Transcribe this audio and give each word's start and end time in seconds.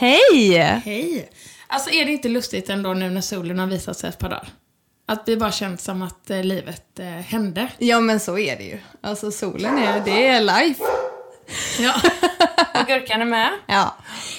Hej! 0.00 0.56
Hej! 0.84 1.28
Alltså 1.66 1.90
är 1.90 2.04
det 2.04 2.12
inte 2.12 2.28
lustigt 2.28 2.70
ändå 2.70 2.94
nu 2.94 3.10
när 3.10 3.20
solen 3.20 3.58
har 3.58 3.66
visat 3.66 3.96
sig 3.98 4.08
ett 4.08 4.18
par 4.18 4.28
dagar? 4.28 4.48
Att 5.08 5.22
vi 5.26 5.36
bara 5.36 5.52
känt 5.52 5.80
som 5.80 6.02
att 6.02 6.30
eh, 6.30 6.44
livet 6.44 6.98
eh, 6.98 7.06
hände. 7.06 7.68
Ja 7.78 8.00
men 8.00 8.20
så 8.20 8.38
är 8.38 8.56
det 8.56 8.62
ju. 8.62 8.78
Alltså 9.02 9.30
solen 9.30 9.78
är, 9.78 10.00
det 10.04 10.26
är 10.26 10.40
life. 10.40 10.84
Ja. 11.78 11.94
Och 12.80 12.86
gurkan 12.86 13.20
är 13.20 13.24
med. 13.24 13.50
Ja. 13.66 13.96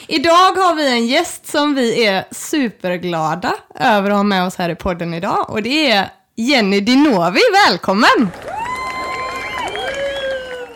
Idag 0.08 0.52
har 0.52 0.76
vi 0.76 0.91
en 0.91 1.08
gäst 1.08 1.48
som 1.48 1.76
vi 1.76 2.05
är 2.05 2.26
superglada 2.31 3.55
över 3.80 4.09
att 4.09 4.16
ha 4.16 4.23
med 4.23 4.45
oss 4.45 4.55
här 4.55 4.70
i 4.70 4.76
podden 4.76 5.14
idag. 5.14 5.50
Och 5.50 5.64
det 5.64 5.91
är 5.91 6.09
Jenny 6.36 6.80
Dinovi, 6.80 7.39
välkommen! 7.67 8.30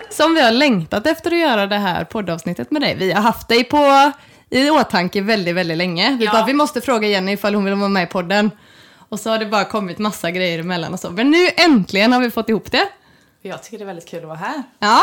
Som 0.09 0.35
vi 0.35 0.41
har 0.41 0.51
längtat 0.51 1.07
efter 1.07 1.31
att 1.31 1.39
göra 1.39 1.67
det 1.67 1.77
här 1.77 2.05
poddavsnittet 2.05 2.71
med 2.71 2.81
dig. 2.81 2.95
Vi 2.95 3.11
har 3.11 3.21
haft 3.21 3.47
dig 3.47 3.63
på 3.63 4.11
i 4.59 4.69
åtanke 4.69 5.21
väldigt, 5.21 5.55
väldigt 5.55 5.77
länge. 5.77 6.17
Vi 6.19 6.25
Ja. 6.25 6.31
bara, 6.31 6.45
vi 6.45 6.53
måste 6.53 6.81
fråga 6.81 7.07
Jenny 7.07 7.31
ifall 7.31 7.55
hon 7.55 7.65
vill 7.65 7.73
vara 7.73 7.89
med 7.89 8.03
i 8.03 8.07
podden. 8.07 8.51
Och 9.09 9.19
så 9.19 9.29
har 9.29 9.37
det 9.39 9.45
bara 9.45 9.65
kommit 9.65 9.97
massa 9.97 10.31
grejer 10.31 10.59
emellan 10.59 10.93
och 10.93 10.99
så. 10.99 11.09
Men 11.11 11.31
nu 11.31 11.49
äntligen 11.57 12.13
har 12.13 12.19
vi 12.21 12.31
fått 12.31 12.49
ihop 12.49 12.71
det. 12.71 12.87
Jag 13.41 13.63
tycker 13.63 13.77
det 13.77 13.83
är 13.83 13.85
väldigt 13.85 14.07
kul 14.09 14.19
att 14.19 14.25
vara 14.27 14.37
här. 14.37 14.63
Ja, 14.79 15.01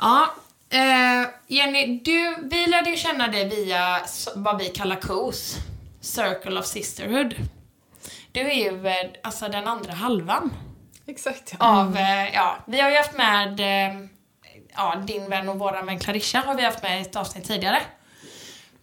Ja. 0.00 0.34
Eh, 0.70 1.28
Jenny, 1.46 2.00
du, 2.04 2.36
vi 2.50 2.66
lärde 2.66 2.90
ju 2.90 2.96
känna 2.96 3.28
dig 3.28 3.48
via 3.48 4.00
vad 4.34 4.58
vi 4.58 4.64
kallar 4.68 4.96
KOS. 4.96 5.56
Circle 6.00 6.58
of 6.60 6.66
Sisterhood. 6.66 7.34
Du 8.32 8.40
är 8.40 8.54
ju 8.54 8.86
eh, 8.86 8.94
alltså 9.22 9.48
den 9.48 9.66
andra 9.68 9.92
halvan 9.92 10.50
Exakt. 11.06 11.54
av, 11.58 11.96
eh, 11.96 12.34
ja, 12.34 12.56
vi 12.66 12.80
har 12.80 12.90
ju 12.90 12.96
haft 12.96 13.16
med 13.16 13.60
eh, 13.60 14.00
ja, 14.76 14.94
din 15.06 15.30
vän 15.30 15.48
och 15.48 15.58
våran 15.58 15.86
vän 15.86 15.98
Clarisha 15.98 16.38
har 16.46 16.54
vi 16.54 16.62
haft 16.64 16.82
med 16.82 16.98
i 16.98 17.02
ett 17.02 17.16
avsnitt 17.16 17.44
tidigare. 17.48 17.80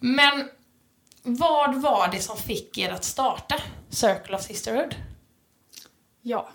Men 0.06 0.48
vad 1.22 1.74
var 1.74 2.08
det 2.08 2.20
som 2.20 2.36
fick 2.36 2.78
er 2.78 2.90
att 2.90 3.04
starta 3.04 3.54
Circle 3.90 4.36
of 4.36 4.42
Sisterhood? 4.42 4.94
Ja. 6.22 6.48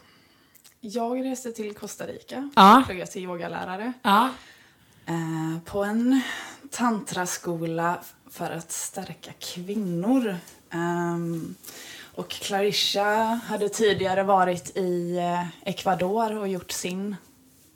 Jag 0.80 1.26
reste 1.26 1.52
till 1.52 1.76
Costa 1.76 2.08
Rica. 2.08 2.50
Ja. 2.56 2.84
Pluggade 2.86 3.12
till 3.12 3.24
yogalärare. 3.24 3.94
Ja. 4.02 4.30
Eh, 5.06 5.64
på 5.66 5.84
en 5.84 6.22
tantraskola 6.70 8.00
för 8.30 8.52
att 8.52 8.72
stärka 8.72 9.32
kvinnor. 9.40 10.36
Ehm, 10.70 11.56
och 12.16 12.30
Clarisha 12.30 13.40
hade 13.48 13.70
tidigare 13.70 14.24
varit 14.24 14.78
i 14.78 15.18
eh, 15.18 15.70
Ecuador 15.70 16.38
och 16.38 16.48
gjort 16.48 16.72
sin 16.72 17.16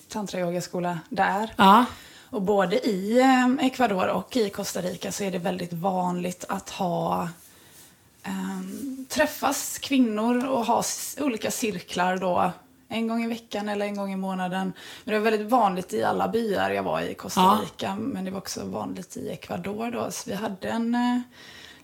tantrayogaskola 0.08 1.00
där. 1.10 1.54
Ja. 1.58 1.86
Och 2.30 2.42
både 2.42 2.88
i 2.88 3.20
eh, 3.20 3.66
Ecuador 3.66 4.08
och 4.08 4.38
i 4.38 4.50
Costa 4.50 4.82
Rica 4.82 5.12
så 5.12 5.24
är 5.24 5.32
det 5.32 5.38
väldigt 5.38 5.74
vanligt 5.74 6.46
att 6.50 6.70
ha 6.70 7.30
ehm, 8.24 9.06
träffas 9.10 9.78
kvinnor 9.80 10.46
och 10.48 10.66
ha 10.66 10.84
olika 11.20 11.52
cirklar 11.52 12.18
då 12.18 12.52
en 12.88 13.08
gång 13.08 13.24
i 13.24 13.28
veckan 13.28 13.70
eller 13.70 13.86
en 13.86 13.96
gång 13.98 14.14
i 14.14 14.16
månaden. 14.16 14.74
Men 15.04 15.14
det 15.14 15.20
var 15.20 15.32
väldigt 15.32 15.50
vanligt 15.50 15.94
i 15.94 16.04
alla 16.04 16.28
byar 16.28 16.70
jag 16.72 16.84
var 16.84 17.02
i 17.02 17.14
Costa 17.14 17.42
Ja. 17.42 17.60
Rica 17.64 17.96
men 17.96 18.26
det 18.26 18.32
var 18.32 18.38
också 18.38 18.66
vanligt 18.66 19.18
i 19.18 19.30
Ecuador 19.30 19.92
då. 19.92 20.12
Så 20.12 20.30
vi 20.30 20.36
hade 20.36 20.70
en 20.70 20.96
eh, 20.96 21.20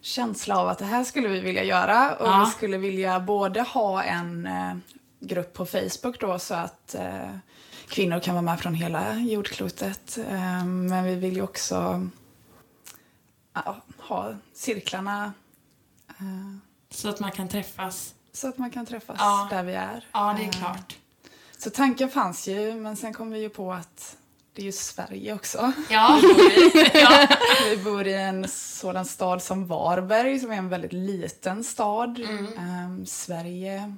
känsla 0.01 0.57
av 0.57 0.67
att 0.67 0.77
det 0.77 0.85
här 0.85 1.03
skulle 1.03 1.27
vi 1.27 1.39
vilja 1.39 1.63
göra 1.63 2.15
och 2.15 2.27
Ja. 2.27 2.43
vi 2.45 2.51
skulle 2.51 2.77
vilja 2.77 3.19
både 3.19 3.61
ha 3.61 4.03
en 4.03 4.45
eh, 4.45 4.75
grupp 5.19 5.53
på 5.53 5.65
Facebook 5.65 6.19
då 6.19 6.39
så 6.39 6.53
att 6.53 6.95
eh, 6.95 7.29
kvinnor 7.91 8.19
kan 8.19 8.35
vara 8.35 8.41
med 8.41 8.59
från 8.59 8.73
hela 8.73 9.15
jordklotet. 9.19 10.17
Eh, 10.29 10.65
men 10.65 11.03
vi 11.03 11.15
vill 11.15 11.35
ju 11.35 11.41
också 11.41 12.07
ha 13.97 14.33
cirklarna 14.53 15.33
eh, 16.09 16.55
Så 16.89 17.09
att 17.09 17.19
man 17.19 17.31
kan 17.31 17.47
träffas. 17.47 18.13
så 18.33 18.47
att 18.49 18.57
man 18.57 18.71
kan 18.71 18.85
träffas 18.85 19.15
Ja. 19.19 19.47
där 19.51 19.63
vi 19.63 19.73
är. 19.73 20.05
Ja, 20.11 20.35
det 20.37 20.43
är 20.43 20.47
Eh, 20.47 20.51
klart. 20.51 20.97
Så 21.57 21.69
tanken 21.69 22.09
fanns 22.09 22.47
ju, 22.47 22.73
men 22.75 22.95
sen 22.95 23.13
kom 23.13 23.29
vi 23.31 23.39
ju 23.39 23.49
på 23.49 23.73
att 23.73 24.17
det 24.53 24.61
är 24.61 24.65
ju 24.65 24.71
Sverige 24.71 25.33
också. 25.33 25.71
Ja. 25.89 26.19
ja. 26.93 27.27
Vi 27.69 27.77
bor 27.83 28.07
i 28.07 28.13
en 28.13 28.47
sådan 28.47 29.05
stad 29.05 29.43
som 29.43 29.67
Varberg, 29.67 30.39
som 30.39 30.51
är 30.51 30.55
en 30.57 30.69
väldigt 30.69 30.93
liten 30.93 31.63
stad. 31.63 32.19
Mm. 32.19 33.05
Sverige 33.05 33.95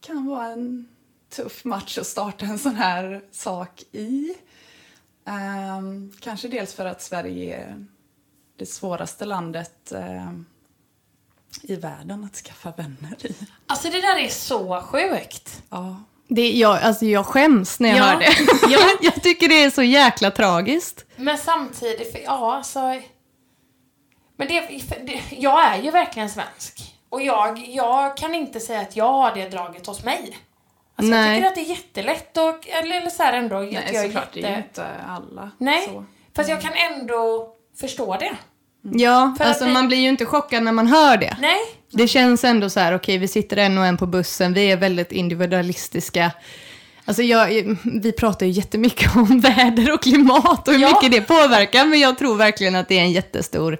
kan 0.00 0.26
vara 0.26 0.46
en 0.46 0.88
tuff 1.36 1.64
match 1.64 1.98
att 1.98 2.06
starta 2.06 2.44
en 2.46 2.58
sån 2.58 2.76
här 2.76 3.22
sak 3.32 3.82
i. 3.92 4.34
Ehm, 5.26 6.12
kanske 6.20 6.48
dels 6.48 6.74
för 6.74 6.86
att 6.86 7.02
Sverige 7.02 7.56
är 7.56 7.86
det 8.58 8.66
svåraste 8.66 9.24
landet 9.24 9.92
ehm, 9.92 10.46
i 11.62 11.76
världen 11.76 12.24
att 12.24 12.34
skaffa 12.36 12.70
vänner 12.70 13.26
i. 13.26 13.34
Alltså 13.66 13.90
det 13.90 14.00
där 14.00 14.16
är 14.18 14.28
så 14.28 14.80
sjukt. 14.80 15.62
Ja, 15.70 16.02
det, 16.28 16.50
jag, 16.52 16.78
alltså 16.82 17.04
jag 17.04 17.26
skäms 17.26 17.80
när 17.80 17.88
jag 17.88 17.98
Ja. 17.98 18.02
hör 18.04 18.18
det. 18.18 18.34
Ja. 18.70 18.80
jag 19.02 19.22
tycker 19.22 19.48
det 19.48 19.62
är 19.64 19.70
så 19.70 19.82
jäkla 19.82 20.30
tragiskt. 20.30 21.04
Men 21.16 21.38
samtidigt, 21.38 22.12
för, 22.12 22.18
ja 22.18 22.56
alltså... 22.56 22.80
Men 24.36 24.48
det, 24.48 24.82
för, 24.88 25.06
det, 25.06 25.22
jag 25.38 25.64
är 25.64 25.82
ju 25.82 25.90
verkligen 25.90 26.30
svensk. 26.30 26.94
Och 27.08 27.22
jag, 27.22 27.58
jag 27.68 28.16
kan 28.16 28.34
inte 28.34 28.60
säga 28.60 28.80
att 28.80 28.96
jag 28.96 29.12
har 29.12 29.34
det 29.34 29.48
draget 29.48 29.86
hos 29.86 30.04
mig. 30.04 30.38
Alltså 30.96 31.14
jag 31.14 31.20
Nej. 31.20 31.36
tycker 31.36 31.48
att 31.48 31.54
det 31.54 31.60
är 31.60 31.64
jättelätt 31.76 32.36
och, 32.36 32.68
eller, 32.68 32.96
eller 33.00 33.10
så 33.10 33.22
här 33.22 33.32
ändå. 33.32 33.56
att 33.56 33.72
nej 33.72 33.90
jag 33.92 34.04
såklart, 34.04 34.28
det 34.32 34.40
är 34.40 34.42
ju 34.42 34.48
jätte- 34.48 34.60
inte 34.68 34.86
alla. 35.08 35.50
Nej, 35.58 35.82
Så. 35.88 36.04
fast 36.36 36.48
jag 36.48 36.60
kan 36.60 36.72
ändå 36.90 37.48
förstå 37.80 38.16
det. 38.20 38.36
Ja, 38.98 39.34
För 39.38 39.44
alltså 39.44 39.64
det- 39.64 39.72
man 39.72 39.86
blir 39.88 39.98
ju 39.98 40.08
inte 40.08 40.24
chockad 40.26 40.62
när 40.62 40.72
man 40.72 40.86
hör 40.86 41.16
det. 41.16 41.36
Nej, 41.40 41.56
Det 41.90 42.08
känns 42.08 42.44
ändå 42.44 42.70
så 42.70 42.80
här, 42.80 42.94
okej 42.94 43.18
vi 43.18 43.28
sitter 43.28 43.56
en 43.56 43.78
och 43.78 43.86
en 43.86 43.96
på 43.96 44.06
bussen, 44.06 44.52
vi 44.54 44.72
är 44.72 44.76
väldigt 44.76 45.12
individualistiska. 45.12 46.30
Alltså 47.04 47.22
jag, 47.22 47.76
vi 48.02 48.12
pratar 48.12 48.46
ju 48.46 48.52
jättemycket 48.52 49.16
om 49.16 49.40
väder 49.40 49.92
och 49.94 50.02
klimat 50.02 50.68
och 50.68 50.74
hur 50.74 50.80
Ja. 50.80 50.88
mycket 51.02 51.12
det 51.12 51.20
påverkar, 51.34 51.84
men 51.86 52.00
jag 52.00 52.18
tror 52.18 52.36
verkligen 52.36 52.74
att 52.76 52.88
det 52.88 52.98
är 52.98 53.02
en 53.02 53.12
jättestor 53.12 53.78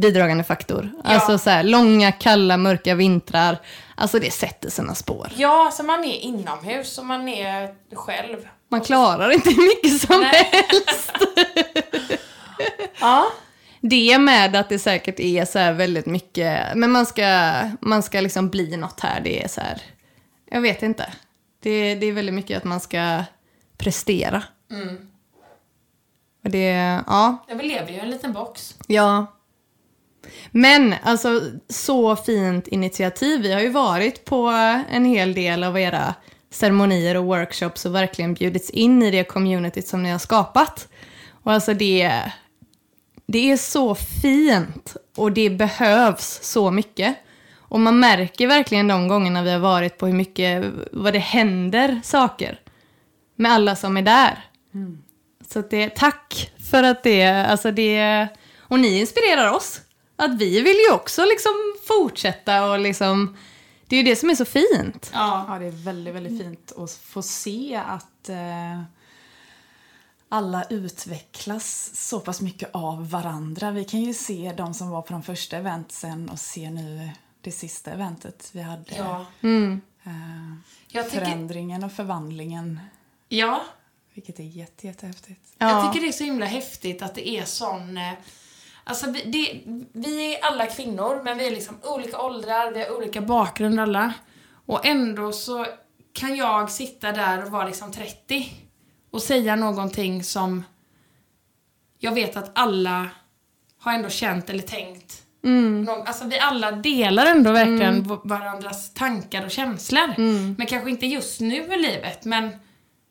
bidragande 0.00 0.44
faktor. 0.44 0.90
Ja. 1.04 1.10
Alltså 1.10 1.38
så 1.38 1.50
här, 1.50 1.62
långa, 1.62 2.12
kalla, 2.12 2.56
mörka 2.56 2.94
vintrar, 2.94 3.58
alltså 3.94 4.18
det 4.18 4.30
sätter 4.30 4.70
sina 4.70 4.94
spår. 4.94 5.32
ja, 5.36 5.64
alltså 5.66 5.82
man 5.82 6.04
är 6.04 6.18
inomhus 6.20 6.98
och 6.98 7.04
man 7.06 7.28
är 7.28 7.74
själv. 7.94 8.48
Man 8.70 8.80
klarar 8.80 9.30
inte 9.30 9.50
hur 9.50 9.68
mycket 9.68 10.00
som 10.08 10.20
Nej. 10.20 10.50
helst. 10.52 11.12
Ja. 13.00 13.26
Det 13.80 14.18
med 14.18 14.56
att 14.56 14.68
det 14.68 14.78
säkert 14.78 15.20
är 15.20 15.44
så 15.44 15.58
här 15.58 15.72
väldigt 15.72 16.06
mycket, 16.06 16.62
men 16.74 16.90
man 16.90 17.06
ska, 17.06 17.52
man 17.80 18.02
ska 18.02 18.20
liksom 18.20 18.48
bli 18.48 18.76
något 18.76 19.00
här, 19.00 19.20
det 19.20 19.44
är 19.44 19.48
så 19.48 19.60
här, 19.60 19.82
jag 20.50 20.60
vet 20.60 20.82
inte. 20.82 21.12
Det, 21.62 21.94
det 21.94 22.06
är 22.06 22.12
väldigt 22.12 22.34
mycket 22.34 22.56
att 22.56 22.64
man 22.64 22.80
ska 22.80 23.24
prestera. 23.76 24.42
Mm. 24.70 24.96
Och 26.44 26.50
det, 26.50 27.00
ja, 27.06 27.44
Vi 27.48 27.68
lever 27.68 27.88
ju 27.90 27.96
i 27.96 28.00
en 28.00 28.10
liten 28.10 28.32
box. 28.32 28.74
ja. 28.86 29.26
Men 30.50 30.94
alltså 31.02 31.40
så 31.68 32.16
fint 32.16 32.68
initiativ. 32.68 33.40
Vi 33.40 33.52
har 33.52 33.60
ju 33.60 33.68
varit 33.68 34.24
på 34.24 34.46
en 34.90 35.04
hel 35.04 35.34
del 35.34 35.64
av 35.64 35.78
era 35.78 36.14
ceremonier 36.50 37.16
och 37.16 37.24
workshops 37.24 37.86
och 37.86 37.94
verkligen 37.94 38.34
bjudits 38.34 38.70
in 38.70 39.02
i 39.02 39.10
det 39.10 39.24
communityt 39.24 39.88
som 39.88 40.02
ni 40.02 40.10
har 40.10 40.18
skapat. 40.18 40.88
Och 41.42 41.52
alltså 41.52 41.74
det, 41.74 42.22
det 43.26 43.50
är 43.50 43.56
så 43.56 43.94
fint 43.94 44.96
och 45.16 45.32
det 45.32 45.50
behövs 45.50 46.40
så 46.42 46.70
mycket. 46.70 47.16
Och 47.56 47.80
man 47.80 48.00
märker 48.00 48.46
verkligen 48.46 48.88
de 48.88 49.08
gångerna 49.08 49.42
vi 49.42 49.50
har 49.50 49.58
varit 49.58 49.98
på 49.98 50.06
hur 50.06 50.14
mycket, 50.14 50.64
vad 50.92 51.12
det 51.12 51.18
händer 51.18 52.00
saker 52.04 52.60
med 53.36 53.52
alla 53.52 53.76
som 53.76 53.96
är 53.96 54.02
där. 54.02 54.44
Så 55.48 55.58
att 55.58 55.70
det, 55.70 55.96
tack 55.96 56.52
för 56.70 56.82
att 56.82 57.02
det, 57.02 57.26
alltså 57.26 57.70
det, 57.70 58.28
och 58.58 58.78
ni 58.78 59.00
inspirerar 59.00 59.52
oss. 59.52 59.80
Att 60.20 60.34
vi 60.38 60.60
vill 60.60 60.76
ju 60.88 60.92
också 60.94 61.24
liksom 61.24 61.52
fortsätta 61.86 62.70
och 62.70 62.78
liksom, 62.78 63.36
det 63.86 63.96
är 63.96 64.02
ju 64.02 64.10
det 64.10 64.16
som 64.16 64.30
är 64.30 64.34
så 64.34 64.44
fint. 64.44 65.10
Ja. 65.14 65.44
Ja, 65.48 65.58
det 65.58 65.66
är 65.66 65.70
väldigt, 65.70 66.14
väldigt 66.14 66.42
fint 66.42 66.72
att 66.76 66.90
få 66.92 67.22
se 67.22 67.82
att 67.86 68.28
eh, 68.28 68.82
alla 70.28 70.64
utvecklas 70.70 71.90
så 71.94 72.20
pass 72.20 72.40
mycket 72.40 72.70
av 72.72 73.10
varandra. 73.10 73.70
Vi 73.70 73.84
kan 73.84 74.00
ju 74.00 74.14
se 74.14 74.54
de 74.56 74.74
som 74.74 74.90
var 74.90 75.02
på 75.02 75.12
de 75.12 75.22
första 75.22 75.56
eventsen 75.56 76.28
och 76.28 76.38
se 76.38 76.70
nu 76.70 77.10
det 77.40 77.52
sista 77.52 77.90
eventet 77.90 78.50
vi 78.52 78.62
hade. 78.62 78.96
Ja. 78.96 79.26
Mm. 79.40 79.80
Eh, 80.04 80.12
Jag 80.88 81.10
tycker, 81.10 81.24
förändringen 81.24 81.84
och 81.84 81.92
förvandlingen, 81.92 82.80
ja. 83.28 83.62
vilket 84.14 84.38
är 84.38 84.44
jätte, 84.44 84.86
jättehäftigt. 84.86 85.40
Ja. 85.58 85.70
Jag 85.70 85.92
tycker 85.92 86.06
det 86.06 86.10
är 86.10 86.12
så 86.18 86.24
himla 86.24 86.46
häftigt 86.46 87.02
att 87.02 87.14
det 87.14 87.28
är 87.28 87.44
sån... 87.44 87.96
eh, 87.96 88.12
Alltså 88.88 89.10
vi, 89.10 89.22
det, 89.22 89.60
vi 89.92 90.34
är 90.34 90.44
alla 90.44 90.66
kvinnor, 90.66 91.20
men 91.24 91.38
vi 91.38 91.46
är 91.46 91.50
liksom 91.50 91.76
olika 91.82 92.18
åldrar, 92.20 92.72
vi 92.72 92.80
har 92.84 92.96
olika 92.96 93.20
bakgrund 93.20 93.80
alla. 93.80 94.12
Och 94.66 94.86
ändå 94.86 95.32
så 95.32 95.66
kan 96.12 96.36
jag 96.36 96.70
sitta 96.70 97.12
där 97.12 97.44
och 97.44 97.50
vara 97.50 97.66
liksom 97.66 97.92
30 97.92 98.52
och 99.10 99.22
säga 99.22 99.56
någonting 99.56 100.24
som 100.24 100.64
jag 101.98 102.12
vet 102.12 102.36
att 102.36 102.50
alla 102.54 103.08
har 103.80 103.92
ändå 103.92 104.08
känt 104.08 104.50
eller 104.50 104.62
tänkt 104.62 105.22
någon, 105.84 106.06
alltså 106.06 106.24
vi 106.24 106.38
alla 106.38 106.72
delar 106.72 107.26
ändå 107.26 107.52
verkligen 107.52 108.02
v- 108.02 108.16
varandras 108.24 108.94
tankar 108.94 109.44
och 109.44 109.50
känslor. 109.50 110.14
Men 110.58 110.66
kanske 110.66 110.90
inte 110.90 111.06
just 111.06 111.40
nu 111.40 111.56
i 111.74 111.76
livet, 111.76 112.24
men 112.24 112.50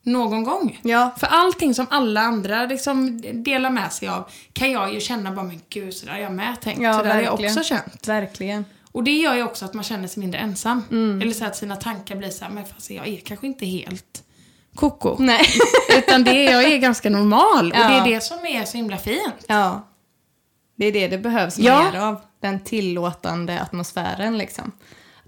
någon 0.07 0.44
gång. 0.44 0.80
Ja. 0.83 1.15
För 1.18 1.27
allting 1.27 1.74
som 1.74 1.86
alla 1.89 2.21
andra 2.21 2.65
liksom 2.65 3.21
delar 3.44 3.69
med 3.69 3.94
sig 3.94 4.07
av 4.07 4.30
kan 4.54 4.71
jag 4.71 4.94
ju 4.94 5.00
känna 5.00 5.31
bara, 5.31 5.45
men 5.45 5.62
gud, 5.69 5.94
så 5.94 6.06
där 6.06 6.13
har 6.13 6.19
jag 6.19 6.31
med 6.31 6.62
tänkt. 6.62 6.81
Ja, 6.81 6.94
så 6.98 7.04
där 7.04 7.13
har 7.15 7.21
jag 7.21 7.33
också 7.33 7.63
känt. 7.63 8.07
Verkligen. 8.07 8.65
Och 8.92 9.04
det 9.04 9.12
gör 9.18 9.36
ju 9.36 9.44
också 9.44 9.65
att 9.65 9.74
man 9.74 9.83
känner 9.83 10.07
sig 10.07 10.19
mindre 10.21 10.39
ensam. 10.39 10.83
Eller 11.21 11.31
så 11.33 11.45
att 11.45 11.56
sina 11.56 11.75
tankar 11.75 12.15
blir 12.15 12.30
så 12.30 12.45
här, 12.45 12.51
men 12.51 12.65
fast 12.65 12.89
jag 12.92 13.07
är 13.07 13.18
kanske 13.18 13.48
inte 13.48 13.65
helt 13.65 14.24
koko. 14.75 15.15
Nej. 15.19 15.42
Utan 15.98 16.24
det 16.24 16.44
jag 16.44 16.63
är 16.63 16.77
ganska 16.77 17.09
normal. 17.09 17.65
Och 17.71 17.77
det 17.77 17.94
Ja. 17.95 18.06
är 18.07 18.09
det 18.13 18.21
som 18.21 18.45
är 18.45 18.65
så 18.65 18.77
himla 18.77 18.98
fint. 18.98 19.45
Ja. 19.48 19.88
Det 20.75 20.86
är 20.86 20.92
det 20.92 21.07
det 21.07 21.18
behövs 21.18 21.57
Ja. 21.59 21.92
mer 21.92 22.00
av. 22.00 22.21
Den 22.42 22.59
tillåtande 22.63 23.62
atmosfären 23.62 24.38
liksom. 24.38 24.71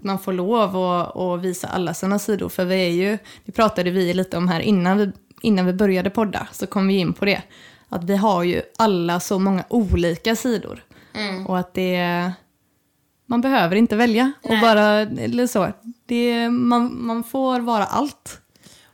Att 0.00 0.04
man 0.04 0.18
får 0.18 0.32
lov 0.32 0.76
att, 0.76 1.16
att 1.16 1.40
visa 1.40 1.68
alla 1.68 1.94
sina 1.94 2.18
sidor. 2.18 2.48
För 2.48 2.64
vi 2.64 2.74
är 2.74 2.90
ju, 2.90 3.18
det 3.44 3.52
pratade 3.52 3.90
vi 3.90 4.14
lite 4.14 4.36
om 4.36 4.48
här 4.48 4.60
innan 4.60 4.98
vi, 4.98 5.12
innan 5.40 5.66
vi 5.66 5.72
började 5.72 6.10
podda, 6.10 6.46
så 6.52 6.66
kom 6.66 6.88
vi 6.88 6.98
in 6.98 7.12
på 7.12 7.24
det. 7.24 7.42
Att 7.88 8.04
vi 8.04 8.16
har 8.16 8.42
ju 8.42 8.62
alla 8.78 9.20
så 9.20 9.38
många 9.38 9.64
olika 9.68 10.36
sidor. 10.36 10.84
Och 11.48 11.58
att 11.58 11.74
det, 11.74 12.32
man 13.26 13.40
behöver 13.40 13.76
inte 13.76 13.96
välja. 13.96 14.32
Och 14.42 14.60
bara, 14.60 15.00
eller 15.00 15.46
så, 15.46 15.72
det, 16.06 16.50
man, 16.50 17.06
man 17.06 17.24
får 17.24 17.60
vara 17.60 17.84
allt. 17.84 18.40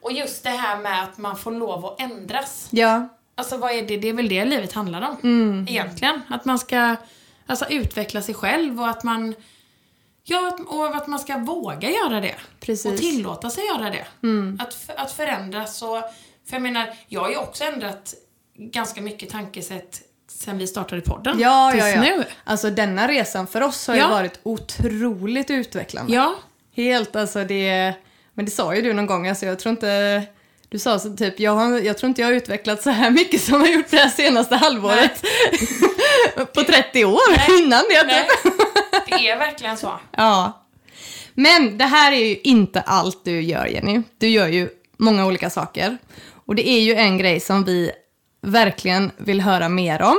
Och 0.02 0.12
just 0.12 0.44
det 0.44 0.50
här 0.50 0.78
med 0.78 1.02
att 1.02 1.18
man 1.18 1.36
får 1.36 1.52
lov 1.52 1.86
att 1.86 2.00
ändras. 2.00 2.68
Ja. 2.70 3.08
Alltså 3.34 3.56
vad 3.56 3.70
är 3.70 3.82
det? 3.88 3.96
Det 3.96 4.08
är 4.08 4.12
väl 4.12 4.28
det 4.28 4.44
livet 4.44 4.72
handlar 4.72 5.08
om. 5.10 5.66
Egentligen. 5.68 6.20
Att 6.28 6.44
man 6.44 6.58
ska 6.58 6.96
alltså, 7.46 7.66
utveckla 7.70 8.22
sig 8.22 8.34
själv 8.34 8.80
och 8.80 8.88
att 8.88 9.04
man 9.04 9.34
Ja, 10.28 10.48
att- 10.48 10.60
och 10.68 10.96
att 10.96 11.06
man 11.06 11.18
ska 11.18 11.36
våga 11.38 11.90
göra 11.90 12.20
det. 12.20 12.34
Precis. 12.60 12.92
Och 12.92 12.98
tillåta 12.98 13.50
sig 13.50 13.64
göra 13.66 13.90
det. 13.90 14.06
Att, 14.62 14.74
f- 14.74 14.94
att 14.96 15.12
förändras 15.12 15.82
och... 15.82 15.98
För 16.48 16.52
jag 16.52 16.62
menar, 16.62 16.94
jag 17.08 17.20
har 17.20 17.30
ju 17.30 17.36
också 17.36 17.64
ändrat 17.64 18.14
ganska 18.58 19.00
mycket 19.00 19.30
tankesätt 19.30 20.00
sen 20.30 20.58
vi 20.58 20.66
startade 20.66 21.00
podden. 21.02 21.40
Ja, 21.40 21.70
tills 21.72 21.84
ja, 21.84 21.88
ja. 21.90 22.00
nu. 22.00 22.24
Alltså 22.44 22.70
denna 22.70 23.08
resan 23.08 23.46
för 23.46 23.60
oss 23.60 23.86
har 23.88 23.94
Ja. 23.96 24.04
ju 24.04 24.10
varit 24.10 24.40
otroligt 24.42 25.50
utvecklande. 25.50 26.12
Ja. 26.14 26.34
Helt, 26.76 27.16
alltså 27.16 27.44
det... 27.44 27.94
Men 28.34 28.44
det 28.44 28.50
sa 28.50 28.74
ju 28.74 28.82
du 28.82 28.92
någon 28.92 29.06
gång, 29.06 29.28
alltså 29.28 29.46
jag 29.46 29.58
tror 29.58 29.70
inte... 29.70 30.22
Du 30.68 30.78
sa 30.78 30.98
så 30.98 31.16
typ, 31.16 31.40
jag, 31.40 31.52
har, 31.52 31.78
jag 31.78 31.98
tror 31.98 32.08
inte 32.08 32.20
jag 32.20 32.28
har 32.28 32.32
utvecklats 32.34 32.84
så 32.84 32.90
här 32.90 33.10
mycket 33.10 33.40
som 33.42 33.60
jag 33.64 33.72
gjort 33.74 33.90
det 33.90 33.96
här 33.96 34.08
senaste 34.08 34.56
halvåret. 34.56 35.24
På 36.54 36.62
30 36.64 37.04
år 37.04 37.20
innan 37.60 37.84
det. 37.90 38.02
Nej, 38.06 38.26
Typ. 38.42 38.52
Det 39.06 39.28
är 39.28 39.38
verkligen 39.38 39.76
så. 39.76 39.92
Ja. 40.10 40.66
Men 41.34 41.78
det 41.78 41.84
här 41.84 42.12
är 42.12 42.24
ju 42.26 42.36
inte 42.36 42.80
allt 42.80 43.24
du 43.24 43.40
gör 43.40 43.66
Jenny. 43.66 44.02
Du 44.18 44.28
gör 44.28 44.48
ju 44.48 44.68
många 44.96 45.26
olika 45.26 45.50
saker. 45.50 45.98
Och 46.46 46.54
det 46.54 46.68
är 46.68 46.80
ju 46.80 46.94
en 46.94 47.18
grej 47.18 47.40
som 47.40 47.64
vi 47.64 47.90
verkligen 48.42 49.10
vill 49.16 49.40
höra 49.40 49.68
mer 49.68 50.02
om. 50.02 50.16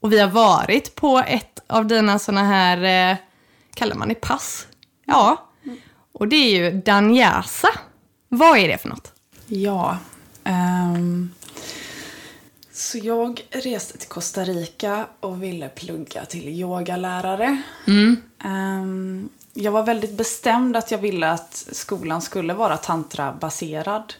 Och 0.00 0.12
vi 0.12 0.20
har 0.20 0.28
varit 0.28 0.94
på 0.94 1.18
ett 1.26 1.60
av 1.66 1.86
dina 1.86 2.18
såna 2.18 2.44
här, 2.44 3.10
eh, 3.10 3.16
kallar 3.74 3.96
man 3.96 4.08
det 4.08 4.14
pass? 4.14 4.66
Ja. 5.06 5.50
Och 6.12 6.28
det 6.28 6.36
är 6.36 6.50
ju 6.50 6.80
Danjasa. 6.80 7.68
Vad 8.28 8.58
är 8.58 8.68
det 8.68 8.78
för 8.78 8.88
något? 8.88 9.12
Ja. 9.46 9.98
ehm, 10.44 11.30
så 12.78 12.98
jag 12.98 13.40
reste 13.50 13.98
till 13.98 14.08
Costa 14.08 14.44
Rica 14.44 15.06
och 15.20 15.42
ville 15.42 15.68
plugga 15.68 16.24
till 16.24 16.48
yogalärare. 16.48 17.62
Ehm, 18.44 19.28
jag 19.54 19.72
var 19.72 19.82
väldigt 19.82 20.16
bestämd 20.16 20.76
att 20.76 20.90
jag 20.90 20.98
ville 20.98 21.30
att 21.30 21.66
skolan 21.72 22.22
skulle 22.22 22.54
vara 22.54 22.76
tantrabaserad. 22.76 24.14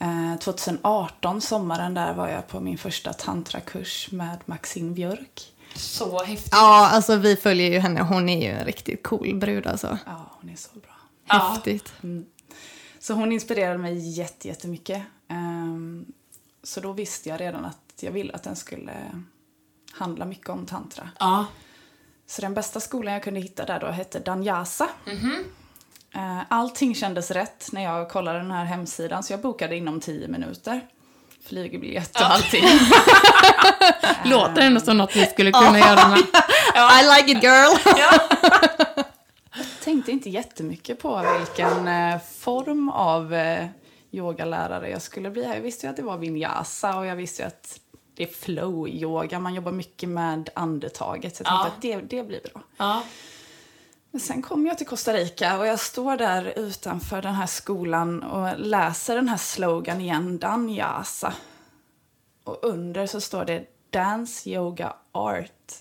Eh, 0.00 0.38
2018, 0.38 1.40
sommaren 1.40 1.94
där, 1.94 2.14
var 2.14 2.28
jag 2.28 2.48
på 2.48 2.60
min 2.60 2.78
första 2.78 3.12
tantrakurs 3.12 4.08
med 4.12 4.38
Maxine 4.46 4.90
Björk. 4.94 5.52
Så 5.76 6.24
häftigt. 6.24 6.52
Ja, 6.52 6.88
alltså 6.92 7.16
vi 7.16 7.36
följer 7.36 7.70
ju 7.70 7.78
henne. 7.78 8.00
Hon 8.02 8.28
är 8.28 8.42
ju 8.42 8.48
en 8.58 8.64
riktigt 8.64 9.02
cool 9.02 9.34
brud 9.38 9.66
alltså. 9.66 9.98
Ja, 10.06 10.30
hon 10.40 10.50
är 10.50 10.56
så 10.56 10.78
bra. 10.78 10.94
Ja. 11.28 11.52
Häftigt. 11.54 11.92
Så 12.98 13.14
hon 13.14 13.32
inspirerade 13.32 13.78
mig 13.78 14.08
jätte- 14.18 14.48
jättemycket. 14.48 15.02
Ehm, 15.28 15.61
så 16.62 16.80
då 16.80 16.92
visste 16.92 17.28
jag 17.28 17.40
redan 17.40 17.64
att 17.64 17.78
jag 18.00 18.12
ville 18.12 18.32
att 18.32 18.42
den 18.42 18.56
skulle 18.56 18.92
handla 19.92 20.24
mycket 20.24 20.48
om 20.48 20.66
tantra. 20.66 21.10
Ja. 21.18 21.46
Så 22.26 22.42
den 22.42 22.54
bästa 22.54 22.80
skolan 22.80 23.14
jag 23.14 23.22
kunde 23.22 23.40
hitta 23.40 23.64
där 23.64 23.80
då 23.80 23.86
hette 23.86 24.18
Danyasa. 24.18 24.88
Eh, 26.14 26.40
Allting 26.48 26.94
kändes 26.94 27.30
rätt 27.30 27.68
när 27.72 27.82
jag 27.82 28.10
kollade 28.10 28.38
den 28.38 28.50
här 28.50 28.64
hemsidan 28.64 29.22
så 29.22 29.32
jag 29.32 29.40
bokade 29.40 29.76
inom 29.76 30.00
10 30.00 30.28
minuter. 30.28 30.80
Flygerbiljett 31.46 32.20
och 32.20 32.30
allting. 32.30 32.64
Låter 34.24 34.62
ändå 34.62 34.80
som 34.80 34.96
något 34.96 35.16
vi 35.16 35.26
skulle 35.26 35.52
kunna 35.52 35.78
göra 35.78 36.08
med. 36.08 36.18
I 36.74 37.16
like 37.16 37.32
it 37.38 37.42
girl! 37.42 37.76
Tänkte 39.84 40.12
inte 40.12 40.30
jättemycket 40.30 41.00
på 41.02 41.36
vilken 41.38 41.88
eh, 41.88 42.18
form 42.38 42.88
av 42.88 43.34
eh, 43.34 43.66
yogalärare 44.12 44.90
jag 44.90 45.02
skulle 45.02 45.30
bli. 45.30 45.42
Jag 45.42 45.60
visste 45.60 45.86
ju 45.86 45.90
att 45.90 45.96
det 45.96 46.02
var 46.02 46.16
vinyasa 46.16 46.98
och 46.98 47.06
jag 47.06 47.16
visste 47.16 47.46
att 47.46 47.80
det 48.14 48.22
är 48.22 48.26
flow-yoga. 48.28 49.38
Man 49.40 49.54
jobbar 49.54 49.72
mycket 49.72 50.08
med 50.08 50.50
andetaget. 50.54 51.36
Så 51.36 51.42
jag 51.46 51.62
tänkte 51.62 51.88
Ja. 51.88 51.96
att 51.98 52.08
det, 52.10 52.16
det 52.16 52.22
blir 52.22 52.40
bra. 52.52 52.62
Ja. 52.76 53.02
Men 54.10 54.20
sen 54.20 54.42
kom 54.42 54.66
jag 54.66 54.78
till 54.78 54.86
Costa 54.86 55.12
Rica 55.12 55.58
och 55.58 55.66
jag 55.66 55.80
står 55.80 56.16
där 56.16 56.52
utanför 56.58 57.22
den 57.22 57.34
här 57.34 57.46
skolan 57.46 58.22
och 58.22 58.58
läser 58.58 59.16
den 59.16 59.28
här 59.28 59.36
slogan 59.36 60.00
igen, 60.00 60.38
Danyasa. 60.38 61.34
Och 62.44 62.58
under 62.62 63.06
så 63.06 63.20
står 63.20 63.44
det 63.44 63.64
Dance 63.90 64.50
Yoga 64.50 64.94
Art. 65.12 65.72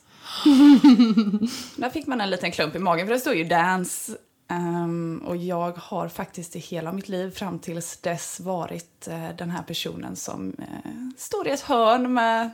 där 1.75 1.89
fick 1.89 2.07
man 2.07 2.21
en 2.21 2.29
liten 2.29 2.51
klump 2.51 2.75
i 2.75 2.79
magen 2.79 3.07
för 3.07 3.13
det 3.13 3.19
står 3.19 3.33
ju 3.33 3.43
dance. 3.43 4.17
Ehm, 4.51 5.21
och 5.25 5.37
jag 5.37 5.77
har 5.77 6.07
faktiskt 6.07 6.55
i 6.55 6.59
hela 6.59 6.91
mitt 6.91 7.09
liv 7.09 7.31
fram 7.35 7.59
tills 7.59 7.97
dess 7.97 8.39
varit 8.39 9.07
eh, 9.07 9.29
den 9.37 9.49
här 9.51 9.63
personen 9.63 10.15
som 10.15 10.53
eh, 10.59 10.91
står 11.17 11.47
i 11.47 11.51
ett 11.51 11.61
hörn 11.61 12.13
med 12.13 12.49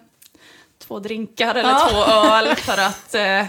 två 0.77 0.99
drinkar 0.99 1.55
eller 1.55 1.69
Ja. 1.69 1.87
två 1.91 1.97
öl 2.05 2.55
för 2.55 2.77
att 2.77 3.15
eh, 3.15 3.45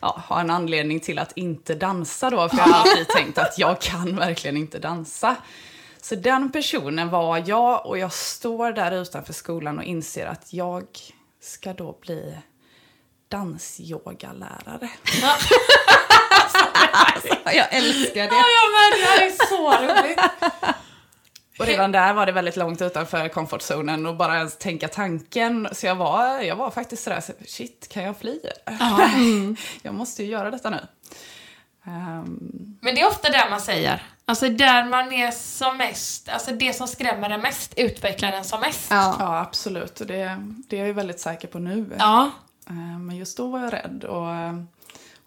ja, 0.00 0.22
ha 0.28 0.40
en 0.40 0.50
anledning 0.50 1.00
till 1.00 1.18
att 1.18 1.32
inte 1.36 1.74
dansa 1.74 2.30
då. 2.30 2.48
För 2.48 2.56
jag 2.56 2.64
har 2.64 2.80
alltid 2.90 3.08
tänkt 3.16 3.38
att 3.38 3.58
jag 3.58 3.80
kan 3.80 4.16
verkligen 4.16 4.56
inte 4.56 4.78
dansa. 4.78 5.36
Så 6.02 6.14
den 6.14 6.52
personen 6.52 7.08
var 7.10 7.42
jag 7.46 7.86
och 7.86 7.98
jag 7.98 8.12
står 8.12 8.72
där 8.72 8.92
utanför 8.92 9.32
skolan 9.32 9.78
och 9.78 9.84
inser 9.84 10.26
att 10.26 10.52
jag 10.52 10.86
ska 11.40 11.72
då 11.72 11.98
bli 12.00 12.38
dansyogalärare. 13.28 14.90
Jag 17.44 17.74
älskar 17.74 18.20
Ja, 18.20 18.26
det. 18.30 18.36
ja, 18.36 18.62
men 18.72 19.00
det 19.00 19.06
här 19.06 19.26
är 19.26 19.30
så 19.46 19.70
roligt. 20.02 20.20
Och 21.58 21.66
redan 21.66 21.92
där 21.92 22.12
var 22.14 22.26
det 22.26 22.32
väldigt 22.32 22.56
långt 22.56 22.82
utanför 22.82 23.28
comfortzonen 23.28 24.06
och 24.06 24.16
bara 24.16 24.36
ens 24.38 24.58
tänka 24.58 24.88
tanken. 24.88 25.68
Så 25.72 25.86
jag 25.86 25.94
var, 25.94 26.40
jag 26.40 26.56
var 26.56 26.70
faktiskt 26.70 27.02
sådär, 27.04 27.20
så, 27.20 27.32
shit, 27.46 27.88
kan 27.92 28.02
jag 28.02 28.16
fly? 28.16 28.38
jag 29.82 29.94
måste 29.94 30.22
ju 30.22 30.28
göra 30.30 30.50
detta 30.50 30.70
nu. 30.70 30.78
Ehm, 31.86 32.38
Men 32.80 32.94
det 32.94 33.00
är 33.00 33.06
ofta 33.08 33.30
det 33.30 33.46
man 33.50 33.60
säger. 33.60 34.02
Alltså 34.24 34.48
där 34.48 34.84
man 34.84 35.12
är 35.12 35.30
som 35.30 35.76
mest, 35.76 36.28
alltså 36.28 36.50
det 36.52 36.72
som 36.72 36.88
skrämmer 36.88 37.30
en 37.30 37.40
mest 37.40 37.72
utvecklar 37.76 38.32
en 38.32 38.44
som 38.44 38.60
mest. 38.60 38.86
Ja. 38.90 39.16
ja, 39.18 39.38
absolut. 39.40 40.00
Och 40.00 40.06
det, 40.06 40.36
det 40.68 40.76
är 40.76 40.80
jag 40.80 40.86
ju 40.86 40.92
väldigt 40.94 41.20
säker 41.20 41.48
på 41.48 41.58
nu. 41.58 41.90
Ja. 41.98 42.30
Eh, 42.68 42.98
Men 42.98 43.16
just 43.16 43.36
då 43.36 43.46
var 43.46 43.60
jag 43.60 43.72
rädd. 43.72 44.04
Och 44.04 44.30
eh, 44.34 44.52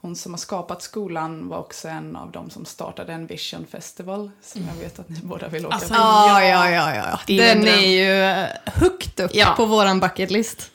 hon 0.05 0.15
som 0.15 0.33
har 0.33 0.37
skapat 0.37 0.81
skolan 0.81 1.47
var 1.49 1.57
också 1.57 1.87
en 1.87 2.15
av 2.15 2.31
dem 2.31 2.49
som 2.49 2.65
startade 2.65 3.13
en 3.13 3.27
Vision 3.27 3.65
Festival. 3.65 4.31
Som 4.41 4.61
jag 4.67 4.83
vet 4.83 4.99
att 4.99 5.09
ni 5.09 5.19
båda 5.23 5.47
vill 5.47 5.65
åka 5.65 5.75
Alltså, 5.75 5.93
på. 5.93 5.99
Ja, 5.99 6.43
ja, 6.43 6.69
ja, 6.69 6.95
ja. 6.95 7.19
Är 7.27 7.37
Den 7.47 7.61
dröm. 7.61 7.73
är 7.73 7.87
ju 7.87 8.21
eh, 8.23 8.47
högt 8.65 9.19
upp 9.19 9.31
Ja. 9.33 9.53
på 9.57 9.65
våran 9.65 9.99
bucket 9.99 10.31
list. 10.31 10.71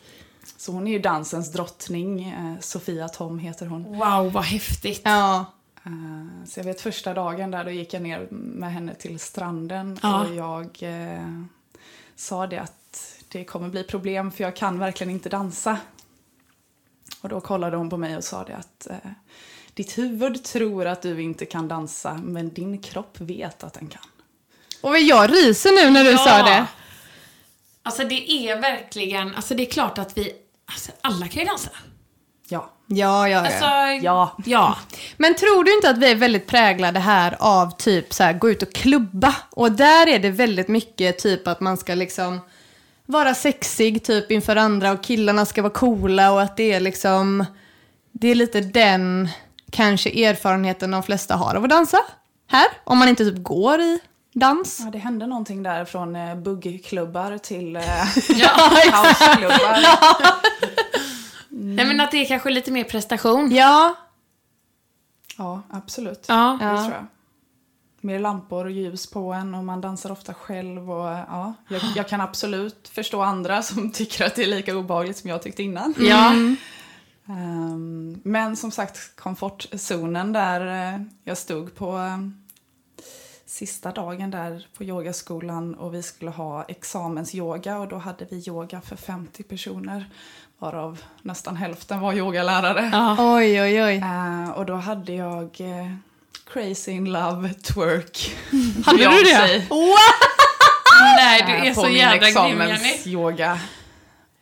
Så 0.56 0.72
hon 0.72 0.86
är 0.86 0.90
ju 0.92 0.98
dansens 0.98 1.52
drottning. 1.52 2.28
Eh, 2.30 2.60
Sofia 2.60 3.08
Tom 3.08 3.38
heter 3.38 3.66
hon. 3.66 3.84
Wow, 3.84 4.32
vad 4.32 4.44
häftigt. 4.44 5.00
Ja. 5.04 5.44
Eh, 5.86 5.92
Så 6.46 6.60
jag 6.60 6.64
vet 6.64 6.80
första 6.80 7.14
dagen 7.14 7.50
där, 7.50 7.64
då 7.64 7.70
gick 7.70 7.94
jag 7.94 8.02
ner 8.02 8.26
med 8.30 8.72
henne 8.72 8.94
till 8.94 9.18
stranden. 9.20 9.98
Ja. 10.02 10.20
Och 10.24 10.34
jag 10.34 10.78
eh, 10.80 11.42
sa 12.16 12.46
det 12.46 12.58
att 12.58 12.72
det 13.28 13.44
kommer 13.44 13.68
bli 13.68 13.84
problem 13.84 14.30
för 14.30 14.44
jag 14.44 14.56
kan 14.56 14.78
verkligen 14.78 15.10
inte 15.12 15.28
dansa. 15.28 15.78
Och 17.20 17.28
då 17.28 17.40
kollade 17.40 17.76
hon 17.76 17.90
på 17.90 17.96
mig 17.96 18.16
och 18.16 18.24
sa 18.24 18.44
det 18.44 18.56
att 18.56 18.86
eh, 18.90 19.10
ditt 19.74 19.98
huvud 19.98 20.44
tror 20.44 20.86
att 20.86 21.02
du 21.02 21.22
inte 21.22 21.46
kan 21.46 21.68
dansa 21.68 22.14
men 22.24 22.54
din 22.54 22.78
kropp 22.82 23.20
vet 23.20 23.64
att 23.64 23.72
den 23.74 23.88
kan. 23.88 24.02
Och 24.80 24.98
jag 24.98 25.32
ryser 25.32 25.84
nu 25.84 25.90
när 25.90 26.04
du 26.04 26.10
Ja. 26.10 26.18
sa 26.18 26.42
det. 26.42 26.66
Alltså 27.82 28.04
det 28.04 28.30
är 28.32 28.60
verkligen, 28.60 29.34
alltså 29.34 29.54
det 29.54 29.62
är 29.66 29.70
klart 29.70 29.98
att 29.98 30.16
vi, 30.18 30.32
alltså 30.66 30.92
alla 31.00 31.28
kan 31.28 31.42
ju 31.42 31.48
dansa. 31.48 31.70
Ja. 32.48 32.70
Ja, 32.86 33.28
ja, 33.28 33.28
ja. 33.28 33.38
Alltså, 33.46 34.04
Ja. 34.04 34.36
ja. 34.46 34.78
Men 35.16 35.34
tror 35.36 35.64
du 35.64 35.74
inte 35.74 35.90
att 35.90 35.98
vi 35.98 36.10
är 36.10 36.14
väldigt 36.14 36.46
präglade 36.46 36.98
här 37.00 37.36
av 37.40 37.76
typ 37.76 38.14
så 38.14 38.22
här, 38.22 38.32
gå 38.32 38.50
ut 38.50 38.62
och 38.62 38.72
klubba? 38.72 39.34
Och 39.50 39.72
där 39.72 40.06
är 40.06 40.18
det 40.18 40.30
väldigt 40.30 40.68
mycket 40.68 41.18
typ 41.18 41.46
att 41.48 41.60
man 41.60 41.76
ska 41.76 41.94
liksom 41.94 42.40
vara 43.10 43.34
sexig 43.34 44.04
typ 44.04 44.30
inför 44.30 44.56
andra 44.56 44.92
och 44.92 45.02
killarna 45.02 45.46
ska 45.46 45.62
vara 45.62 45.72
coola 45.72 46.32
och 46.32 46.42
att 46.42 46.56
det 46.56 46.72
är 46.72 46.80
liksom, 46.80 47.44
det 48.12 48.28
är 48.28 48.34
lite 48.34 48.60
den 48.60 49.28
kanske 49.70 50.10
erfarenheten 50.28 50.90
de 50.90 51.02
flesta 51.02 51.36
har 51.36 51.54
av 51.54 51.64
att 51.64 51.70
dansa 51.70 51.98
här. 52.48 52.66
Om 52.84 52.98
man 52.98 53.08
inte 53.08 53.24
typ 53.24 53.42
går 53.44 53.80
i 53.80 54.00
dans. 54.34 54.80
Ja, 54.84 54.90
det 54.90 54.98
hände 54.98 55.26
någonting 55.26 55.62
där 55.62 55.84
från 55.84 56.16
eh, 56.16 56.34
buggklubbar 56.36 57.38
till 57.38 57.76
eh, 57.76 57.82
ja. 58.28 58.50
houseklubbar. 58.92 59.78
Nej 61.48 61.84
men 61.86 62.00
att 62.00 62.10
det 62.10 62.16
är 62.16 62.24
kanske 62.28 62.50
lite 62.50 62.70
mer 62.70 62.84
prestation. 62.84 63.50
Ja, 63.54 63.94
Ja, 65.38 65.62
absolut. 65.70 66.24
Ja. 66.28 66.56
Det 66.60 66.64
Ja. 66.66 66.76
tror 66.76 66.92
jag. 66.94 67.06
Mer 68.00 68.18
lampor 68.18 68.64
och 68.64 68.70
ljus 68.70 69.10
på 69.10 69.32
en 69.32 69.54
och 69.54 69.64
man 69.64 69.80
dansar 69.80 70.12
ofta 70.12 70.34
själv. 70.34 70.90
Och, 70.90 71.08
ja, 71.08 71.54
jag, 71.68 71.82
jag 71.96 72.08
kan 72.08 72.20
absolut 72.20 72.88
förstå 72.88 73.20
andra 73.22 73.62
som 73.62 73.90
tycker 73.92 74.24
att 74.24 74.34
det 74.34 74.42
är 74.42 74.46
lika 74.46 74.76
obehagligt 74.76 75.16
som 75.16 75.30
jag 75.30 75.42
tyckte 75.42 75.62
innan. 75.62 75.94
Ja. 75.98 76.34
Ehm, 77.28 78.20
men 78.24 78.56
som 78.56 78.70
sagt, 78.70 79.16
komfortzonen 79.16 80.32
där 80.32 80.92
eh, 80.94 81.00
jag 81.24 81.38
stod 81.38 81.74
på 81.74 81.98
eh, 81.98 82.18
sista 83.46 83.92
dagen 83.92 84.30
där 84.30 84.66
på 84.76 84.84
yogaskolan 84.84 85.74
och 85.74 85.94
vi 85.94 86.02
skulle 86.02 86.30
ha 86.30 86.64
examensyoga 86.64 87.78
och 87.78 87.88
då 87.88 87.96
hade 87.96 88.24
vi 88.30 88.44
yoga 88.46 88.80
för 88.80 88.96
50 88.96 89.42
personer 89.42 90.10
varav 90.58 91.02
nästan 91.22 91.56
hälften 91.56 92.00
var 92.00 92.12
yogalärare. 92.12 92.90
Ja. 92.92 93.16
oj 93.18 93.62
oj 93.62 93.82
oj. 93.82 93.96
Eh, 93.96 94.50
och 94.50 94.66
då 94.66 94.74
hade 94.74 95.12
jag 95.12 95.60
eh, 95.60 95.94
Crazy 96.52 96.90
in 96.92 97.04
Love 97.12 97.54
Twerk. 97.54 98.36
Hade 98.86 98.98
du 98.98 99.22
det? 99.22 99.66
Nej, 101.16 101.44
du 101.46 101.52
är 101.68 101.74
på 101.74 101.80
så 101.80 101.88
jävla 101.88 102.30
grym 102.30 102.58
Jenny. 102.60 102.72
examensyoga. 102.74 103.58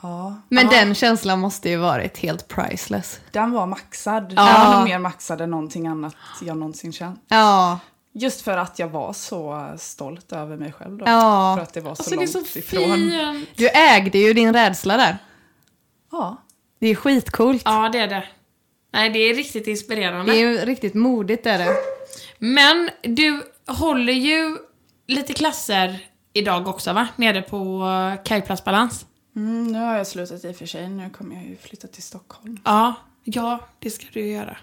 Ja, 0.03 0.37
Men 0.49 0.65
Ja. 0.65 0.71
den 0.71 0.95
känslan 0.95 1.38
måste 1.41 1.69
ju 1.71 1.77
varit 1.77 2.19
helt 2.19 2.49
priceless. 2.49 3.21
den 3.31 3.53
var 3.53 3.67
maxad. 3.67 4.33
Ja. 4.37 4.45
Den 4.45 4.55
var 4.71 4.75
nog 4.77 4.85
mer 4.88 4.99
maxad 4.99 5.41
än 5.41 5.50
någonting 5.50 5.87
annat 5.87 6.15
jag 6.43 6.57
någonsin 6.57 6.93
känt. 6.93 7.21
Ja, 7.29 7.79
Just 8.12 8.41
för 8.43 8.57
att 8.57 8.79
jag 8.79 8.88
var 8.88 9.12
så 9.12 9.69
stolt 9.79 10.33
över 10.33 10.57
mig 10.57 10.73
själv 10.73 10.99
då. 10.99 11.05
Ja. 11.09 11.55
För 11.57 11.62
att 11.62 11.75
det 11.75 11.81
var 11.81 11.95
så 11.95 12.00
Alltså 12.03 12.11
det 12.11 12.17
är 12.25 12.35
långt 12.35 12.49
så 12.49 12.59
ifrån. 12.59 12.83
fint. 12.83 13.49
du 13.57 13.69
ägde 13.69 14.19
ju 14.19 14.33
din 14.33 14.53
rädsla 14.53 14.97
där. 14.97 15.19
Ja. 16.12 16.37
Det 16.81 16.87
är 16.87 16.95
skitcoolt. 16.95 17.62
Ja, 17.65 17.88
det 17.93 17.99
är 17.99 18.09
det. 18.09 18.25
Nej, 18.92 19.11
det 19.11 19.18
är 19.18 19.35
riktigt 19.35 19.66
inspirerande. 19.66 20.33
Det 20.33 20.38
är 20.38 20.50
ju 20.50 20.57
riktigt 20.59 20.95
modigt 20.95 21.47
är 21.47 21.59
det. 21.59 21.75
Men 22.38 22.90
du 23.02 23.42
håller 23.66 24.12
ju 24.12 24.57
lite 25.07 25.33
klasser 25.33 25.99
idag 26.33 26.68
också 26.68 26.92
va? 26.92 27.09
Nere 27.16 27.42
på 27.42 27.83
uh, 27.85 28.23
Kajplats 28.25 28.64
Balans. 28.64 29.07
Mm, 29.37 29.66
nu 29.66 29.78
har 29.78 29.97
jag 29.97 30.07
slutat 30.07 30.45
i 30.45 30.50
och 30.52 30.57
för 30.57 30.66
sig. 30.66 30.88
Nu 30.88 31.11
kommer 31.11 31.37
jag 31.37 31.45
ju 31.45 31.57
flytta 31.57 31.87
till 31.88 32.02
Stockholm. 32.02 32.61
Ja, 32.64 32.95
ja, 33.25 33.68
det 33.78 33.90
ska 33.90 34.07
du 34.12 34.26
göra. 34.26 34.57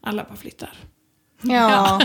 Alla 0.00 0.24
bara 0.24 0.36
flyttar. 0.36 0.72
Ja. 1.42 2.00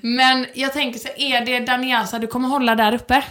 Men 0.00 0.46
jag 0.54 0.72
tänker 0.72 1.00
så, 1.00 1.08
är 1.16 1.44
det 1.44 1.60
Daniasa 1.60 2.18
du 2.18 2.26
kommer 2.26 2.48
hålla 2.48 2.74
där 2.74 2.94
uppe? 2.94 3.24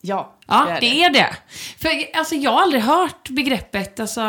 Ja, 0.00 0.38
Ja, 0.46 0.76
det 0.80 1.04
är 1.04 1.10
det. 1.10 1.36
För 1.78 2.18
alltså, 2.18 2.34
jag 2.34 2.50
har 2.50 2.62
aldrig 2.62 2.82
hört 2.82 3.28
begreppet 3.28 4.00
alltså, 4.00 4.20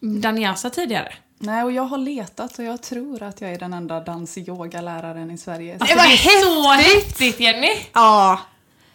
Daniasa 0.00 0.70
tidigare. 0.70 1.12
Nej, 1.38 1.62
och 1.64 1.72
jag 1.72 1.82
har 1.82 1.98
letat 1.98 2.58
och 2.58 2.64
jag 2.64 2.82
tror 2.82 3.22
att 3.22 3.40
jag 3.40 3.50
är 3.52 3.58
den 3.58 3.72
enda 3.72 4.00
dans-yoga-läraren 4.00 5.30
i 5.30 5.38
Sverige. 5.38 5.76
Alltså, 5.80 5.96
var 5.96 6.04
det 6.04 6.12
är 6.12 6.44
så 6.44 6.72
häftigt 6.98 7.40
Jenny! 7.40 7.70
ja. 7.92 8.40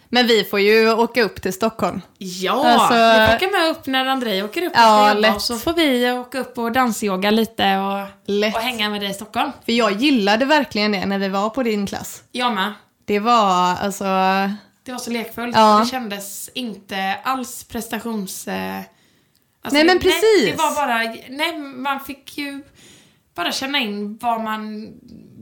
Men 0.10 0.28
vi 0.28 0.44
får 0.44 0.60
ju 0.60 0.94
åka 0.94 1.24
upp 1.24 1.42
till 1.42 1.54
Stockholm. 1.54 2.02
Ja, 2.18 2.52
Alltså- 2.68 2.94
vi 2.94 3.28
får 3.28 3.36
åka 3.48 3.58
med 3.60 3.70
upp 3.72 3.86
när 3.88 4.06
Andrei 4.06 4.44
åker 4.44 4.64
upp 4.64 4.72
Ja, 4.76 5.14
lätt. 5.14 5.36
och 5.36 5.42
så 5.42 5.58
får 5.58 5.74
vi 5.74 6.12
åka 6.12 6.40
upp 6.40 6.58
och 6.58 6.72
dansyoga 6.72 7.32
lite 7.32 7.78
och, 7.78 8.08
Lätt. 8.26 8.56
och 8.56 8.62
hänga 8.62 8.90
med 8.90 9.02
dig 9.02 9.10
i 9.10 9.14
Stockholm. 9.14 9.52
För 9.66 9.72
jag 9.72 9.92
gillade 9.92 10.46
verkligen 10.46 10.92
det 10.92 11.06
när 11.06 11.20
vi 11.20 11.30
var 11.30 11.50
på 11.50 11.64
din 11.64 11.88
klass. 11.88 12.24
Jag 12.32 12.54
med. 12.54 12.74
Det 13.06 13.20
var 13.20 13.76
alltså... 13.82 14.04
Det 14.86 14.92
var 14.92 15.00
så 15.00 15.12
lekfullt. 15.12 15.56
Ja. 15.56 15.80
Det 15.84 15.90
kändes 15.90 16.50
inte 16.54 17.16
alls 17.24 17.64
prestations... 17.64 18.48
eh, 18.48 18.80
alltså, 19.64 19.78
Nej, 19.78 19.86
men 19.86 20.00
precis. 20.00 20.46
det 20.52 20.56
var 20.58 20.76
bara... 20.76 20.98
Nej, 21.30 21.58
man 21.58 22.00
fick 22.00 22.38
ju 22.38 22.64
bara 23.36 23.52
känna 23.52 23.80
in 23.80 24.18
vad 24.18 24.42
man 24.42 24.94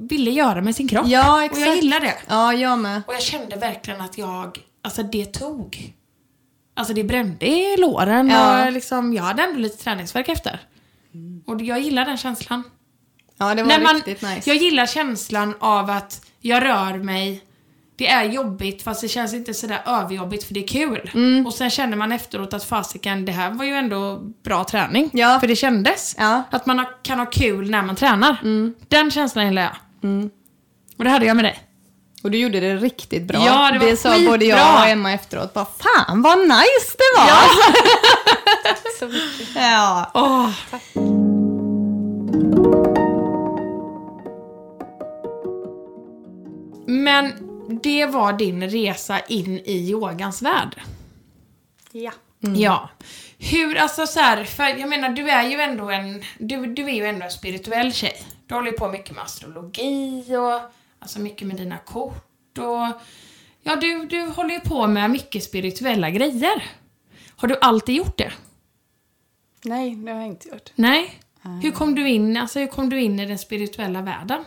ville 0.09 0.31
göra 0.31 0.61
med 0.61 0.75
sin 0.75 0.87
kropp. 0.87 1.07
Ja, 1.07 1.35
Och 1.35 1.43
exakt. 1.43 1.65
jag 1.65 1.75
gillar 1.75 1.99
det. 1.99 2.15
Ja, 2.27 2.53
jag 2.53 2.79
med. 2.79 3.01
Och 3.07 3.13
jag 3.13 3.21
kände 3.21 3.55
verkligen 3.55 4.01
att 4.01 4.17
jag... 4.17 4.57
Alltså 4.83 5.03
det 5.03 5.25
tog. 5.25 5.93
Alltså 6.75 6.93
det 6.93 7.03
brände 7.03 7.45
i 7.45 7.77
låren 7.77 8.29
Ja. 8.29 8.65
och 8.65 8.71
liksom, 8.71 9.13
jag 9.13 9.23
hade 9.23 9.43
ändå 9.43 9.59
lite 9.59 9.83
träningsvärk 9.83 10.29
efter. 10.29 10.59
Och 11.45 11.61
jag 11.61 11.79
gillar 11.79 12.05
den 12.05 12.17
känslan. 12.17 12.63
Ja, 13.37 13.55
det 13.55 13.63
var 13.63 13.67
När 13.69 13.81
man, 13.81 13.95
riktigt 13.95 14.21
nice. 14.21 14.41
Jag 14.49 14.57
gillar 14.57 14.85
känslan 14.85 15.55
av 15.59 15.89
att 15.89 16.25
jag 16.39 16.63
rör 16.63 16.97
mig, 16.97 17.41
det 18.01 18.07
är 18.07 18.23
jobbigt 18.23 18.83
fast 18.83 19.01
det 19.01 19.07
känns 19.07 19.33
inte 19.33 19.53
sådär 19.53 19.81
överjobbigt 19.85 20.43
för 20.43 20.53
det 20.53 20.63
är 20.63 20.67
kul. 20.67 21.11
Mm. 21.13 21.45
Och 21.47 21.53
sen 21.53 21.69
känner 21.69 21.97
man 21.97 22.11
efteråt 22.11 22.53
att 22.53 22.63
fasiken, 22.63 23.25
det 23.25 23.31
här 23.31 23.51
var 23.51 23.65
ju 23.65 23.71
ändå 23.71 24.19
bra 24.43 24.63
träning. 24.63 25.09
Ja. 25.13 25.39
För 25.39 25.47
det 25.47 25.55
kändes. 25.55 26.15
Ja. 26.17 26.31
Mm. 26.31 26.43
Att 26.51 26.65
man 26.65 26.85
kan 27.03 27.19
ha 27.19 27.25
kul 27.25 27.69
när 27.69 27.81
man 27.81 27.95
tränar. 27.95 28.37
Den 28.87 29.11
känslan 29.11 29.45
gillar 29.45 29.61
jag. 29.61 29.75
Och 30.97 31.03
det 31.03 31.09
hade 31.09 31.25
jag 31.25 31.35
med 31.35 31.45
dig. 31.45 31.59
Och 32.23 32.31
du 32.31 32.37
gjorde 32.37 32.59
det 32.59 32.75
riktigt 32.75 33.23
bra. 33.23 33.43
Ja, 33.45 33.71
det 33.79 33.85
var 33.85 33.95
sa 33.95 34.29
både 34.29 34.45
jag 34.45 34.81
och 34.81 34.87
Emma 34.87 35.13
efteråt. 35.13 35.53
Bara, 35.53 35.65
Fan 35.65 36.21
vad 36.21 36.39
nice 36.39 36.95
det 36.97 37.19
var! 37.21 37.27
Ja. 37.27 37.41
Tack 38.63 38.79
så 38.99 39.05
mycket. 39.05 39.55
ja. 39.55 40.11
Åh. 40.13 40.49
Men 46.87 47.50
det 47.71 48.05
var 48.05 48.33
din 48.33 48.69
resa 48.69 49.19
in 49.19 49.59
i 49.59 49.89
yogans 49.89 50.41
värld. 50.41 50.81
Ja. 51.91 52.11
Ja. 52.39 52.89
Hur, 53.37 53.77
alltså 53.77 54.07
så 54.07 54.19
här, 54.19 54.43
för 54.43 54.63
jag 54.63 54.89
menar 54.89 55.09
du 55.09 55.29
är 55.29 55.49
ju 55.49 55.61
ändå 55.61 55.89
en, 55.89 56.23
du, 56.39 56.65
du 56.65 56.83
är 56.83 56.93
ju 56.93 57.05
ändå 57.05 57.25
en 57.25 57.31
spirituell 57.31 57.93
tjej. 57.93 58.23
Du 58.47 58.55
håller 58.55 58.71
ju 58.71 58.77
på 58.77 58.87
mycket 58.87 59.15
med 59.15 59.23
astrologi 59.23 60.25
och 60.35 60.71
alltså 60.99 61.19
mycket 61.19 61.47
med 61.47 61.57
dina 61.57 61.77
kort 61.77 62.57
och 62.57 63.01
ja, 63.63 63.75
du, 63.75 64.05
du 64.05 64.21
håller 64.21 64.53
ju 64.53 64.59
på 64.59 64.87
med 64.87 65.11
mycket 65.11 65.43
spirituella 65.43 66.09
grejer. 66.09 66.63
Har 67.35 67.47
du 67.47 67.57
alltid 67.61 67.95
gjort 67.95 68.17
det? 68.17 68.31
Nej, 69.63 69.95
det 69.95 70.11
har 70.11 70.19
jag 70.19 70.27
inte 70.27 70.49
gjort. 70.49 70.69
Nej? 70.75 71.19
Hur 71.61 71.71
kom 71.71 71.95
du 71.95 72.09
in, 72.09 72.37
alltså 72.37 72.59
hur 72.59 72.67
kom 72.67 72.89
du 72.89 73.01
in 73.01 73.19
i 73.19 73.25
den 73.25 73.37
spirituella 73.37 74.01
världen? 74.01 74.45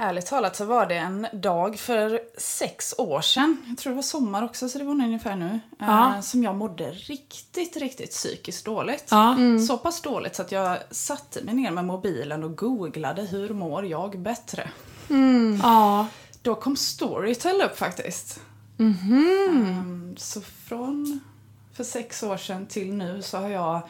Ärligt 0.00 0.26
talat 0.26 0.56
så 0.56 0.64
var 0.64 0.86
det 0.86 0.94
en 0.94 1.26
dag 1.32 1.78
för 1.78 2.20
sex 2.38 2.94
år 2.98 3.20
sedan, 3.20 3.56
jag 3.68 3.78
tror 3.78 3.90
det 3.90 3.94
var 3.96 4.02
sommar 4.02 4.44
också 4.44 4.68
så 4.68 4.78
det 4.78 4.84
var 4.84 4.94
nog 4.94 5.06
ungefär 5.06 5.36
nu, 5.36 5.60
Ja. 5.78 6.14
eh, 6.14 6.20
som 6.20 6.42
jag 6.42 6.54
mådde 6.54 6.90
riktigt, 6.90 7.76
riktigt 7.76 8.10
psykiskt 8.10 8.64
dåligt. 8.64 9.04
Ja. 9.10 9.36
Så 9.68 9.78
pass 9.78 10.00
dåligt 10.00 10.34
så 10.36 10.42
att 10.42 10.52
jag 10.52 10.78
satte 10.90 11.44
mig 11.44 11.54
ner 11.54 11.70
med 11.70 11.84
mobilen 11.84 12.44
och 12.44 12.56
googlade 12.56 13.22
hur 13.22 13.48
mår 13.54 13.86
jag 13.86 14.18
bättre. 14.18 14.70
Ja. 15.62 16.06
Då 16.42 16.54
kom 16.54 16.76
Storytel 16.76 17.62
upp 17.62 17.78
faktiskt. 17.78 18.40
Mhm. 18.76 19.26
Ehm, 19.78 20.14
så 20.18 20.40
från 20.40 21.20
för 21.74 21.84
sex 21.84 22.22
år 22.22 22.36
sedan 22.36 22.66
till 22.66 22.92
nu 22.94 23.22
så 23.22 23.38
har 23.38 23.48
jag 23.48 23.80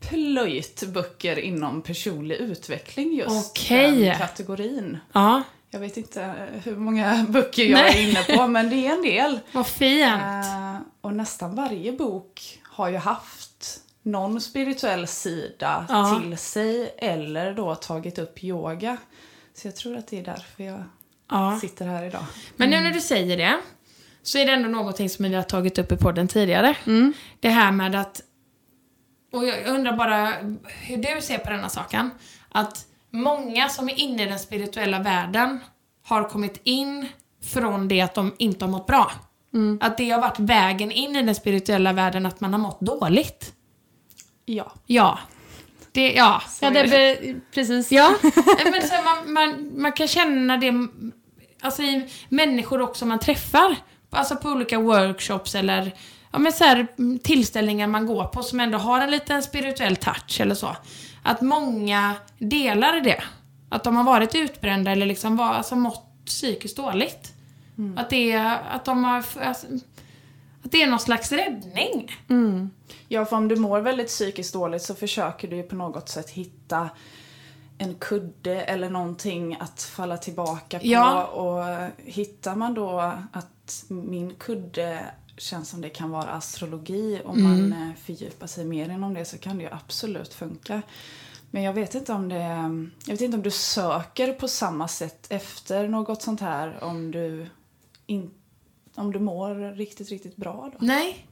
plöjt 0.00 0.82
böcker 0.92 1.38
inom 1.38 1.82
personlig 1.82 2.36
utveckling 2.36 3.12
just 3.14 3.50
Okej. 3.50 4.00
den 4.00 4.18
kategorin. 4.18 4.98
Ja. 5.12 5.42
Jag 5.70 5.80
vet 5.80 5.96
inte 5.96 6.34
hur 6.64 6.76
många 6.76 7.26
böcker 7.28 7.64
jag 7.64 7.80
är 7.80 7.84
Nej. 7.84 8.10
inne 8.10 8.22
på, 8.36 8.46
men 8.46 8.70
det 8.70 8.86
är 8.86 8.92
en 8.94 9.02
del. 9.02 9.40
Vad 9.52 9.66
fint. 9.66 10.12
Eh, 10.12 10.76
och 11.00 11.12
nästan 11.14 11.54
varje 11.54 11.92
bok 11.92 12.60
har 12.64 12.88
ju 12.88 12.96
haft 12.96 13.80
någon 14.02 14.40
spirituell 14.40 15.06
sida 15.06 15.86
Ja. 15.88 16.20
till 16.22 16.38
sig 16.38 16.94
eller 16.98 17.54
då 17.54 17.74
tagit 17.74 18.18
upp 18.18 18.44
yoga. 18.44 18.96
Så 19.54 19.66
jag 19.68 19.76
tror 19.76 19.96
att 19.96 20.06
det 20.08 20.18
är 20.18 20.24
därför 20.24 20.64
jag 20.64 20.82
Ja. 21.30 21.58
sitter 21.60 21.86
här 21.86 22.04
idag. 22.04 22.24
Men 22.56 22.70
nu 22.70 22.80
när 22.80 22.90
du 22.90 23.00
säger 23.00 23.36
det, 23.36 23.56
så 24.22 24.38
är 24.38 24.46
det 24.46 24.52
ändå 24.52 24.68
någonting 24.68 25.10
som 25.10 25.24
vi 25.24 25.34
har 25.34 25.42
tagit 25.42 25.78
upp 25.78 25.92
i 25.92 25.96
podden 25.96 26.28
tidigare. 26.28 26.76
Mm. 26.86 27.12
Det 27.40 27.48
här 27.48 27.72
med 27.72 27.94
att, 27.94 28.20
och 29.32 29.46
jag 29.46 29.66
undrar 29.66 29.96
bara 29.96 30.32
hur 30.66 30.96
du 30.96 31.20
ser 31.20 31.38
på 31.38 31.50
denna 31.50 31.68
saken, 31.68 32.10
att 32.48 32.86
många 33.10 33.68
som 33.68 33.88
är 33.88 34.00
inne 34.00 34.22
i 34.22 34.26
den 34.26 34.38
spirituella 34.38 34.98
världen 34.98 35.60
har 36.04 36.28
kommit 36.28 36.60
in 36.64 37.08
från 37.42 37.88
det 37.88 38.00
att 38.00 38.14
de 38.14 38.34
inte 38.38 38.64
har 38.64 38.70
mått 38.70 38.86
bra. 38.86 39.12
Att 39.80 39.98
det 39.98 40.10
har 40.10 40.20
varit 40.20 40.38
vägen 40.38 40.90
in 40.92 41.16
i 41.16 41.22
den 41.22 41.34
spirituella 41.34 41.92
världen, 41.92 42.26
att 42.26 42.40
man 42.40 42.52
har 42.52 42.60
mått 42.60 42.80
dåligt. 42.80 43.52
Ja. 44.44 44.72
Ja. 44.86 45.18
Det, 45.92 46.12
ja. 46.12 46.42
Ja, 46.60 46.70
det 46.70 46.90
be, 46.90 47.34
precis. 47.54 47.92
Ja, 47.92 48.14
men 48.72 48.82
så 48.82 48.94
man, 49.04 49.32
man, 49.32 49.70
man 49.80 49.92
kan 49.92 50.08
känna 50.08 50.56
det 50.56 50.72
alltså 51.60 51.82
i 51.82 52.08
människor 52.28 52.80
också 52.80 53.06
man 53.06 53.18
träffar. 53.18 53.76
Alltså 54.10 54.36
på 54.36 54.48
olika 54.48 54.78
workshops 54.78 55.54
eller 55.54 55.94
ja, 56.32 56.38
men 56.38 56.52
så 56.52 56.64
här, 56.64 56.86
tillställningar 57.18 57.86
man 57.86 58.06
går 58.06 58.24
på 58.24 58.42
som 58.42 58.60
ändå 58.60 58.78
har 58.78 59.00
en 59.00 59.10
liten 59.10 59.42
spirituell 59.42 59.96
touch 59.96 60.40
eller 60.40 60.54
så. 60.54 60.76
Att 61.22 61.40
många 61.40 62.14
delar 62.38 63.00
det. 63.00 63.22
Att 63.68 63.84
de 63.84 63.96
har 63.96 64.04
varit 64.04 64.34
utbrända 64.34 64.90
eller 64.90 65.06
liksom 65.06 65.36
var, 65.36 65.46
alltså 65.46 65.76
mått 65.76 66.24
psykiskt 66.24 66.76
dåligt. 66.76 67.32
Att 67.96 68.10
det 68.10 68.32
är, 68.32 68.58
att 68.70 68.84
de 68.84 69.04
har, 69.04 69.16
alltså, 69.16 69.66
att 70.64 70.72
det 70.72 70.82
är 70.82 70.86
någon 70.86 71.00
slags 71.00 71.32
räddning. 71.32 72.12
Ja, 73.08 73.24
för 73.24 73.36
om 73.36 73.48
du 73.48 73.56
mår 73.56 73.80
väldigt 73.80 74.06
psykiskt 74.06 74.52
dåligt 74.52 74.82
så 74.82 74.94
försöker 74.94 75.48
du 75.48 75.56
ju 75.56 75.62
på 75.62 75.74
något 75.74 76.08
sätt 76.08 76.30
hitta 76.30 76.90
en 77.78 77.94
kudde 77.94 78.62
eller 78.62 78.90
någonting 78.90 79.56
att 79.60 79.82
falla 79.82 80.16
tillbaka 80.16 80.78
på. 80.78 80.86
Ja. 80.86 81.24
Och 81.24 81.90
hittar 81.96 82.56
man 82.56 82.74
då 82.74 83.00
att 83.32 83.84
min 83.88 84.34
kudde 84.34 85.04
känns 85.40 85.68
som 85.68 85.80
det 85.80 85.88
kan 85.88 86.10
vara 86.10 86.30
astrologi 86.30 87.20
om 87.24 87.42
man 87.42 87.72
eh, 87.72 87.94
fördjupar 88.04 88.46
sig 88.46 88.64
mer 88.64 88.88
inom 88.88 89.14
det 89.14 89.24
så 89.24 89.38
kan 89.38 89.56
det 89.56 89.62
ju 89.62 89.70
absolut 89.72 90.34
funka. 90.34 90.82
Men 91.50 91.62
jag 91.62 91.72
vet 91.72 91.94
inte 91.94 92.12
om 92.12 92.28
det, 92.28 92.44
jag 93.06 93.14
vet 93.14 93.20
inte 93.20 93.36
om 93.36 93.42
du 93.42 93.50
söker 93.50 94.32
på 94.32 94.48
samma 94.48 94.88
sätt 94.88 95.26
efter 95.30 95.88
något 95.88 96.22
sånt 96.22 96.40
här 96.40 96.84
om 96.84 97.10
du, 97.10 97.46
in, 98.06 98.30
om 98.94 99.12
du 99.12 99.18
mår 99.18 99.76
riktigt, 99.76 100.10
riktigt 100.10 100.36
bra 100.36 100.70
då. 100.72 100.86
Nej. 100.86 101.26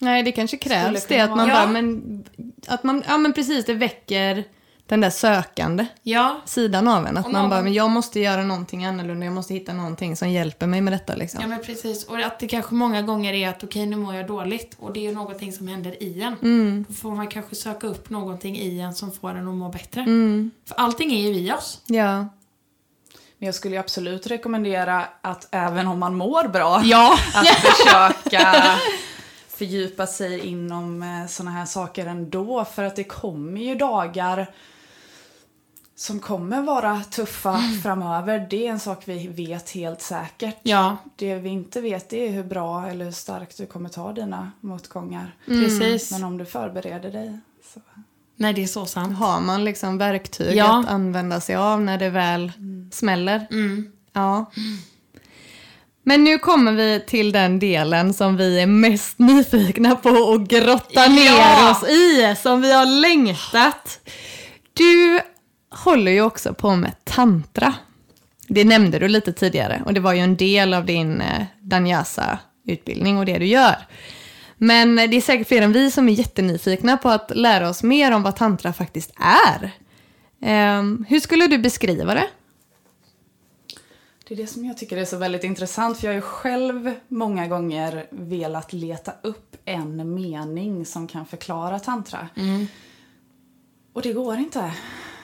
Nej, 0.00 0.22
det 0.22 0.32
kanske 0.32 0.56
krävs 0.56 1.06
det. 1.06 1.20
Att 1.20 1.36
man 1.36 1.48
bara, 1.48 1.66
men, 1.66 2.24
att 2.66 2.84
man, 2.84 3.02
ja 3.06 3.18
men 3.18 3.32
precis, 3.32 3.64
det 3.64 3.74
väcker 3.74 4.44
den 4.86 5.00
där 5.00 5.10
sökande 5.10 5.86
Ja. 6.02 6.40
sidan 6.44 6.88
av 6.88 7.06
en. 7.06 7.16
Att 7.16 7.24
man 7.24 7.32
någon- 7.42 7.50
bara, 7.50 7.62
men 7.62 7.72
jag 7.72 7.90
måste 7.90 8.20
göra 8.20 8.42
någonting 8.42 8.84
annorlunda, 8.84 9.26
jag 9.26 9.34
måste 9.34 9.54
hitta 9.54 9.72
någonting 9.72 10.16
som 10.16 10.30
hjälper 10.30 10.66
mig 10.66 10.80
med 10.80 10.92
detta 10.92 11.14
liksom. 11.14 11.40
Ja 11.40 11.46
men 11.46 11.62
precis. 11.62 12.04
Och 12.04 12.18
att 12.18 12.38
det 12.38 12.48
kanske 12.48 12.74
många 12.74 13.02
gånger 13.02 13.32
är 13.32 13.48
att 13.48 13.64
okej 13.64 13.86
nu 13.86 13.96
mår 13.96 14.14
jag 14.14 14.26
dåligt 14.26 14.76
och 14.78 14.92
det 14.92 15.00
är 15.00 15.08
ju 15.08 15.14
någonting 15.14 15.52
som 15.52 15.68
händer 15.68 16.02
i 16.02 16.22
en. 16.22 16.36
Mm. 16.42 16.84
Då 16.88 16.94
får 16.94 17.10
man 17.14 17.28
kanske 17.28 17.54
söka 17.54 17.86
upp 17.86 18.10
någonting 18.10 18.56
i 18.56 18.80
en 18.80 18.94
som 18.94 19.12
får 19.12 19.30
en 19.30 19.48
att 19.48 19.54
må 19.54 19.68
bättre. 19.68 20.00
Mm. 20.00 20.50
För 20.68 20.74
allting 20.74 21.12
är 21.12 21.20
ju 21.20 21.34
i 21.34 21.52
oss. 21.52 21.80
Ja. 21.86 22.28
Men 23.38 23.46
jag 23.46 23.54
skulle 23.54 23.74
ju 23.74 23.80
absolut 23.80 24.26
rekommendera 24.26 25.04
att 25.22 25.48
även 25.50 25.86
om 25.86 25.98
man 25.98 26.14
mår 26.16 26.48
bra, 26.48 26.82
Ja. 26.84 27.18
att 27.34 27.46
försöka 27.48 28.54
fördjupa 29.48 30.06
sig 30.06 30.40
inom 30.46 31.04
sådana 31.30 31.50
här 31.50 31.64
saker 31.66 32.06
ändå. 32.06 32.64
För 32.64 32.82
att 32.84 32.96
det 32.96 33.04
kommer 33.04 33.60
ju 33.60 33.74
dagar 33.74 34.50
som 35.98 36.20
kommer 36.20 36.62
vara 36.62 37.02
tuffa 37.10 37.60
framöver. 37.82 38.46
Det 38.50 38.66
är 38.66 38.70
en 38.70 38.80
sak 38.80 39.02
vi 39.04 39.28
vet 39.28 39.70
helt 39.70 40.02
säkert. 40.02 40.56
Ja, 40.62 40.96
Det 41.16 41.34
vi 41.34 41.48
inte 41.48 41.80
vet 41.80 42.12
är 42.12 42.30
hur 42.30 42.44
bra 42.44 42.86
eller 42.88 43.04
hur 43.04 43.12
starkt 43.12 43.56
du 43.56 43.66
kommer 43.66 43.88
ta 43.88 44.12
dina 44.12 44.52
motgångar. 44.60 45.34
precis. 45.46 46.10
Men 46.12 46.24
om 46.24 46.38
du 46.38 46.44
förbereder 46.44 47.10
dig 47.10 47.38
så... 47.74 47.80
Nej 48.38 48.52
det 48.52 48.62
är 48.62 48.66
så 48.66 48.86
sant. 48.86 49.18
Har 49.18 49.40
man 49.40 49.64
liksom 49.64 49.98
verktyg 49.98 50.56
Ja. 50.56 50.78
att 50.80 50.88
använda 50.88 51.40
sig 51.40 51.56
av 51.56 51.80
när 51.82 51.98
det 51.98 52.10
väl 52.10 52.52
smäller? 52.92 53.46
Mm. 53.50 53.92
Ja. 54.12 54.50
Men 56.02 56.24
nu 56.24 56.38
kommer 56.38 56.72
vi 56.72 57.04
till 57.06 57.32
den 57.32 57.58
delen 57.58 58.14
som 58.14 58.36
vi 58.36 58.60
är 58.60 58.66
mest 58.66 59.18
nyfikna 59.18 59.96
på 59.96 60.08
att 60.08 60.48
grotta 60.48 61.08
ner 61.08 61.26
Ja! 61.38 61.70
oss 61.70 61.88
i, 61.88 62.34
som 62.42 62.62
vi 62.62 62.72
har 62.72 62.86
längtat. 63.00 64.00
Du 64.72 65.20
håller 65.84 66.12
ju 66.12 66.22
också 66.22 66.54
på 66.54 66.76
med 66.76 67.04
tantra. 67.04 67.74
Det 68.48 68.64
nämnde 68.64 68.98
du 68.98 69.08
lite 69.08 69.32
tidigare 69.32 69.82
och 69.86 69.94
det 69.94 70.00
var 70.00 70.12
ju 70.12 70.20
en 70.20 70.36
del 70.36 70.74
av 70.74 70.86
din 70.86 71.20
eh, 71.20 71.44
Danyasa-utbildning 71.60 73.18
och 73.18 73.26
det 73.26 73.38
du 73.38 73.46
gör. 73.46 73.76
Men 74.58 74.96
det 74.96 75.16
är 75.16 75.20
säkert 75.20 75.48
fler 75.48 75.62
än 75.62 75.72
vi 75.72 75.90
som 75.90 76.08
är 76.08 76.12
jättenyfikna 76.12 76.96
på 76.96 77.08
att 77.08 77.32
lära 77.34 77.68
oss 77.68 77.82
mer 77.82 78.12
om 78.12 78.22
vad 78.22 78.36
tantra 78.36 78.72
faktiskt 78.72 79.12
är. 79.48 79.70
Ehm, 80.42 81.04
hur 81.08 81.20
skulle 81.20 81.46
du 81.46 81.58
beskriva 81.58 82.14
det? 82.14 82.26
Det 84.28 84.34
är 84.34 84.36
det 84.36 84.46
som 84.46 84.64
jag 84.64 84.78
tycker 84.78 84.96
är 84.96 85.04
så 85.04 85.16
väldigt 85.16 85.44
intressant 85.44 85.98
för 85.98 86.06
jag 86.06 86.12
har 86.12 86.14
ju 86.14 86.20
själv 86.20 86.94
många 87.08 87.46
gånger 87.46 88.06
velat 88.10 88.72
leta 88.72 89.12
upp 89.22 89.56
en 89.64 90.14
mening 90.14 90.86
som 90.86 91.08
kan 91.08 91.26
förklara 91.26 91.78
tantra. 91.78 92.28
Och 93.92 94.02
det 94.02 94.12
går 94.12 94.36
inte. 94.38 94.72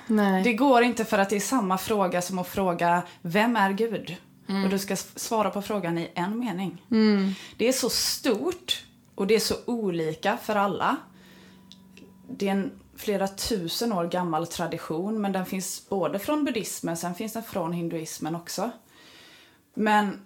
Nej. 0.07 0.43
Det 0.43 0.53
går 0.53 0.83
inte 0.83 1.05
för 1.05 1.19
att 1.19 1.31
det 1.31 1.37
är 1.37 1.41
samma 1.41 1.79
fråga 1.79 2.23
som 2.23 2.38
att 2.38 2.49
fråga 2.49 3.03
vem 3.23 3.57
är 3.57 3.73
Gud? 3.73 4.17
Och 4.65 4.71
du 4.71 4.79
ska 4.79 4.97
svara 4.97 5.51
på 5.51 5.62
frågan 5.62 5.99
i 5.99 6.11
en 6.15 6.38
mening. 6.38 6.83
Det 7.57 7.69
är 7.69 7.73
så 7.73 7.91
stort 7.91 8.85
och 9.15 9.27
det 9.27 9.35
är 9.35 9.41
så 9.41 9.55
olika 9.67 10.37
för 10.37 10.57
alla. 10.57 10.97
Det 12.31 12.49
är 12.49 12.53
en 12.53 12.71
flera 12.97 13.29
tusen 13.29 13.93
år 13.93 14.05
gammal 14.05 14.47
tradition 14.47 15.21
men 15.21 15.33
den 15.33 15.47
finns 15.47 15.88
både 15.88 16.19
från 16.19 16.45
buddhismen, 16.45 16.97
sen 16.97 17.15
finns 17.15 17.33
den 17.33 17.43
från 17.43 17.73
hinduismen 17.73 18.37
också. 18.37 18.71
Men 19.75 20.21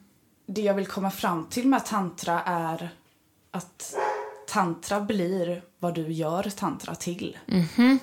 det 0.47 0.61
jag 0.61 0.75
vill 0.75 0.87
komma 0.87 1.11
fram 1.11 1.47
till 1.51 1.69
med 1.69 1.85
tantra 1.87 2.43
är 2.43 2.89
att 3.51 3.95
tantra 4.49 5.01
blir 5.01 5.62
vad 5.79 5.95
du 5.95 6.12
gör 6.12 6.43
tantra 6.43 6.95
till. 6.95 7.39
Ehm, 7.49 7.99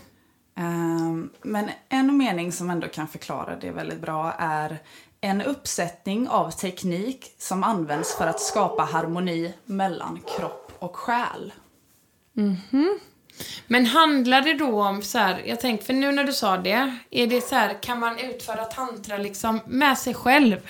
Ehm, 0.56 1.30
men 1.42 1.70
en 1.89 2.18
mening 2.18 2.52
som 2.52 2.70
ändå 2.70 2.88
kan 2.88 3.08
förklara 3.08 3.56
det 3.56 3.72
väldigt 3.72 4.02
bra 4.02 4.34
är 4.38 4.80
en 5.22 5.42
uppsättning 5.42 6.28
av 6.28 6.52
teknik 6.52 7.36
som 7.38 7.63
används 7.63 8.18
för 8.18 8.28
att 8.28 8.39
skapa 8.39 8.84
harmoni 8.84 9.54
mellan 9.66 10.20
kropp 10.38 10.72
och 10.80 10.96
själ. 10.96 11.54
Mhm. 12.34 13.00
Men 13.68 13.86
handlar 13.86 14.42
det 14.42 14.54
då 14.54 14.84
om 14.84 15.02
så 15.02 15.18
här, 15.18 15.42
jag 15.46 15.60
tänkte 15.60 15.86
för 15.86 15.94
nu 15.94 16.12
när 16.12 16.24
du 16.24 16.34
sa 16.34 16.58
det, 16.58 16.98
är 17.10 17.28
det 17.28 17.42
så 17.42 17.56
här, 17.56 17.84
kan 17.84 18.00
man 18.00 18.20
utföra 18.20 18.66
tantra 18.66 19.18
liksom 19.18 19.60
med 19.66 19.98
sig 19.98 20.13
själv? 20.13 20.70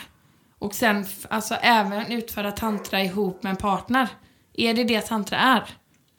Och 0.59 0.75
sen 0.75 1.05
alltså 1.29 1.55
även 1.55 2.11
utföra 2.11 2.51
tantra 2.51 3.01
ihop 3.01 3.43
med 3.43 3.49
en 3.49 3.55
partner? 3.55 4.09
Är 4.53 4.73
det 4.73 4.83
det 4.83 5.01
tantra 5.01 5.37
är? 5.37 5.63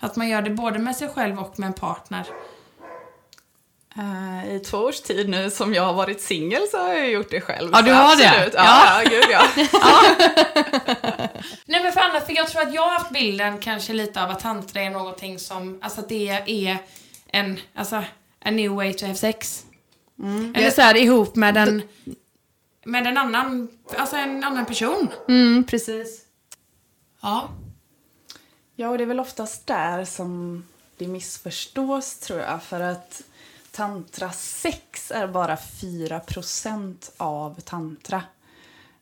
Att 0.01 0.17
man 0.17 0.29
gör 0.29 0.43
det 0.43 0.51
både 0.51 0.79
med 0.79 0.97
sig 0.97 1.09
själv 1.09 1.39
och 1.39 1.59
med 1.59 1.67
en 1.67 1.73
partner? 1.73 2.27
Eh, 3.99 4.55
I 4.55 4.61
två 4.61 4.79
års 4.79 5.01
tid 5.01 5.29
nu 5.29 5.51
som 5.51 5.75
jag 5.75 5.83
har 5.83 5.93
varit 5.93 6.21
singel 6.21 6.63
så 6.71 6.79
har 6.79 6.95
jag 6.95 7.11
gjort 7.11 7.31
det 7.31 7.41
själv. 7.41 7.71
Ja, 7.73 7.83
du 7.83 7.93
har 7.93 8.17
det? 8.17 8.29
absolut. 8.29 8.55
Ja, 8.55 9.03
ja, 9.03 9.11
gud 9.11 9.25
ja. 9.31 9.43
Nej 11.65 11.83
men 11.83 11.93
för 11.93 12.01
annars, 12.01 12.25
för 12.25 12.33
jag 12.37 12.49
tror 12.49 12.63
att 12.63 12.75
jag 12.75 12.83
har 12.83 12.99
haft 12.99 13.11
bilden 13.11 13.59
kanske 13.59 13.93
lite 13.93 14.23
av 14.23 14.31
att 14.31 14.41
tantra 14.41 14.81
är 14.81 14.91
någonting 14.91 15.39
som, 15.39 15.79
alltså 15.83 16.01
att 16.01 16.09
det 16.09 16.29
är 16.47 16.79
en, 17.27 17.61
alltså, 17.75 18.05
a 18.45 18.51
new 18.51 18.73
way 18.73 18.95
to 18.95 19.07
have 19.07 19.17
sex. 19.17 19.65
Eller 20.55 20.71
så 20.71 20.81
här 20.81 20.97
ihop 20.97 21.37
med 21.37 21.57
en, 21.57 21.83
med 22.85 23.07
en 23.07 23.17
annan, 23.17 23.69
alltså 23.99 24.17
en 24.17 24.45
annan 24.45 24.67
person. 24.67 25.09
Mm, 25.29 25.65
precis. 25.65 26.21
Ja. 27.23 27.49
Ja, 28.77 28.89
och 28.89 28.99
det 28.99 29.05
är 29.05 29.09
väl 29.09 29.21
oftast 29.21 29.67
där 29.67 30.05
som 30.05 30.65
det 30.99 31.07
missförstås 31.07 32.19
tror 32.19 32.41
jag. 32.41 32.63
För 32.63 32.81
att 32.81 33.23
tantra 33.75 34.31
sex 34.33 35.11
är 35.11 35.27
bara 35.27 35.57
4% 35.57 37.11
av 37.17 37.61
tantra. 37.61 38.23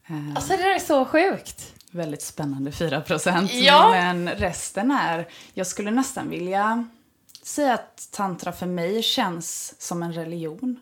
Eh, 0.06 0.37
Alltså 0.37 0.50
det 0.56 0.62
där 0.62 0.74
är 0.74 0.78
så 0.78 1.04
sjukt. 1.04 1.74
väldigt 1.90 2.22
spännande 2.22 2.70
4%. 2.70 3.48
Ja. 3.52 3.90
Men 3.90 4.28
resten 4.28 4.90
är, 4.90 5.28
jag 5.54 5.66
skulle 5.66 5.90
nästan 5.90 6.28
vilja 6.28 6.87
säga 7.42 7.74
att 7.74 8.08
tantra 8.12 8.52
för 8.52 8.66
mig 8.66 9.02
känns 9.02 9.74
som 9.82 10.02
en 10.02 10.12
religion. 10.12 10.80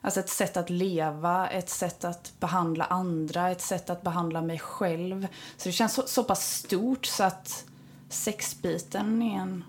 Alltså 0.00 0.20
ett 0.20 0.28
sätt 0.30 0.56
att 0.56 0.70
leva, 0.70 1.48
ett 1.48 1.70
sätt 1.70 2.04
att 2.04 2.32
behandla 2.40 2.84
andra, 2.84 3.50
ett 3.50 3.60
sätt 3.62 3.90
att 3.90 4.02
behandla 4.02 4.42
mig 4.42 4.58
själv. 4.58 5.26
Så 5.56 5.68
det 5.68 5.72
känns 5.72 5.94
så, 5.94 6.02
så 6.06 6.24
pass 6.24 6.54
stort 6.54 7.06
så 7.06 7.24
att 7.24 7.64
sexbiten 8.08 9.22
är 9.22 9.36
en, 9.40 9.64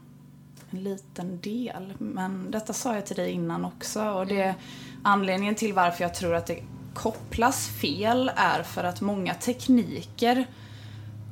en 0.75 0.83
liten 0.83 1.39
del. 1.39 1.93
Men 1.97 2.51
detta 2.51 2.73
sa 2.73 2.95
jag 2.95 3.05
till 3.05 3.15
dig 3.15 3.31
innan 3.31 3.65
också 3.65 4.03
och 4.09 4.27
det 4.27 4.55
anledningen 5.03 5.55
till 5.55 5.73
varför 5.73 6.03
jag 6.03 6.13
tror 6.13 6.35
att 6.35 6.45
det 6.47 6.63
kopplas 6.93 7.67
fel 7.81 8.31
är 8.35 8.63
för 8.63 8.83
att 8.83 9.01
många 9.01 9.33
tekniker 9.33 10.45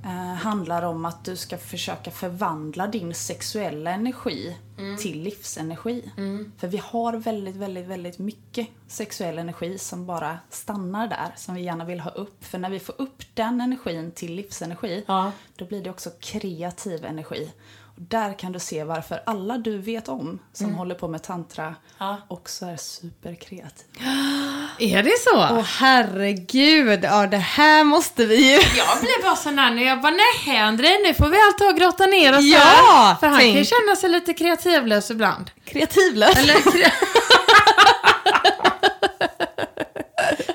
eh, 0.04 0.34
handlar 0.36 0.82
om 0.84 1.06
att 1.06 1.26
du 1.26 1.36
ska 1.36 1.58
försöka 1.58 2.12
förvandla 2.12 2.88
din 2.88 3.14
sexuella 3.14 3.92
energi 3.92 4.58
till 5.00 5.22
livsenergi. 5.24 6.12
För 6.58 6.68
vi 6.68 6.78
har 6.78 7.14
väldigt, 7.14 7.56
väldigt, 7.56 7.86
väldigt 7.88 8.20
mycket 8.20 8.68
sexuell 8.88 9.38
energi 9.38 9.78
som 9.78 10.06
bara 10.06 10.38
stannar 10.50 11.08
där, 11.08 11.34
som 11.36 11.56
vi 11.56 11.62
gärna 11.62 11.86
vill 11.86 12.00
ha 12.00 12.12
upp. 12.12 12.46
För 12.46 12.58
när 12.58 12.70
vi 12.70 12.80
får 12.80 12.96
upp 13.02 13.24
den 13.34 13.62
energin 13.62 14.12
till 14.12 14.34
livsenergi, 14.36 15.04
Ja. 15.08 15.32
då 15.56 15.66
blir 15.66 15.84
det 15.84 15.90
också 15.90 16.10
kreativ 16.20 17.06
energi. 17.06 17.52
Och 17.96 18.02
där 18.02 18.40
kan 18.40 18.52
du 18.52 18.60
se 18.60 18.84
varför 18.84 19.24
alla 19.26 19.58
du 19.58 19.78
vet 19.78 20.08
om 20.10 20.40
som 20.54 20.74
håller 20.76 20.96
på 20.96 21.08
med 21.08 21.24
tantra 21.24 21.76
Ja. 21.98 22.18
också 22.28 22.66
är 22.66 22.78
superkreativa. 22.78 24.00
Är 24.80 25.04
det 25.04 25.20
så? 25.20 25.36
Åh 25.36 25.62
herregud, 25.64 27.04
ja 27.04 27.28
det 27.28 27.38
här 27.38 27.84
måste 27.84 28.26
vi 28.26 28.36
ju... 28.52 28.54
Jag 28.78 29.00
blev 29.02 29.24
bara 29.24 29.36
sån 29.36 29.56
där 29.56 29.72
när 29.72 29.84
jag 29.84 30.02
bara, 30.02 30.14
nej 30.46 30.58
André, 30.58 30.90
nu 31.06 31.14
får 31.14 31.30
vi 31.30 31.38
allt 31.48 31.58
ta 31.58 31.66
och 31.66 31.78
grotta 31.78 32.06
ner 32.06 32.38
oss 32.38 32.44
Ja, 32.44 32.60
här. 32.60 33.16
För 33.16 33.28
han 33.28 33.40
kan 33.40 33.48
ju 33.48 33.54
tänk. 33.54 33.68
känna 33.68 33.96
sig 33.96 34.10
lite 34.10 34.34
kreativlös 34.34 35.12
ibland. 35.12 35.52
Kreativlös. 35.66 36.38
Eller 36.38 36.54
kre- 36.54 36.92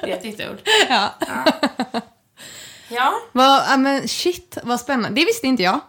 Det 0.02 0.12
är 0.12 0.16
ett 0.16 0.24
nytt 0.24 0.40
ord. 0.40 0.58
Ja. 0.88 1.14
Ja. 2.88 3.14
Ja, 3.32 3.76
men 3.76 4.08
shit, 4.08 4.58
vad 4.62 4.80
spännande. 4.80 5.20
Det 5.20 5.26
visste 5.26 5.46
inte 5.46 5.62
jag. 5.62 5.80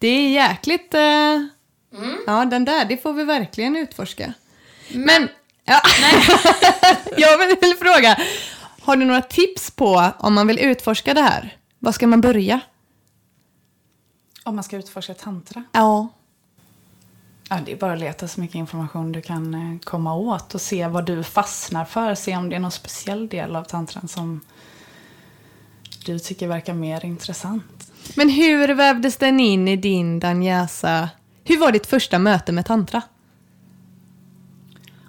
Det 0.00 0.08
är 0.08 0.30
jäkligt... 0.30 0.94
eh, 0.94 1.00
Ja, 2.26 2.44
den 2.44 2.64
där, 2.64 2.84
det 2.84 2.96
får 3.02 3.12
vi 3.12 3.24
verkligen 3.24 3.76
utforska. 3.76 4.32
Men... 4.94 5.28
Ja. 5.64 5.80
jag 7.16 7.38
vill, 7.38 7.56
vill 7.60 7.76
fråga, 7.76 8.16
har 8.80 8.96
du 8.96 9.04
några 9.04 9.22
tips 9.22 9.70
på 9.70 10.10
om 10.18 10.34
man 10.34 10.46
vill 10.46 10.58
utforska 10.58 11.14
det 11.14 11.20
här? 11.22 11.56
Var 11.78 11.92
ska 11.92 12.06
man 12.06 12.20
börja? 12.20 12.60
Om 14.44 14.54
man 14.54 14.64
ska 14.64 14.76
utforska 14.76 15.14
tantra. 15.14 15.64
Ja. 15.72 16.08
Ja, 17.48 17.58
det 17.66 17.72
är 17.72 17.76
bara 17.76 17.92
att 17.92 17.98
leta 17.98 18.28
så 18.28 18.40
mycket 18.40 18.54
information 18.56 19.12
du 19.12 19.22
kan 19.22 19.54
eh, 19.54 19.78
komma 19.84 20.14
åt 20.14 20.54
och 20.54 20.60
se 20.60 20.86
vad 20.86 21.06
du 21.06 21.22
fastnar 21.22 21.84
för. 21.84 22.14
Se 22.14 22.36
om 22.36 22.48
det 22.48 22.56
är 22.56 22.60
någon 22.60 22.70
speciell 22.70 23.28
del 23.28 23.56
av 23.56 23.64
tantran 23.64 24.08
som 24.08 24.40
du 26.04 26.18
tycker 26.18 26.48
verkar 26.48 26.74
mer 26.74 27.04
intressant. 27.04 27.92
Men 28.16 28.28
hur 28.28 28.74
vävdes 28.74 29.16
den 29.16 29.40
in 29.40 29.68
i 29.68 29.76
din 29.76 30.20
Danjasa? 30.20 31.08
Hur 31.44 31.60
var 31.60 31.72
ditt 31.72 31.86
första 31.86 32.18
möte 32.18 32.52
med 32.52 32.66
tantra? 32.66 33.02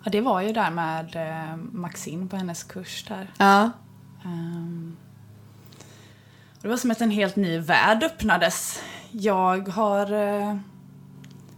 Ja, 0.04 0.12
det 0.12 0.21
var 0.21 0.41
ju 0.41 0.54
där 0.54 0.71
med 0.71 1.15
eh, 1.15 1.56
Maxine 1.71 2.27
på 2.27 2.36
hennes 2.36 2.63
kurs 2.63 3.06
där. 3.08 3.32
Ja. 3.38 3.71
Och 6.56 6.62
det 6.62 6.67
var 6.67 6.77
som 6.77 6.91
att 6.91 7.01
en 7.01 7.12
helt 7.12 7.36
ny 7.36 7.60
värld 7.60 8.04
öppnades. 8.04 8.82
Jag 9.12 9.67
har... 9.69 10.12
eh, 10.12 10.58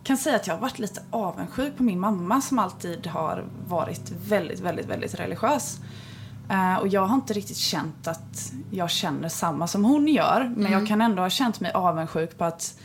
kan 0.03 0.17
säga 0.17 0.35
att 0.35 0.47
jag 0.47 0.53
har 0.53 0.61
varit 0.61 0.79
lite 0.79 1.01
avundsjuk 1.09 1.77
på 1.77 1.83
min 1.83 1.99
mamma 1.99 2.41
som 2.41 2.59
alltid 2.59 3.07
har 3.07 3.45
varit 3.67 4.11
väldigt, 4.27 4.59
väldigt, 4.59 4.85
väldigt 4.85 5.19
religiös. 5.19 5.79
Eh, 6.49 6.75
och 6.75 6.87
jag 6.87 7.05
har 7.05 7.15
inte 7.15 7.33
riktigt 7.33 7.57
känt 7.57 8.07
att 8.07 8.53
jag 8.71 8.89
känner 8.89 9.29
samma 9.29 9.67
som 9.67 9.85
hon 9.85 10.07
gör. 10.07 10.53
Men 10.57 10.71
jag 10.71 10.87
kan 10.87 11.01
ändå 11.01 11.21
ha 11.21 11.29
känt 11.29 11.59
mig 11.59 11.71
avundsjuk 11.71 12.37
på 12.37 12.43
att 12.45 12.79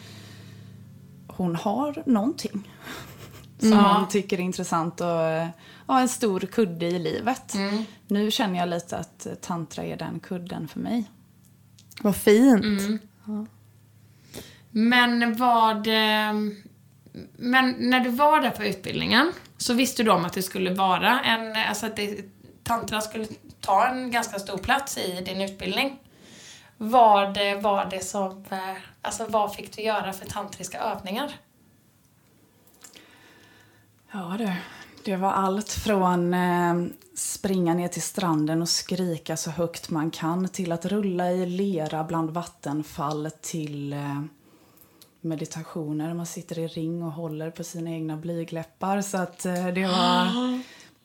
hon 1.26 1.56
har 1.56 2.02
någonting. 2.06 2.70
Som 3.58 3.70
Ja. 3.72 3.94
hon 3.98 4.08
tycker 4.08 4.38
är 4.38 4.42
intressant 4.42 5.00
och 5.00 5.22
eh, 5.22 5.48
ja, 5.86 6.00
en 6.00 6.08
stor 6.08 6.40
kudde 6.40 6.86
i 6.86 6.98
livet. 6.98 7.54
Nu 8.06 8.30
känner 8.30 8.58
jag 8.58 8.68
lite 8.68 8.96
att 8.98 9.26
eh, 9.26 9.34
tantra 9.34 9.84
är 9.84 9.96
den 9.96 10.20
kudden 10.20 10.68
för 10.68 10.80
mig. 10.80 11.10
Vad 12.02 12.16
fint. 12.16 13.00
Men 14.70 15.36
vad... 15.36 15.86
Men 17.36 17.74
när 17.78 18.00
du 18.00 18.10
var 18.10 18.40
där 18.40 18.50
på 18.50 18.64
utbildningen 18.64 19.32
så 19.56 19.74
visste 19.74 20.02
du 20.02 20.10
om 20.10 20.24
att 20.24 20.32
det 20.32 20.42
skulle 20.42 20.74
vara 20.74 21.20
en... 21.20 21.56
Alltså 21.68 21.86
att 21.86 21.96
det, 21.96 22.24
tantra 22.64 23.00
skulle 23.00 23.26
ta 23.68 23.86
en 23.88 24.10
ganska 24.10 24.38
stor 24.38 24.58
plats 24.58 24.98
i 24.98 25.20
din 25.20 25.40
utbildning. 25.40 25.98
Vad 26.76 27.38
var 27.62 27.88
det 27.90 28.04
som... 28.04 28.44
eh, 28.50 28.76
Alltså 29.02 29.26
vad 29.28 29.54
fick 29.54 29.76
du 29.76 29.82
göra 29.82 30.12
för 30.12 30.26
tantriska 30.26 30.78
övningar? 30.80 31.32
Ja 34.12 34.34
du, 34.38 34.52
det 35.04 35.16
var 35.16 35.32
allt 35.32 35.72
från 35.72 36.34
eh, 36.34 36.74
springa 37.14 37.74
ner 37.74 37.88
till 37.88 38.02
stranden 38.02 38.62
och 38.62 38.68
skrika 38.68 39.36
så 39.36 39.50
högt 39.50 39.90
man 39.90 40.10
kan 40.10 40.48
till 40.48 40.72
att 40.72 40.84
rulla 40.84 41.30
i 41.32 41.46
lera 41.46 42.04
bland 42.04 42.30
vattenfall 42.30 43.30
till 43.40 43.92
eh, 43.92 44.22
meditationer. 45.20 46.14
Man 46.14 46.26
sitter 46.26 46.58
i 46.58 46.66
ring 46.66 47.02
och 47.02 47.12
håller 47.12 47.50
på 47.50 47.64
sina 47.64 47.90
egna 47.90 48.16
blygläppar. 48.16 49.00
Så 49.02 49.16
att 49.18 49.38
det 49.74 49.86
var 49.86 50.60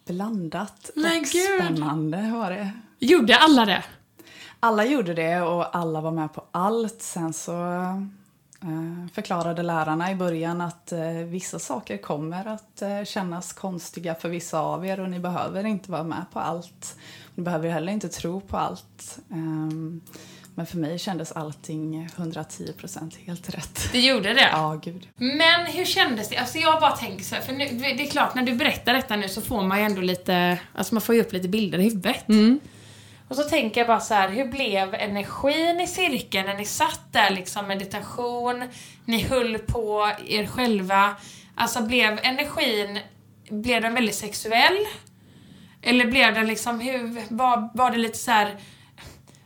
blandat 0.05 0.89
Men 0.95 1.19
och 1.19 1.25
gud. 1.25 1.59
spännande 1.59 2.31
var 2.31 2.49
det. 2.49 2.71
Gjorde 2.99 3.37
alla 3.37 3.65
det? 3.65 3.83
Alla 4.59 4.85
gjorde 4.85 5.13
det 5.13 5.41
och 5.41 5.75
alla 5.75 6.01
var 6.01 6.11
med 6.11 6.33
på 6.33 6.43
allt. 6.51 7.01
Sen 7.01 7.33
så 7.33 7.63
eh, 8.61 9.07
förklarade 9.13 9.63
lärarna 9.63 10.11
i 10.11 10.15
början 10.15 10.61
att 10.61 10.91
eh, 10.91 11.09
vissa 11.09 11.59
saker 11.59 11.97
kommer 11.97 12.47
att 12.47 12.81
eh, 12.81 13.03
kännas 13.03 13.53
konstiga 13.53 14.15
för 14.15 14.29
vissa 14.29 14.59
av 14.59 14.85
er 14.85 14.99
och 14.99 15.09
ni 15.09 15.19
behöver 15.19 15.63
inte 15.63 15.91
vara 15.91 16.03
med 16.03 16.25
på 16.33 16.39
allt. 16.39 16.95
Ni 17.35 17.43
behöver 17.43 17.69
heller 17.69 17.93
inte 17.93 18.09
tro 18.09 18.41
på 18.41 18.57
allt. 18.57 19.19
Men 20.55 20.65
för 20.65 20.77
mig 20.77 20.99
kändes 20.99 21.31
allting 21.31 22.07
110% 22.17 23.25
helt 23.25 23.49
rätt. 23.49 23.89
Det 23.91 23.99
gjorde 23.99 24.33
det? 24.33 24.49
Ja, 24.51 24.79
gud. 24.83 25.07
Men 25.15 25.65
hur 25.65 25.85
kändes 25.85 26.29
det? 26.29 26.37
Alltså 26.37 26.57
jag 26.57 26.81
bara 26.81 26.91
tänker 26.91 27.23
så 27.23 27.35
här, 27.35 27.41
för 27.41 27.53
nu, 27.53 27.65
det 27.65 28.07
är 28.07 28.11
klart 28.11 28.35
när 28.35 28.43
du 28.43 28.55
berättar 28.55 28.93
detta 28.93 29.15
nu 29.15 29.29
så 29.29 29.41
får 29.41 29.63
man 29.63 29.79
ju 29.79 29.85
ändå 29.85 30.01
lite, 30.01 30.59
alltså 30.75 30.95
man 30.95 31.01
får 31.01 31.15
ju 31.15 31.21
upp 31.21 31.33
lite 31.33 31.47
bilder 31.47 31.79
i 31.79 31.83
huvudet. 31.83 32.25
Och 33.27 33.35
så 33.35 33.43
tänker 33.43 33.81
jag 33.81 33.87
bara 33.87 33.99
så 33.99 34.13
här, 34.13 34.29
hur 34.29 34.45
blev 34.45 34.93
energin 34.93 35.79
i 35.81 35.87
cirkeln 35.87 36.45
när 36.45 36.55
ni 36.55 36.65
satt 36.65 37.01
där 37.11 37.29
liksom 37.29 37.67
meditation, 37.67 38.63
ni 39.05 39.21
höll 39.21 39.57
på 39.57 40.11
er 40.27 40.45
själva. 40.45 41.15
Alltså 41.55 41.81
blev 41.81 42.19
energin, 42.23 42.99
blev 43.49 43.81
den 43.81 43.93
väldigt 43.93 44.15
sexuell? 44.15 44.77
Eller 45.81 46.05
blev 46.05 46.33
den 46.33 46.47
liksom, 46.47 46.79
hur, 46.79 47.21
var, 47.35 47.69
var 47.73 47.91
det 47.91 47.97
lite 47.97 48.17
så 48.17 48.31
här, 48.31 48.55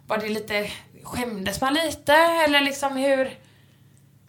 var 0.07 0.17
det 0.17 0.29
lite, 0.29 0.69
skämdes 1.07 1.61
man 1.61 1.73
lite? 1.73 2.13
Eller 2.13 2.61
liksom 2.61 2.97
hur, 2.97 3.29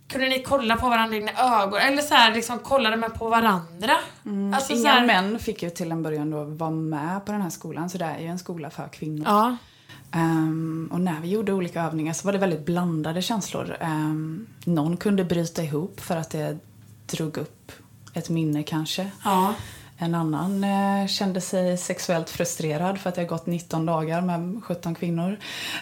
kunde 0.09 0.29
ni 0.29 0.43
kolla 0.43 0.77
på 0.77 0.89
varandra 0.89 1.17
i 1.17 1.21
dina 1.21 1.63
ögon? 1.63 1.81
Eller 1.81 2.03
så 2.03 2.15
här, 2.15 2.35
liksom 2.35 2.59
kollade 2.59 2.97
man 2.97 3.11
på 3.11 3.29
varandra? 3.29 3.97
alltså, 4.55 4.73
så 4.73 4.81
Inga 4.81 4.91
här, 4.91 5.07
män 5.07 5.39
fick 5.39 5.63
ju 5.63 5.71
till 5.71 5.93
en 5.93 6.03
början 6.03 6.31
då 6.31 6.45
vara 6.45 6.71
med 6.71 7.25
på 7.25 7.33
den 7.33 7.43
här 7.43 7.51
skolan 7.51 7.91
så 7.91 7.99
det 7.99 8.05
är 8.05 8.19
ju 8.19 8.27
en 8.27 8.39
skola 8.39 8.71
för 8.71 8.89
kvinnor. 8.89 9.25
Ja. 9.27 9.57
Ehm, 10.13 10.89
och 10.93 11.01
när 11.01 11.21
vi 11.21 11.29
gjorde 11.29 11.53
olika 11.53 11.83
övningar 11.83 12.13
så 12.13 12.27
var 12.27 12.33
det 12.33 12.39
väldigt 12.39 12.67
blandade 12.67 13.23
känslor. 13.23 13.77
Ehm, 13.81 14.47
någon 14.65 14.97
kunde 14.97 15.25
bryta 15.25 15.63
ihop 15.63 16.01
för 16.01 16.17
att 16.17 16.31
det 16.31 16.59
drog 17.07 17.37
upp 17.37 17.73
ett 18.13 18.29
minne 18.29 18.63
kanske. 18.63 19.11
Ja. 19.25 19.55
En 20.01 20.15
annan 20.15 20.65
eh, 20.65 21.07
kände 21.07 21.41
sig 21.41 21.77
sexuellt 21.77 22.31
frustrerad 22.31 22.99
för 22.99 23.11
att 23.11 23.17
jag 23.17 23.27
gått 23.27 23.47
19 23.47 23.87
dagar 23.87 24.21
med 24.21 24.65
17 24.65 24.95
kvinnor. 24.95 25.39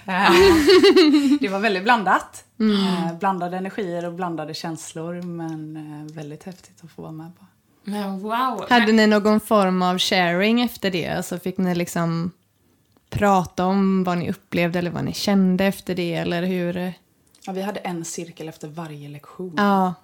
Ehm, 0.07 1.39
det 1.41 1.49
var 1.49 1.59
väldigt 1.59 1.83
blandat. 1.83 2.45
Eh, 2.61 3.19
blandade 3.19 3.57
energier 3.57 4.07
och 4.07 4.13
blandade 4.13 4.55
känslor 4.55 5.23
men 5.23 5.77
eh, 5.77 6.15
väldigt 6.15 6.45
häftigt 6.45 6.85
att 6.85 6.91
få 6.91 7.03
vara 7.03 7.13
med 7.13 7.39
på. 7.39 7.45
Men 7.85 8.21
wow. 8.21 8.67
Hade 8.69 8.93
ni 8.93 9.07
någon 9.07 9.41
form 9.41 9.83
av 9.83 9.99
sharing 9.99 10.61
efter 10.61 10.91
det? 10.91 11.09
Alltså 11.09 11.39
fick 11.39 11.59
ni 11.59 11.75
liksom 11.75 12.31
prata 13.11 13.65
om 13.65 14.05
vad 14.05 14.19
ni 14.19 14.31
upplevde 14.31 14.79
eller 14.79 14.91
vad 14.91 15.05
ni 15.05 15.13
kände 15.13 15.65
efter 15.65 15.95
det 15.95 16.15
eller 16.15 16.43
hur? 16.43 16.93
Ja, 17.47 17.53
vi 17.53 17.63
hade 17.63 17.81
en 17.81 18.05
cirkel 18.05 18.49
efter 18.49 18.69
varje 18.69 19.09
lektion. 19.09 19.55
Ja. 19.57 19.95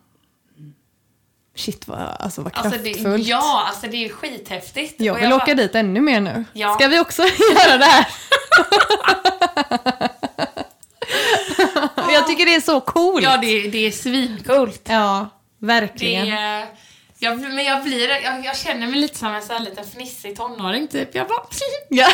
Shit 1.55 1.89
vad, 1.89 2.17
alltså 2.19 2.43
vad 2.43 2.53
alltså 2.57 2.79
det, 2.83 2.91
kraftfullt. 2.93 3.27
ja, 3.27 3.65
alltså 3.69 3.87
det 3.87 4.05
är 4.05 4.09
skithäftigt. 4.09 4.95
Jag 5.01 5.15
vill 5.15 5.33
åka 5.33 5.45
bara- 5.45 5.55
dit 5.55 5.75
ännu 5.75 6.01
mer 6.01 6.21
nu. 6.21 6.45
Ja. 6.53 6.75
Ska 6.75 6.89
vi 6.89 7.01
också 7.01 7.23
göra 7.67 7.77
det 7.79 7.85
här? 7.85 8.07
jag 12.13 12.27
tycker 12.27 12.47
det 12.47 12.55
är 12.55 12.61
så 12.61 12.81
coolt. 12.81 13.25
Ja, 13.25 13.37
det, 13.37 13.63
det 13.69 13.87
är 13.87 13.91
svincoolt. 13.91 14.83
Ja, 14.89 15.29
Det 15.59 15.67
verkligen. 15.67 16.27
är, 16.33 16.67
jag, 17.19 17.41
men 17.41 17.65
jag 17.65 17.83
blir, 17.85 18.09
jag, 18.09 18.45
jag 18.45 18.57
känner 18.57 18.87
mig 18.87 18.97
lite 19.01 19.19
som 19.19 19.35
en 19.35 19.43
sån 19.43 19.57
här 19.57 19.63
liten 19.65 19.85
fnissig 19.85 20.37
tonåring 20.37 20.89
typ. 20.89 21.15
Jag 21.15 21.29
bara, 21.29 21.43
Ja. 21.89 22.09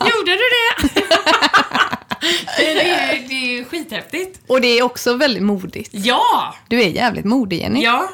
gjorde 0.00 0.30
du 0.32 0.36
det? 0.36 0.88
det, 2.58 2.90
är, 2.90 3.28
det 3.28 3.34
är 3.58 3.64
skithäftigt. 3.64 4.40
Och 4.46 4.60
det 4.60 4.68
är 4.78 4.82
också 4.82 5.14
väldigt 5.14 5.42
modigt. 5.42 5.90
Ja! 5.92 6.54
Du 6.68 6.82
är 6.82 6.88
jävligt 6.88 7.24
modig 7.24 7.60
Jenny. 7.60 7.82
Ja. 7.84 8.08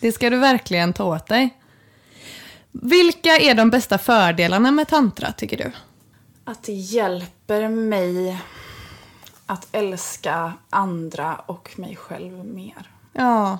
Det 0.00 0.12
ska 0.12 0.30
du 0.30 0.38
verkligen 0.38 0.92
ta 0.92 1.04
åt 1.04 1.26
dig. 1.26 1.56
Vilka 2.72 3.30
är 3.36 3.54
de 3.54 3.70
bästa 3.70 3.98
fördelarna 3.98 4.70
med 4.70 4.88
tantra 4.88 5.32
tycker 5.32 5.56
du? 5.56 5.72
Att 6.44 6.62
det 6.62 6.72
hjälper 6.72 7.68
mig 7.68 8.38
att 9.46 9.68
älska 9.72 10.52
andra 10.70 11.36
och 11.36 11.78
mig 11.78 11.96
själv 11.96 12.44
mer. 12.44 12.90
Ja. 13.12 13.58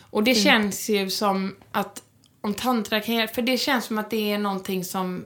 Och 0.00 0.24
det 0.24 0.34
känns 0.34 0.88
ju 0.88 1.10
som 1.10 1.56
att 1.72 2.02
om 2.40 2.54
tantra 2.54 3.00
kan 3.00 3.14
hjälpa, 3.14 3.34
för 3.34 3.42
det 3.42 3.58
känns 3.58 3.84
som 3.84 3.98
att 3.98 4.10
det 4.10 4.32
är 4.32 4.38
någonting 4.38 4.84
som 4.84 5.24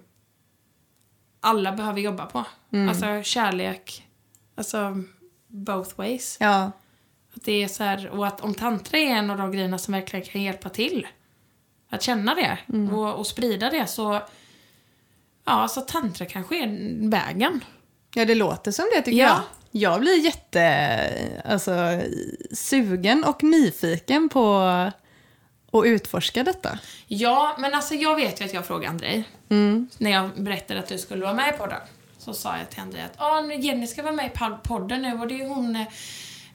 alla 1.41 1.73
behöver 1.73 2.01
jobba 2.01 2.27
på. 2.27 2.45
Alltså 2.89 3.23
kärlek, 3.23 4.07
alltså 4.55 5.03
both 5.47 5.91
ways. 5.97 6.37
Ja. 6.41 6.73
Det 7.45 7.63
är 7.63 7.69
så 7.69 7.85
här, 7.85 8.09
och 8.09 8.27
att 8.27 8.41
om 8.41 8.55
tantra 8.55 8.99
är 8.99 9.07
en 9.07 9.31
av 9.31 9.39
de 9.39 9.53
grejerna 9.53 9.79
som 9.79 9.93
verkligen 9.95 10.27
kan 10.27 10.43
hjälpa 10.43 10.69
till. 10.69 11.07
Att 11.91 12.03
känna 12.03 12.35
det 12.35 12.59
och, 12.95 13.15
och 13.15 13.27
sprida 13.27 13.71
det 13.71 13.87
så, 13.87 14.21
ja, 15.45 15.69
så 15.69 15.81
tantra 15.81 16.27
kanske 16.27 16.57
är 16.63 16.69
vägen. 17.11 17.65
Ja, 18.15 18.25
det 18.25 18.35
låter 18.35 18.71
som 18.73 18.85
det 18.97 19.03
tycker 19.03 19.19
Ja. 19.19 19.27
jag. 19.29 19.41
Jag 19.83 20.01
blir 20.01 20.25
jätte 20.25 21.41
alltså, 21.45 22.01
sugen 22.53 23.25
och 23.25 23.43
nyfiken 23.43 24.29
på 24.29 24.57
att 25.73 25.85
utforska 25.85 26.43
detta. 26.45 26.79
Ja, 27.07 27.57
men 27.59 27.75
alltså 27.75 27.95
jag 27.95 28.17
vet 28.17 28.41
ju 28.41 28.45
att 28.45 28.55
jag 28.55 28.67
frågade 28.67 28.89
Andrej. 28.91 29.25
När 29.99 30.11
jag 30.11 30.31
berättade 30.37 30.81
att 30.81 30.87
du 30.89 30.99
skulle 30.99 31.23
vara 31.25 31.35
med 31.35 31.55
i 31.55 31.59
podden. 31.59 31.81
Så 32.19 32.35
sa 32.35 32.59
jag 32.59 32.71
till 32.71 32.81
Andrej 32.81 33.03
att 33.03 33.21
ah, 33.21 33.43
Jenny 33.53 33.87
ska 33.87 34.03
vara 34.03 34.13
med 34.13 34.27
i 34.27 34.39
pod- 34.39 34.63
podden 34.63 35.03
nu 35.03 35.13
och 35.21 35.29
det 35.29 35.41
är 35.43 35.49
hon 35.49 35.85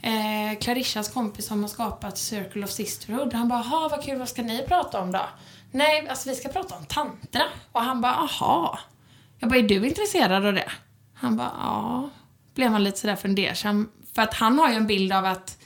eh, 0.02 0.60
Clarishas 0.60 1.14
kompis 1.14 1.46
som 1.46 1.62
har 1.62 1.70
skapat 1.70 2.18
Circle 2.18 2.64
of 2.64 2.70
Sisterhood. 2.72 3.34
Han 3.34 3.48
bara, 3.48 3.60
aha 3.60 3.88
vad 3.92 4.04
kul, 4.04 4.20
vad 4.20 4.30
ska 4.30 4.42
ni 4.42 4.66
prata 4.68 5.00
om 5.00 5.12
då? 5.12 5.30
Nej, 5.72 6.08
alltså 6.10 6.30
vi 6.30 6.36
ska 6.36 6.50
prata 6.50 6.76
om 6.76 6.86
tantra. 6.86 7.44
Och 7.72 7.82
han 7.82 8.02
bara, 8.02 8.16
aha. 8.16 8.80
Jag 9.40 9.50
bara, 9.50 9.60
är 9.60 9.64
du 9.64 9.88
intresserad 9.88 10.46
av 10.46 10.54
det? 10.54 10.72
Han 11.14 11.38
bara, 11.38 11.52
ja. 11.60 12.10
Blev 12.56 12.72
han 12.72 12.84
lite 12.84 13.00
sådär 13.00 13.16
fundersam. 13.16 13.90
För 14.16 14.22
att 14.22 14.34
han 14.34 14.60
har 14.60 14.70
ju 14.70 14.76
en 14.76 14.88
bild 14.88 15.14
av 15.14 15.26
att 15.26 15.58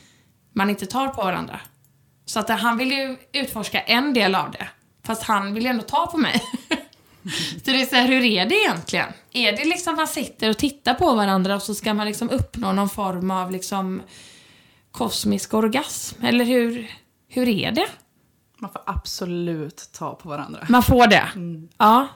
man 0.53 0.69
inte 0.69 0.85
tar 0.85 1.07
på 1.07 1.21
varandra. 1.21 1.59
Så 2.25 2.39
att 2.39 2.49
han 2.49 2.77
vill 2.77 2.91
ju 2.91 3.17
utforska 3.31 3.81
en 3.81 4.13
del 4.13 4.35
av 4.35 4.51
det. 4.51 4.67
Fast 5.03 5.23
han 5.23 5.53
vill 5.53 5.63
ju 5.63 5.69
ändå 5.69 5.83
ta 5.83 6.07
på 6.07 6.17
mig. 6.17 6.41
så 7.65 7.71
det 7.71 7.81
är 7.81 7.85
så 7.85 7.95
här, 7.95 8.07
hur 8.07 8.23
är 8.23 8.45
det 8.45 8.55
egentligen? 8.55 9.07
Är 9.31 9.51
det 9.51 9.65
liksom 9.65 9.95
man 9.95 10.07
sitter 10.07 10.49
och 10.49 10.57
tittar 10.57 10.93
på 10.93 11.15
varandra 11.15 11.55
och 11.55 11.61
så 11.61 11.75
ska 11.75 11.93
man 11.93 12.07
liksom 12.07 12.29
uppnå 12.29 12.71
någon 12.71 12.89
form 12.89 13.31
av 13.31 13.51
liksom 13.51 14.01
kosmisk 14.91 15.53
orgasm? 15.53 16.25
Eller 16.25 16.45
hur, 16.45 16.91
hur 17.27 17.47
är 17.47 17.71
det? 17.71 17.87
Man 18.57 18.71
får 18.71 18.81
absolut 18.85 19.89
ta 19.93 20.15
på 20.15 20.29
varandra. 20.29 20.65
Man 20.69 20.83
får 20.83 21.07
det? 21.07 21.27
Ja. 21.77 22.07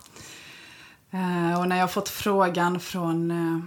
Eh, 1.12 1.60
och 1.60 1.68
när 1.68 1.78
jag 1.78 1.94
fått 1.94 2.10
frågan 2.10 2.80
från 2.80 3.32
eh, 3.32 3.60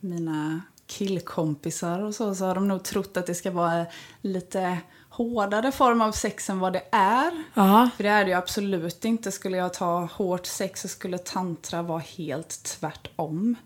mina 0.00 0.60
killkompisar 0.86 2.00
och 2.00 2.14
så, 2.14 2.34
så 2.34 2.44
har 2.44 2.54
de 2.54 2.68
nog 2.68 2.82
trott 2.82 3.16
att 3.16 3.26
det 3.26 3.34
ska 3.34 3.50
vara 3.50 3.86
lite 4.20 4.78
hårdare 5.12 5.72
form 5.72 6.00
av 6.00 6.12
sex 6.12 6.50
än 6.50 6.58
vad 6.58 6.72
det 6.72 6.84
är. 6.90 7.44
Ja. 7.54 7.90
För 7.96 8.04
det 8.04 8.10
är 8.10 8.24
det 8.24 8.30
ju 8.30 8.36
absolut 8.36 9.04
inte. 9.04 9.32
Skulle 9.32 9.56
jag 9.56 9.74
ta 9.74 10.08
hårt 10.12 10.46
sex 10.46 10.80
så 10.80 10.88
skulle 10.88 11.18
tantra 11.18 11.82
vara 11.82 12.02
helt 12.16 12.62
tvärtom. 12.64 13.56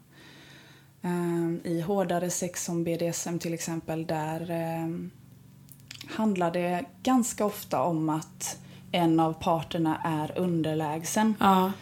Eh, 1.02 1.72
I 1.72 1.80
hårdare 1.80 2.30
sex 2.30 2.64
som 2.64 2.84
BDSM 2.84 3.38
till 3.38 3.54
exempel, 3.54 4.06
där 4.06 4.50
eh, 4.50 4.88
handlar 6.16 6.50
det 6.50 6.84
ganska 7.02 7.44
ofta 7.44 7.82
om 7.82 8.08
att 8.08 8.58
en 8.92 9.20
av 9.20 9.32
parterna 9.32 10.00
är 10.04 10.38
underlägsen. 10.38 11.34
Ja. 11.40 11.72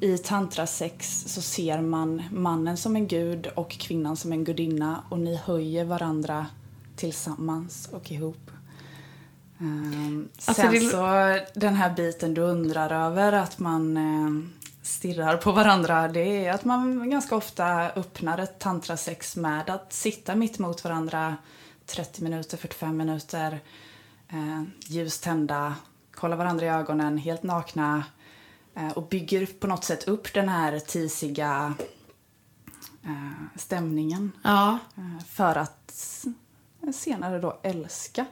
I 0.00 0.18
tantrasex 0.18 1.24
så 1.26 1.42
ser 1.42 1.80
man 1.80 2.22
mannen 2.30 2.76
som 2.76 2.96
en 2.96 3.08
gud 3.08 3.46
och 3.46 3.70
kvinnan 3.70 4.16
som 4.16 4.32
en 4.32 4.44
gudinna 4.44 5.04
och 5.08 5.18
ni 5.18 5.36
höjer 5.36 5.84
varandra 5.84 6.46
tillsammans 6.96 7.88
och 7.92 8.12
ihop. 8.12 8.50
Um, 9.60 10.28
Alltså, 10.36 10.52
sen 10.62 10.72
det- 10.72 10.80
så 10.80 11.38
den 11.60 11.74
här 11.74 11.90
biten 11.94 12.34
du 12.34 12.40
undrar 12.40 12.90
över 13.06 13.32
att 13.32 13.58
man 13.58 13.96
ehm, 13.96 14.52
stirrar 14.82 15.36
på 15.36 15.52
varandra 15.52 16.08
det 16.08 16.46
är 16.46 16.52
att 16.52 16.64
man 16.64 17.10
ganska 17.10 17.36
ofta 17.36 17.90
öppnar 17.90 18.38
ett 18.38 18.58
tantrasex 18.58 19.36
med 19.36 19.70
att 19.70 19.92
sitta 19.92 20.34
mitt 20.34 20.58
mot 20.58 20.84
varandra 20.84 21.36
30 21.86 22.22
minuter, 22.22 22.56
45 22.56 22.96
minuter, 22.96 23.60
eh, 24.28 24.62
ljus 24.86 25.20
tända, 25.20 25.74
kolla 26.14 26.36
varandra 26.36 26.66
i 26.66 26.68
ögonen, 26.68 27.18
helt 27.18 27.42
nakna 27.42 28.04
eh, 28.76 28.88
och 28.90 29.08
bygger 29.08 29.46
på 29.46 29.66
något 29.66 29.84
sätt 29.84 30.08
upp 30.08 30.34
den 30.34 30.48
här 30.48 30.78
tisiga 30.78 31.74
eh, 33.04 33.58
stämningen 33.58 34.32
Ja. 34.42 34.78
eh, 34.96 35.24
för 35.26 35.56
att 35.58 36.26
senare 36.94 37.38
då 37.38 37.60
älska. 37.62 38.26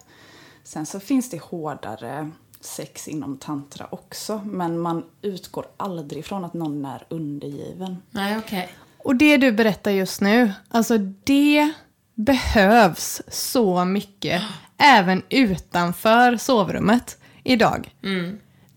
Sen 0.69 0.87
så 0.87 1.01
finns 1.01 1.31
det 1.31 1.43
hårdare 1.43 2.31
sex 2.61 3.09
inom 3.09 3.39
tantra 3.39 3.87
också 3.91 4.41
men 4.45 4.79
man 4.79 5.05
utgår 5.23 5.67
aldrig 5.77 6.25
från 6.25 6.45
att 6.45 6.55
någon 6.55 6.85
är 6.85 7.07
undergiven. 7.09 7.97
Nej, 8.11 8.39
okej. 8.39 8.69
Och 8.99 9.17
det 9.17 9.37
du 9.37 9.53
berättar 9.53 9.91
just 9.91 10.21
nu, 10.21 10.53
alltså 10.69 10.99
det 11.25 11.73
behövs 12.15 13.23
så 13.29 13.85
mycket 13.85 14.43
även 14.77 15.23
utanför 15.29 16.37
sovrummet 16.37 17.19
idag. 17.45 17.95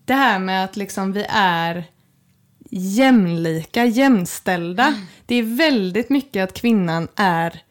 Det 0.04 0.14
här 0.14 0.38
med 0.38 0.64
att 0.64 0.76
liksom 0.76 1.12
vi 1.12 1.26
är 1.28 1.84
jämlika, 2.70 3.84
jämställda. 3.84 4.94
Det 5.26 5.34
är 5.34 5.56
väldigt 5.56 6.10
mycket 6.10 6.44
att 6.44 6.54
kvinnan 6.54 7.08
är 7.16 7.62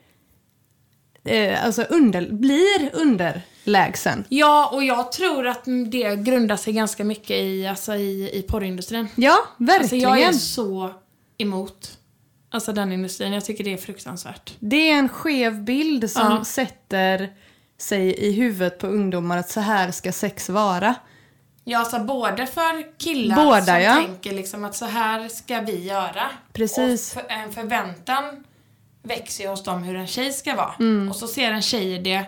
eh, 1.23 1.65
alltså 1.65 1.84
under, 1.84 2.31
blir 2.31 2.95
underlägsen. 3.65 4.26
Ja, 4.30 4.69
och 4.74 4.84
jag 4.84 5.12
tror 5.12 5.47
att 5.47 5.62
det 5.91 6.15
grundar 6.15 6.58
sig 6.58 6.74
ganska 6.74 7.04
mycket 7.04 7.32
i, 7.38 7.67
alltså 7.67 7.95
i, 7.95 8.30
i 8.34 8.41
porrindustrin. 8.41 9.08
Ja, 9.15 9.32
Alltså 9.32 9.63
verkligen. 9.63 10.10
jag 10.10 10.21
är 10.21 10.32
så 10.34 10.93
emot 11.38 11.97
alltså 12.50 12.74
den 12.74 12.91
industrin. 12.91 13.34
Jag 13.34 13.45
tycker 13.45 13.63
det 13.63 13.74
är 13.74 13.78
fruktansvärt. 13.78 14.54
Det 14.60 14.89
är 14.91 14.95
en 15.00 15.10
skev 15.10 15.63
bild 15.63 16.12
som 16.12 16.32
Ja. 16.32 16.43
sätter 16.45 17.30
sig 17.78 18.15
i 18.15 18.32
huvudet 18.32 18.80
på 18.80 18.88
ungdomar 18.88 19.38
att 19.38 19.50
så 19.50 19.60
här 19.60 19.91
ska 19.91 20.12
sex 20.12 20.50
vara. 20.50 20.95
Ja, 21.63 21.80
alltså 21.80 22.00
både 22.00 22.47
för 22.47 22.97
killar 22.97 23.36
Båda, 23.45 23.65
som 23.65 23.82
ja. 23.82 23.95
tänker 23.95 24.32
liksom 24.34 24.63
att 24.65 24.76
så 24.76 24.86
här 24.86 25.28
ska 25.28 25.60
vi 25.62 25.84
göra. 25.88 26.30
Precis. 26.54 27.15
Och 27.15 27.21
för, 27.21 27.32
en 27.32 27.52
förväntan 27.52 28.43
växer 29.04 29.43
ju 29.43 29.50
hos 29.50 29.63
dem 29.63 29.84
hur 29.84 29.95
en 29.95 30.08
tjej 30.08 30.32
ska 30.34 30.56
vara. 30.56 30.74
Mm. 30.80 31.10
Och 31.10 31.15
så 31.15 31.28
ser 31.28 31.52
en 31.52 31.62
tjej 31.62 32.00
det 32.00 32.26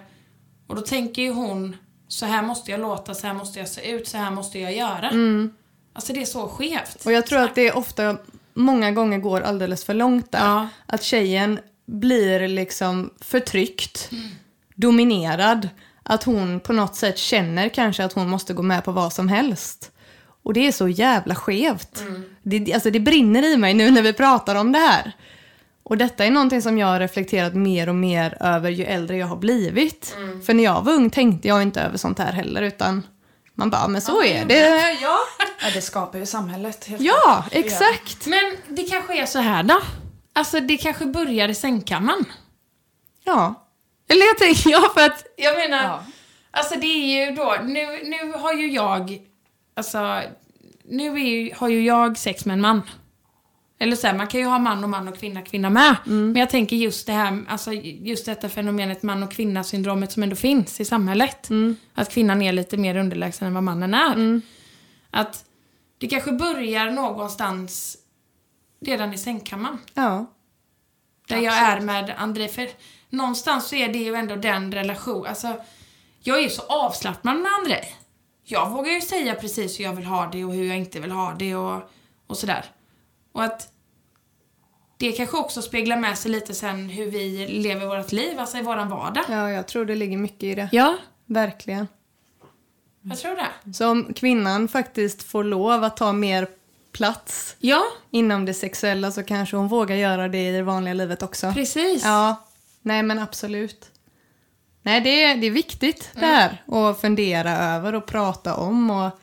och 0.67 0.75
då 0.75 0.81
tänker 0.81 1.21
ju 1.21 1.31
hon 1.31 1.75
så 2.07 2.25
här 2.25 2.41
måste 2.41 2.71
jag 2.71 2.79
låta, 2.79 3.13
så 3.13 3.27
här 3.27 3.33
måste 3.33 3.59
jag 3.59 3.67
se 3.67 3.91
ut, 3.91 4.07
så 4.07 4.17
här 4.17 4.31
måste 4.31 4.59
jag 4.59 4.75
göra. 4.75 5.09
Alltså 5.93 6.13
det 6.13 6.21
är 6.21 6.25
så 6.25 6.47
skevt. 6.47 6.71
Mm. 6.73 7.05
Och 7.05 7.11
jag 7.11 7.27
tror 7.27 7.39
att 7.39 7.55
det 7.55 7.71
ofta, 7.71 8.17
många 8.53 8.91
gånger 8.91 9.17
går 9.17 9.41
alldeles 9.41 9.85
för 9.85 9.93
långt 9.93 10.31
där. 10.31 10.39
Ja. 10.39 10.67
Att 10.85 11.03
tjejen 11.03 11.59
blir 11.85 12.47
liksom 12.47 13.13
förtryckt, 13.21 14.09
dominerad. 14.75 15.69
Att 16.03 16.23
hon 16.23 16.59
på 16.59 16.73
något 16.73 16.95
sätt 16.95 17.17
känner 17.17 17.69
kanske 17.69 18.05
att 18.05 18.13
hon 18.13 18.29
måste 18.29 18.53
gå 18.53 18.61
med 18.61 18.83
på 18.83 18.91
vad 18.91 19.13
som 19.13 19.27
helst. 19.27 19.91
Och 20.43 20.53
det 20.53 20.67
är 20.67 20.71
så 20.71 20.87
jävla 20.87 21.35
skevt. 21.35 22.03
Det, 22.43 22.73
alltså 22.73 22.89
det 22.89 22.99
brinner 22.99 23.53
i 23.53 23.57
mig 23.57 23.73
nu 23.73 23.91
när 23.91 24.01
vi 24.01 24.13
pratar 24.13 24.55
om 24.55 24.71
det 24.71 24.79
här. 24.79 25.11
Och 25.83 25.97
detta 25.97 26.25
är 26.25 26.31
någonting 26.31 26.61
som 26.61 26.77
jag 26.77 26.87
har 26.87 26.99
reflekterat 26.99 27.53
mer 27.55 27.89
och 27.89 27.95
mer 27.95 28.37
över 28.39 28.69
ju 28.69 28.83
äldre 28.85 29.17
jag 29.17 29.27
har 29.27 29.35
blivit. 29.35 30.15
För 30.45 30.53
när 30.53 30.63
jag 30.63 30.81
var 30.81 30.93
ung 30.93 31.09
tänkte 31.09 31.47
jag 31.47 31.61
inte 31.61 31.81
över 31.81 31.97
sånt 31.97 32.19
här 32.19 32.31
heller 32.33 32.61
utan 32.61 33.07
man 33.55 33.69
bara, 33.69 33.87
men 33.87 34.01
så 34.01 34.23
är 34.23 34.45
det. 34.45 34.97
Ja, 35.01 35.17
Ja, 35.61 35.69
det 35.73 35.81
skapar 35.81 36.19
ju 36.19 36.25
samhället. 36.25 36.85
Helt 36.85 37.01
ja 37.01 37.13
klart. 37.23 37.47
Exakt. 37.51 38.25
Men 38.27 38.57
det 38.67 38.83
kanske 38.83 39.21
är 39.21 39.25
så 39.25 39.39
här 39.39 39.63
då. 39.63 39.81
Alltså 40.35 40.59
det 40.59 40.77
kanske 40.77 41.05
börjar 41.05 41.49
i 41.49 41.55
sängkammaren. 41.55 42.25
Ja. 43.23 43.67
Eller 44.09 44.25
jag 44.25 44.37
tänker, 44.37 44.69
ja 44.69 44.91
för 44.93 45.05
att, 45.05 45.25
jag 45.37 45.55
menar, 45.57 45.83
Ja. 45.83 46.03
alltså 46.51 46.79
det 46.79 46.85
är 46.87 47.25
ju 47.29 47.35
då, 47.35 47.55
nu, 47.63 47.85
nu 48.03 48.31
har 48.37 48.53
ju 48.53 48.71
jag, 48.71 49.19
alltså, 49.75 50.21
nu 50.89 51.13
är 51.13 51.17
ju, 51.17 51.51
har 51.55 51.67
ju 51.69 51.85
jag 51.85 52.17
sex 52.17 52.45
med 52.45 52.53
en 52.53 52.61
man. 52.61 52.81
Eller 53.83 53.95
så 53.95 54.07
här, 54.07 54.13
man 54.13 54.27
kan 54.27 54.39
ju 54.39 54.45
ha 54.45 54.59
man 54.59 54.83
och 54.83 54.89
man 54.89 55.07
och 55.07 55.17
kvinna, 55.17 55.41
kvinna 55.41 55.69
med. 55.69 55.95
Men 56.05 56.35
jag 56.35 56.49
tänker 56.49 56.75
just 56.75 57.07
det 57.07 57.13
här, 57.13 57.45
alltså 57.47 57.73
just 57.73 58.25
detta 58.25 58.49
fenomenet 58.49 59.03
man 59.03 59.23
och 59.23 59.31
kvinna 59.31 59.63
syndromet 59.63 60.11
som 60.11 60.23
ändå 60.23 60.35
finns 60.35 60.79
i 60.79 60.85
samhället. 60.85 61.49
Att 61.93 62.11
kvinnan 62.11 62.41
är 62.41 62.51
lite 62.51 62.77
mer 62.77 62.95
underlägsen 62.97 63.47
än 63.47 63.53
vad 63.53 63.63
mannen 63.63 63.93
är. 63.93 64.41
Att 65.11 65.45
det 65.97 66.07
kanske 66.07 66.31
börjar 66.31 66.91
någonstans 66.91 67.97
redan 68.81 69.13
i 69.13 69.17
sängkammaren. 69.17 69.77
Ja. 69.93 70.25
Där 71.27 71.37
jag 71.37 71.53
är 71.53 71.79
med 71.79 72.13
André. 72.17 72.47
För 72.47 72.69
någonstans 73.09 73.67
så 73.67 73.75
är 73.75 73.93
det 73.93 73.99
ju 73.99 74.15
ändå 74.15 74.35
den 74.35 74.71
relation. 74.71 75.25
Alltså, 75.25 75.55
jag 76.21 76.37
är 76.37 76.41
ju 76.41 76.49
så 76.49 76.61
avslappnad 76.61 77.37
med 77.37 77.51
André. 77.59 77.85
Jag 78.43 78.69
vågar 78.69 78.91
ju 78.91 79.01
säga 79.01 79.35
precis 79.35 79.79
hur 79.79 79.83
jag 79.83 79.93
vill 79.93 80.05
ha 80.05 80.29
det 80.31 80.45
och 80.45 80.53
hur 80.53 80.65
jag 80.65 80.77
inte 80.77 80.99
vill 80.99 81.11
ha 81.11 81.35
det 81.39 81.55
och, 81.55 81.81
och 82.27 82.37
sådär. 82.37 82.65
Och 83.33 83.43
att 83.43 83.69
det 84.97 85.11
kanske 85.11 85.37
också 85.37 85.61
speglar 85.61 85.97
med 85.97 86.17
sig 86.17 86.31
lite 86.31 86.53
sen 86.53 86.89
hur 86.89 87.11
vi 87.11 87.47
lever 87.47 87.85
vårt 87.97 88.11
liv, 88.11 88.39
alltså 88.39 88.57
i 88.57 88.61
våran 88.61 88.89
vardag. 88.89 89.23
Ja, 89.29 89.51
jag 89.51 89.67
tror 89.67 89.85
det 89.85 89.95
ligger 89.95 90.17
mycket 90.17 90.43
i 90.43 90.55
det. 90.55 90.69
Ja, 90.71 90.97
Verkligen. 91.25 91.87
jag 93.01 93.17
tror 93.19 93.35
det. 93.35 93.73
Så 93.73 93.89
om 93.89 94.13
kvinnan 94.13 94.67
faktiskt 94.67 95.23
får 95.23 95.43
lov 95.43 95.83
att 95.83 95.97
ta 95.97 96.13
mer 96.13 96.47
plats 96.91 97.55
Ja, 97.59 97.81
inom 98.11 98.45
det 98.45 98.53
sexuella 98.53 99.11
så 99.11 99.23
kanske 99.23 99.55
hon 99.55 99.67
vågar 99.67 99.95
göra 99.95 100.27
det 100.27 100.47
i 100.49 100.51
det 100.51 100.63
vanliga 100.63 100.93
livet 100.93 101.23
också. 101.23 101.53
precis. 101.53 102.03
Ja, 102.03 102.43
nej 102.81 103.03
men 103.03 103.19
absolut. 103.19 103.89
Nej, 104.81 105.01
det 105.01 105.23
är, 105.23 105.35
det 105.37 105.47
är 105.47 105.51
viktigt 105.51 106.09
det 106.13 106.25
här 106.25 106.63
att 106.67 107.01
fundera 107.01 107.51
över 107.57 107.95
och 107.95 108.05
prata 108.05 108.55
om 108.55 108.89
och 108.91 109.19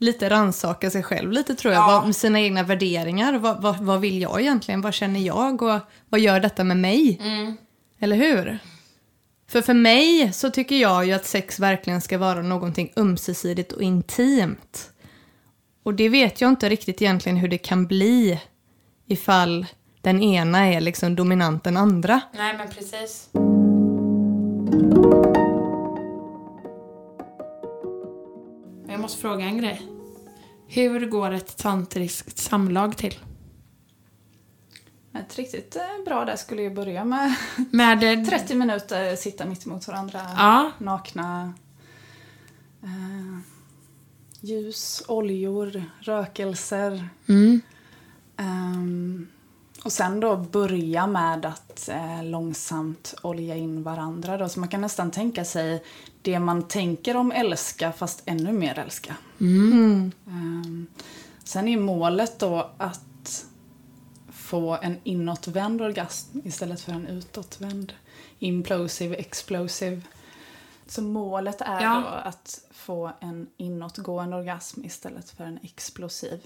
lite 0.00 0.30
ransaka 0.30 0.90
sig 0.90 1.02
själv 1.02 1.32
lite 1.32 1.54
tror 1.54 1.74
jag. 1.74 1.80
Ja. 1.80 2.02
Vad, 2.04 2.16
sina 2.16 2.40
egna 2.40 2.62
värderingar. 2.62 3.38
Vad, 3.38 3.62
vad, 3.62 3.78
vad 3.78 4.00
vill 4.00 4.20
jag 4.20 4.40
egentligen? 4.40 4.80
Vad 4.80 4.94
känner 4.94 5.20
jag? 5.20 5.62
Och 5.62 5.80
vad 6.08 6.20
gör 6.20 6.40
detta 6.40 6.64
med 6.64 6.76
mig? 6.76 7.18
Mm. 7.22 7.56
Eller 7.98 8.16
hur? 8.16 8.58
För 9.48 9.62
för 9.62 9.74
mig 9.74 10.32
så 10.32 10.50
tycker 10.50 10.76
jag 10.76 11.06
ju 11.06 11.12
att 11.12 11.26
sex 11.26 11.60
verkligen 11.60 12.00
ska 12.00 12.18
vara 12.18 12.42
någonting 12.42 12.92
ömsesidigt 12.96 13.72
och 13.72 13.82
intimt. 13.82 14.90
Och 15.82 15.94
det 15.94 16.08
vet 16.08 16.40
jag 16.40 16.48
inte 16.48 16.68
riktigt 16.68 17.02
egentligen 17.02 17.38
hur 17.38 17.48
det 17.48 17.58
kan 17.58 17.86
bli 17.86 18.40
ifall 19.06 19.66
den 20.00 20.22
ena 20.22 20.58
är 20.58 20.80
liksom 20.80 21.16
dominant 21.16 21.64
den 21.64 21.76
andra. 21.76 22.20
Nej, 22.32 22.56
men 22.56 22.68
precis. 22.68 23.28
Måste 29.10 29.22
fråga 29.22 29.44
en 29.44 29.58
grej. 29.58 29.82
Hur 30.66 31.06
går 31.06 31.30
ett 31.30 31.56
tantriskt 31.56 32.38
samlag 32.38 32.96
till? 32.96 33.18
Ett 35.14 35.36
riktigt 35.36 35.76
eh, 35.76 36.04
bra 36.04 36.24
där 36.24 36.36
skulle 36.36 36.62
ju 36.62 36.70
börja 36.70 37.04
med 37.04 37.34
Med... 37.70 38.18
eh, 38.18 38.24
30 38.28 38.54
minuter 38.54 39.16
sitta 39.16 39.46
mitt 39.46 39.66
emot 39.66 39.88
varandra. 39.88 40.20
Ja. 40.36 40.70
Nakna. 40.78 41.54
Eh, 42.82 43.38
ljus, 44.40 45.02
oljor, 45.08 45.84
rökelser. 46.00 47.08
Mm. 47.28 47.60
Ehm, 48.36 49.28
och 49.84 49.92
sen 49.92 50.20
då 50.20 50.36
börja 50.36 51.06
med 51.06 51.46
att 51.46 51.88
eh, 51.88 52.24
långsamt 52.24 53.14
olja 53.22 53.56
in 53.56 53.82
varandra. 53.82 54.38
Då. 54.38 54.48
Så 54.48 54.60
man 54.60 54.68
kan 54.68 54.80
nästan 54.80 55.10
tänka 55.10 55.44
sig 55.44 55.82
det 56.22 56.38
man 56.38 56.68
tänker 56.68 57.16
om 57.16 57.32
älska 57.32 57.92
fast 57.92 58.22
ännu 58.26 58.52
mer 58.52 58.78
älska. 58.78 59.16
Ehm, 60.26 60.86
sen 61.44 61.68
är 61.68 61.76
målet 61.78 62.38
då 62.38 62.70
att 62.78 63.44
få 64.32 64.78
en 64.82 64.96
inåtvänd 65.04 65.82
orgasm 65.82 66.38
istället 66.44 66.80
för 66.80 66.92
en 66.92 67.06
utåtvänd. 67.06 67.92
Implosive, 68.38 69.16
explosive. 69.16 70.00
Så 70.86 71.02
målet 71.02 71.60
är 71.60 71.80
Ja. 71.82 71.94
då 71.94 72.28
att 72.28 72.60
få 72.70 73.12
en 73.20 73.46
inåtgående 73.56 74.36
orgasm 74.36 74.84
istället 74.84 75.30
för 75.30 75.44
en 75.44 75.58
explosiv. 75.62 76.40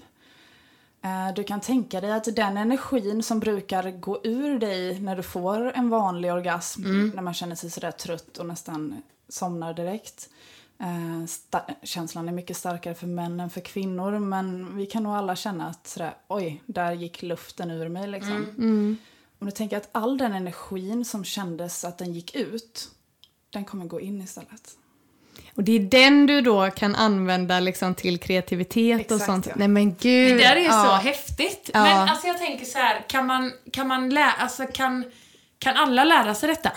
Eh, 1.01 1.33
Du 1.35 1.43
kan 1.43 1.59
tänka 1.61 2.01
dig 2.01 2.11
att 2.11 2.35
den 2.35 2.57
energin 2.57 3.23
som 3.23 3.39
brukar 3.39 3.91
gå 3.91 4.19
ur 4.23 4.59
dig 4.59 4.99
när 4.99 5.15
du 5.15 5.23
får 5.23 5.71
en 5.71 5.89
vanlig 5.89 6.33
orgasm, 6.33 6.81
när 7.15 7.21
man 7.21 7.33
känner 7.33 7.55
sig 7.55 7.69
sådär 7.71 7.91
trött 7.91 8.37
och 8.37 8.45
nästan 8.45 9.01
somnar 9.29 9.73
direkt. 9.73 10.29
Eh, 10.79 11.25
känslan 11.83 12.27
är 12.27 12.31
mycket 12.33 12.57
starkare 12.57 12.93
för 12.95 13.07
män 13.07 13.39
än 13.39 13.49
för 13.49 13.61
kvinnor, 13.61 14.19
men 14.19 14.77
vi 14.77 14.85
kan 14.85 15.03
nog 15.03 15.13
alla 15.13 15.35
känna 15.35 15.67
att 15.69 15.87
sådär, 15.87 16.13
oj, 16.27 16.61
där 16.65 16.91
gick 16.91 17.21
luften 17.21 17.71
ur 17.71 17.89
mig 17.89 18.07
liksom. 18.07 18.45
Om 19.39 19.45
du 19.45 19.51
tänker 19.51 19.77
att 19.77 19.89
all 19.91 20.17
den 20.17 20.33
energin 20.33 21.05
som 21.05 21.23
kändes 21.23 21.85
att 21.85 21.97
den 21.97 22.13
gick 22.13 22.35
ut, 22.35 22.89
den 23.49 23.65
kommer 23.65 23.85
gå 23.85 24.01
in 24.01 24.21
istället. 24.21 24.77
Och 25.55 25.63
det 25.63 25.71
är 25.71 25.79
den 25.79 26.25
du 26.27 26.41
då 26.41 26.69
kan 26.71 26.95
använda 26.95 27.59
liksom 27.59 27.95
till 27.95 28.19
kreativitet 28.19 29.11
och 29.11 29.15
Exakt, 29.17 29.25
sånt. 29.25 29.45
ja. 29.47 29.53
Nej 29.55 29.67
men 29.67 29.89
Det 29.89 29.95
gud. 29.99 30.37
där 30.37 30.55
är 30.55 30.59
ju 30.59 30.65
ja. 30.65 30.83
så 30.83 30.91
häftigt. 31.07 31.69
Ja. 31.73 31.83
Men 31.83 32.09
alltså 32.09 32.27
jag 32.27 32.37
tänker 32.37 32.65
så 32.65 32.77
här, 32.77 33.05
kan 33.09 33.25
man, 33.25 33.51
kan 33.71 33.87
man 33.87 34.09
lära, 34.09 34.31
alltså 34.31 34.65
kan, 34.73 35.05
kan 35.59 35.75
alla 35.75 36.03
lära 36.03 36.35
sig 36.35 36.49
detta? 36.49 36.71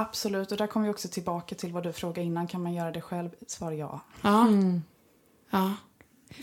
Absolut, 0.00 0.52
och 0.52 0.58
där 0.58 0.66
kommer 0.66 0.86
vi 0.86 0.92
också 0.92 1.08
tillbaka 1.08 1.54
till 1.54 1.72
vad 1.72 1.82
du 1.82 1.92
frågade 1.92 2.26
innan. 2.26 2.46
Kan 2.46 2.62
man 2.62 2.74
göra 2.74 2.90
det 2.90 3.00
själv? 3.00 3.30
Svar 3.46 3.72
ja. 3.72 4.00
Ja. 4.22 4.46
Ja. 5.50 5.74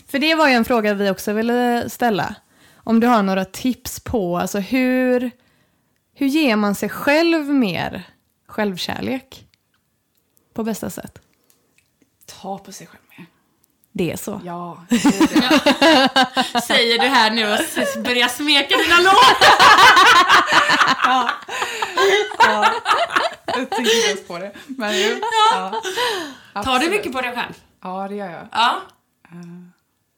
För 0.06 0.18
det 0.18 0.34
var 0.34 0.48
ju 0.48 0.54
en 0.54 0.64
fråga 0.64 0.94
vi 0.94 1.10
också 1.10 1.32
ville 1.32 1.90
ställa. 1.90 2.34
Om 2.74 3.00
du 3.00 3.06
har 3.06 3.22
några 3.22 3.44
tips 3.44 4.00
på 4.00 4.38
alltså 4.38 4.58
hur, 4.58 5.30
hur 6.14 6.26
ger 6.26 6.56
man 6.56 6.74
sig 6.74 6.88
själv 6.88 7.44
mer 7.48 8.08
självkärlek 8.46 9.48
på 10.54 10.64
bästa 10.64 10.90
sätt? 10.90 11.18
Ta 12.26 12.58
på 12.58 12.72
sig 12.72 12.86
själv. 12.86 13.05
Det 13.96 14.12
är 14.12 14.16
så. 14.16 14.40
Ja, 14.44 14.84
det 14.88 14.96
är 14.96 15.40
det. 16.54 16.60
Säger 16.66 16.98
du 16.98 17.06
här 17.06 17.30
nu 17.30 17.52
och 17.52 17.58
börjar 18.04 18.28
smeka 18.28 18.76
dina 18.76 19.00
lår? 19.00 19.14
ja. 21.04 21.30
Jag 23.46 23.70
tänkte 23.70 23.80
inte 23.80 24.08
ens 24.08 24.26
på 24.26 24.38
det. 24.38 24.52
Men 24.66 24.98
ju. 24.98 25.20
Ja. 25.52 25.70
Tar 25.70 26.62
du 26.62 26.70
Absolut. 26.70 26.90
mycket 26.90 27.12
på 27.12 27.20
dig 27.20 27.34
själv? 27.34 27.52
Ja, 27.82 28.06
det 28.08 28.14
gör 28.14 28.30
jag. 28.30 28.48
Ja. 28.52 28.80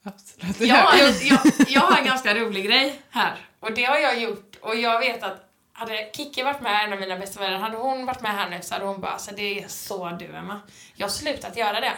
Absolut. 0.05 0.59
det 0.59 0.67
Jag, 0.67 0.99
gör 0.99 1.05
jag, 1.05 1.23
jag, 1.23 1.41
jag 1.69 1.81
har 1.81 1.99
en 1.99 2.05
ganska 2.05 2.35
rolig 2.35 2.65
grej 2.65 3.03
här. 3.11 3.37
Och 3.61 3.73
det 3.73 3.85
har 3.85 3.99
jag 3.99 4.21
gjort. 4.21 4.57
Och 4.61 4.77
jag 4.77 4.99
vet 5.01 5.23
att 5.23 5.45
hade 5.73 6.11
Kikki 6.13 6.43
varit 6.43 6.61
med, 6.61 6.85
en 6.85 6.93
av 6.93 7.01
mina 7.01 7.19
bästa 7.19 7.41
vänner, 7.41 7.59
hade 7.59 7.77
hon 7.77 8.07
varit 8.07 8.21
med 8.21 8.33
här 8.33 8.51
nu 8.51 8.59
så 8.63 8.75
hade 8.75 8.87
hon 8.87 9.01
bara 9.01 9.13
alltså 9.13 9.31
det 9.37 9.65
är 9.65 9.69
så 9.69 10.11
du 10.11 10.37
Emma. 10.37 10.61
Jag 10.95 11.07
har 11.07 11.11
slutat 11.11 11.57
göra 11.57 11.81
det. 11.81 11.93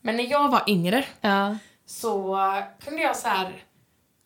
Men 0.00 0.16
när 0.16 0.24
jag 0.30 0.48
var 0.48 0.64
yngre 0.66 1.04
Ja. 1.20 1.56
så 1.86 2.38
kunde 2.84 3.02
jag 3.02 3.16
så 3.16 3.28
här, 3.28 3.64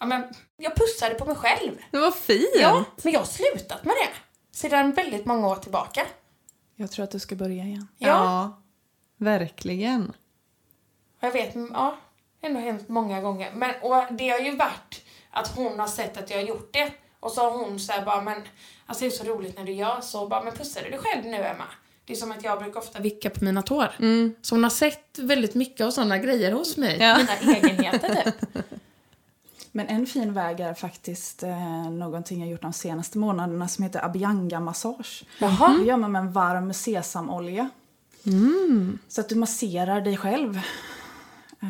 ja 0.01 0.07
men 0.07 0.35
jag 0.57 0.75
pussade 0.77 1.15
på 1.15 1.25
mig 1.25 1.37
själv. 1.37 1.79
Det 1.91 1.99
var 1.99 2.11
fint. 2.11 2.55
Ja, 2.61 2.85
men 3.03 3.13
jag 3.13 3.21
har 3.21 3.27
slutat 3.27 3.85
med 3.85 3.95
det. 3.95 4.09
Sedan 4.57 4.93
väldigt 4.93 5.27
många 5.27 5.49
år 5.49 5.57
tillbaka. 5.57 6.07
Jag 6.77 6.91
tror 6.91 7.05
att 7.05 7.11
du 7.11 7.19
ska 7.19 7.35
börja 7.35 7.65
igen. 7.65 7.89
Ja. 7.99 8.09
ja. 8.09 8.63
Verkligen. 9.17 10.13
Jag 11.21 11.31
vet, 11.33 11.55
ja, 11.55 11.97
det 12.41 12.47
har 12.47 12.49
ändå 12.49 12.61
hänt 12.61 12.89
många 12.89 13.21
gånger. 13.21 13.53
Men, 13.55 13.75
och 13.83 14.05
det 14.15 14.29
har 14.29 14.39
ju 14.39 14.57
varit 14.57 15.05
att 15.31 15.57
hon 15.57 15.79
har 15.81 15.87
sett 15.87 16.17
att 16.17 16.31
jag 16.31 16.37
har 16.39 16.45
gjort 16.45 16.73
det. 16.73 16.93
Och 17.21 17.31
så 17.33 17.41
har 17.41 17.59
hon 17.59 17.81
så 17.81 17.93
här 17.93 18.05
bara, 18.05 18.21
men 18.21 18.43
alltså 18.87 19.05
det 19.05 19.09
är 19.09 19.11
så 19.11 19.25
roligt 19.25 19.59
när 19.59 19.65
du 19.65 19.73
gör 19.73 20.01
så. 20.01 20.27
Bara, 20.29 20.43
men 20.43 20.53
pussar 20.53 20.83
du 20.83 20.91
dig 20.91 20.99
själv 20.99 21.25
nu 21.25 21.37
Emma? 21.37 21.65
Det 22.05 22.13
är 22.13 22.17
som 22.17 22.33
att 22.33 22.45
jag 22.45 22.59
brukar 22.59 22.81
ofta 22.81 23.01
vicka 23.01 23.31
på 23.31 23.45
mina 23.45 23.63
tår. 23.63 23.89
Så 24.43 24.55
hon 24.55 24.63
har 24.63 24.71
sett 24.71 25.19
väldigt 25.19 25.55
mycket 25.55 25.87
av 25.87 25.91
sådana 25.91 26.19
grejer 26.19 26.53
hos 26.53 26.77
mig. 26.77 26.99
Ja. 27.01 27.19
Mina 27.19 27.57
egenheter 27.57 28.23
typ. 28.25 28.65
Men 29.75 29.89
en 29.89 30.07
fin 30.07 30.33
väg 30.33 30.61
är 30.61 30.75
faktiskt 30.75 31.43
eh, 31.43 31.91
någonting 31.91 32.41
jag 32.41 32.51
gjort 32.51 32.63
de 32.63 32.73
senaste 32.73 33.19
månaderna 33.19 33.69
som 33.69 33.85
heter 33.85 34.01
Abhyanga-massage. 34.05 35.25
Jaha. 35.39 35.79
Det 35.79 35.85
gör 35.85 35.97
man 35.97 36.13
med 36.13 36.21
en 36.21 36.33
varm 36.33 36.73
sesamolja. 36.75 37.71
Så 39.09 39.21
att 39.21 39.29
du 39.29 39.35
masserar 39.35 40.01
dig 40.01 40.17
själv. 40.17 40.57
Eh, 41.63 41.69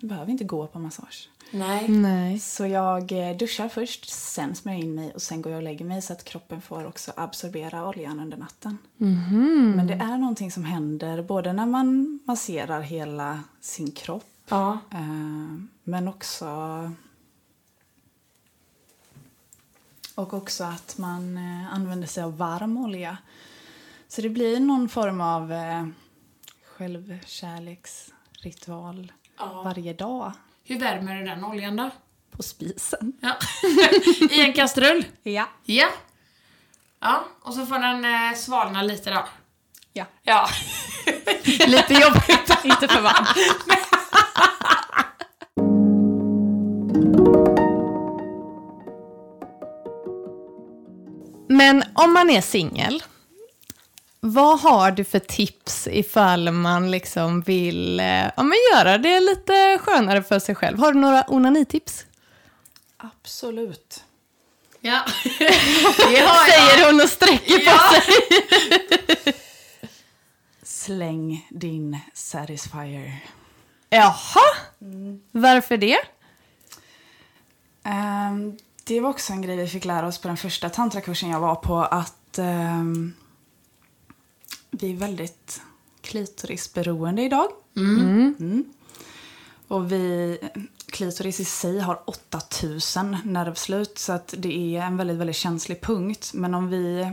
du 0.00 0.06
behöver 0.06 0.30
inte 0.30 0.44
gå 0.44 0.66
på 0.66 0.78
massage. 0.78 1.28
Nej. 1.50 1.88
Nej. 1.88 2.38
Så 2.38 2.66
jag 2.66 3.12
eh, 3.30 3.36
duschar 3.36 3.68
först, 3.68 4.10
sen 4.10 4.54
smörjer 4.54 4.80
jag 4.80 4.88
in 4.88 4.94
mig 4.94 5.12
och 5.14 5.22
sen 5.22 5.42
går 5.42 5.52
jag 5.52 5.58
och 5.58 5.62
lägger 5.64 5.84
mig 5.84 6.02
så 6.02 6.12
att 6.12 6.24
kroppen 6.24 6.60
får 6.62 6.86
också 6.86 7.12
absorbera 7.16 7.88
oljan 7.88 8.20
under 8.20 8.36
natten. 8.36 8.78
Men 9.76 9.86
det 9.86 9.94
är 9.94 10.18
någonting 10.18 10.50
som 10.52 10.64
händer 10.64 11.22
både 11.22 11.52
när 11.52 11.66
man 11.66 12.18
masserar 12.24 12.80
hela 12.80 13.42
sin 13.60 13.92
kropp 13.92 14.24
Ja. 14.48 14.78
eh, 14.92 15.54
men 15.82 16.08
också 16.08 16.46
och 20.14 20.34
också 20.34 20.64
att 20.64 20.98
man 20.98 21.36
eh, 21.36 21.74
använder 21.74 22.06
sig 22.08 22.22
av 22.24 22.36
varm 22.36 22.76
olja. 22.76 23.18
Så 24.08 24.20
det 24.22 24.28
blir 24.28 24.60
någon 24.60 24.88
form 24.88 25.20
av 25.20 25.52
eh, 25.52 25.86
självkärleksritual 26.64 29.12
Ja. 29.38 29.62
varje 29.62 29.92
dag 29.92 30.32
Hur 30.68 30.78
värmer 30.78 31.14
du 31.14 31.24
den 31.24 31.44
oljan 31.44 31.76
då? 31.76 31.90
på 32.36 32.42
spisen. 32.42 33.12
Ja. 33.20 33.36
I 34.30 34.40
en 34.40 34.52
kastrull? 34.52 35.04
Ja. 35.22 35.48
Ja. 35.64 35.88
Ja, 37.00 37.24
och 37.42 37.54
så 37.54 37.66
får 37.66 37.78
den 37.78 38.04
eh, 38.04 38.36
svalna 38.36 38.82
lite 38.82 39.10
då. 39.10 39.26
Ja. 39.92 40.04
Ja. 40.22 40.48
Lite 41.66 41.94
jobbigt. 41.94 42.64
Inte 42.64 42.88
för 42.88 43.00
varmt. 43.00 43.28
Men 51.48 51.84
om 51.94 52.12
man 52.12 52.30
är 52.30 52.40
singel, 52.40 53.02
vad 54.32 54.60
har 54.60 54.90
du 54.90 55.04
för 55.04 55.18
tips 55.18 55.88
ifall 55.90 56.50
man 56.52 56.90
liksom 56.90 57.40
vill 57.40 58.00
eh, 58.00 58.06
ja, 58.36 58.42
men 58.42 58.56
göra 58.74 58.98
det 58.98 59.20
lite 59.20 59.78
skönare 59.82 60.22
för 60.22 60.38
sig 60.38 60.54
själv? 60.54 60.78
Har 60.78 60.92
du 60.92 60.98
några 61.00 61.24
onanitips? 61.28 62.04
Absolut. 62.96 64.04
Ja. 64.80 65.00
Det 65.98 66.16
har 66.20 66.48
jag. 66.48 66.48
Säger 66.50 66.86
hon 66.92 67.00
och 67.00 67.08
sträcker 67.08 67.58
på 67.58 67.64
Ja. 67.64 67.90
sig. 67.90 69.34
Släng 70.62 71.46
din 71.50 71.98
Satisfyer. 72.14 73.18
Jaha, 73.90 74.42
varför 75.32 75.76
det? 75.76 75.98
Ehm, 77.84 78.56
det 78.84 79.00
var 79.00 79.10
också 79.10 79.32
en 79.32 79.42
grej 79.42 79.56
vi 79.56 79.68
fick 79.68 79.84
lära 79.84 80.06
oss 80.06 80.18
på 80.18 80.28
den 80.28 80.36
första 80.36 80.70
tantrakursen 80.70 81.30
jag 81.30 81.40
var 81.40 81.54
på. 81.54 81.78
Att 81.78 82.38
ehm, 82.38 83.14
vi 84.80 84.92
är 84.92 84.96
väldigt 84.96 85.60
klitorisberoende 86.00 87.22
idag. 87.22 87.48
Mm. 87.76 88.64
Och 89.68 89.92
vi, 89.92 90.38
klitoris 90.86 91.40
i 91.40 91.44
sig 91.44 91.78
har 91.78 92.02
8000 92.04 93.16
nervslut 93.24 93.98
så 93.98 94.12
att 94.12 94.34
det 94.38 94.76
är 94.76 94.82
en 94.82 94.96
väldigt, 94.96 95.16
väldigt 95.16 95.36
känslig 95.36 95.80
punkt. 95.80 96.30
Men 96.34 96.54
om 96.54 96.68
vi 96.68 97.12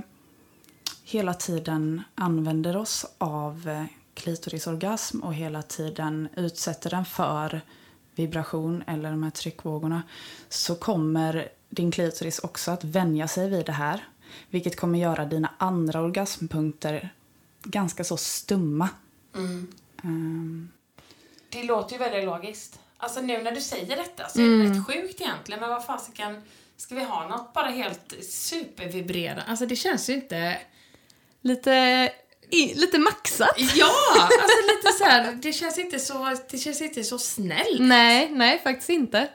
hela 1.04 1.34
tiden 1.34 2.02
använder 2.16 2.78
oss 2.78 3.06
av 3.18 3.70
eh, 3.70 3.86
klitorisorgasm 4.14 5.20
och 5.20 5.34
hela 5.34 5.62
tiden 5.62 6.28
utsätter 6.36 6.90
den 6.90 7.06
för 7.06 7.62
vibration 8.16 8.84
eller 8.88 9.12
de 9.12 9.24
här 9.24 9.32
tryckvågorna 9.32 10.04
så 10.50 10.76
kommer 10.76 11.50
din 11.70 11.92
klitoris 11.92 12.40
också 12.40 12.72
att 12.72 12.84
vänja 12.84 13.28
sig 13.28 13.50
vid 13.50 13.66
det 13.66 13.72
här. 13.72 14.08
Vilket 14.50 14.76
kommer 14.76 15.00
göra 15.00 15.26
dina 15.26 15.50
andra 15.58 16.02
orgasmpunkter 16.02 17.10
ganska 17.64 18.04
så 18.04 18.18
stumma. 18.18 18.90
Ehm, 20.04 20.72
Det 21.50 21.64
låter 21.64 21.94
ju 21.94 21.98
väldigt 22.00 22.26
logiskt. 22.26 22.80
Alltså 22.98 23.22
nu 23.22 23.42
när 23.44 23.52
du 23.52 23.62
säger 23.62 23.96
detta 23.96 24.30
så 24.30 24.42
är 24.42 24.46
det 24.46 24.70
rätt 24.70 24.88
sjukt 24.88 25.22
egentligen. 25.22 25.60
Men 25.60 25.70
vad 25.70 25.86
fasiken, 25.86 26.42
ska 26.78 26.96
vi 26.96 27.04
ha 27.04 27.28
något 27.28 27.54
bara 27.54 27.68
helt 27.68 28.14
supervibrerande? 28.30 29.44
Alltså 29.48 29.66
det 29.66 29.76
känns 29.76 30.10
ju 30.10 30.14
inte... 30.14 30.58
Lite, 31.42 31.72
i, 32.50 32.74
lite 32.74 33.00
maxat? 33.00 33.56
Ja! 33.58 33.92
Alltså 34.20 34.58
lite 34.76 34.98
så 34.98 35.04
här, 35.04 35.34
det 35.34 35.54
känns 35.54 35.78
inte 35.78 36.00
så, 36.00 36.38
det 36.50 36.58
känns 36.58 36.82
inte 36.82 37.04
så 37.04 37.18
snällt. 37.20 37.80
Nej, 37.80 38.30
nej 38.30 38.60
faktiskt 38.64 38.90
inte. 38.90 39.30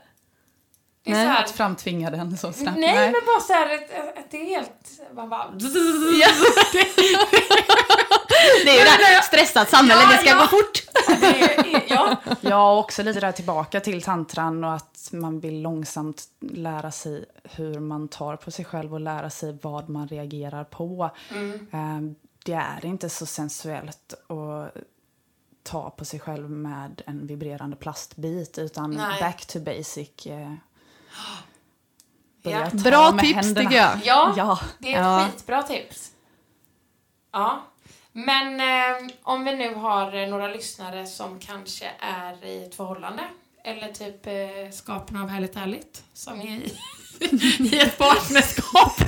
Det 1.08 1.14
är 1.14 1.16
Nej. 1.16 1.26
så 1.26 1.30
här, 1.32 1.44
att 1.44 1.50
framtvinga 1.50 2.10
den 2.10 2.38
så 2.38 2.52
snabbt. 2.52 2.78
nej, 2.78 2.94
men 3.12 3.12
bara 3.26 3.40
så 3.40 3.52
här 3.52 3.74
att, 3.74 4.18
att 4.18 4.30
det 4.30 4.36
är 4.36 4.44
helt... 4.44 4.70
Man 5.14 5.28
bara... 5.28 5.46
Ja. 6.20 6.28
Det 8.64 8.70
är 8.70 8.78
ju 8.78 8.84
det 8.84 9.04
här 9.04 9.22
stressat 9.22 9.68
samhälle, 9.70 10.02
Ja, 10.02 10.08
det 10.12 10.18
ska 10.18 10.28
ja. 10.28 10.40
gå 10.40 10.46
fort. 10.46 10.84
Är, 11.22 11.82
ja. 11.88 12.16
Ja, 12.40 12.78
också 12.78 13.02
lite 13.02 13.20
där 13.20 13.32
tillbaka 13.32 13.80
till 13.80 14.02
tantran 14.02 14.64
och 14.64 14.74
att 14.74 15.08
man 15.12 15.40
vill 15.40 15.62
långsamt 15.62 16.22
lära 16.40 16.90
sig 16.90 17.24
hur 17.44 17.80
man 17.80 18.08
tar 18.08 18.36
på 18.36 18.50
sig 18.50 18.64
själv 18.64 18.94
och 18.94 19.00
lära 19.00 19.30
sig 19.30 19.58
vad 19.62 19.88
man 19.88 20.08
reagerar 20.08 20.64
på. 20.64 21.10
Eh, 21.72 22.00
Det 22.44 22.52
är 22.52 22.84
inte 22.86 23.08
så 23.08 23.26
sensuellt 23.26 24.14
att 24.28 24.76
ta 25.62 25.90
på 25.90 26.04
sig 26.04 26.20
själv 26.20 26.50
med 26.50 27.02
en 27.06 27.26
vibrerande 27.26 27.76
plastbit 27.76 28.58
utan 28.58 28.90
Nej. 28.90 29.20
back 29.20 29.46
to 29.46 29.58
basic. 29.60 30.26
Börja 32.42 32.58
Ja. 32.60 32.70
ta 32.70 32.76
Bra 32.76 33.12
med 33.12 33.24
tips 33.24 33.34
händerna. 33.34 33.68
tycker 33.70 33.82
jag. 33.82 33.98
Ja, 34.04 34.34
Ja. 34.36 34.58
det 34.78 34.94
är 34.94 34.98
ett 34.98 35.04
Ja. 35.04 35.28
skitbra 35.32 35.62
tips. 35.62 36.10
Ja. 37.32 37.64
Men 38.12 38.60
eh, 38.60 39.10
om 39.22 39.44
vi 39.44 39.56
nu 39.56 39.74
har 39.74 40.26
några 40.26 40.48
lyssnare 40.48 41.06
som 41.06 41.38
kanske 41.38 41.90
är 42.00 42.44
i 42.44 42.64
ett 42.64 42.74
förhållande 42.74 43.22
eller 43.64 43.88
typ 43.92 44.26
eh, 44.26 44.72
skaparna 44.72 45.22
av 45.22 45.28
Härligt 45.28 45.54
Härligt 45.56 46.04
som 46.12 46.40
är 46.40 46.46
i, 46.46 46.72
i 47.58 47.78
ett 47.80 47.98
partnerskap. 47.98 48.92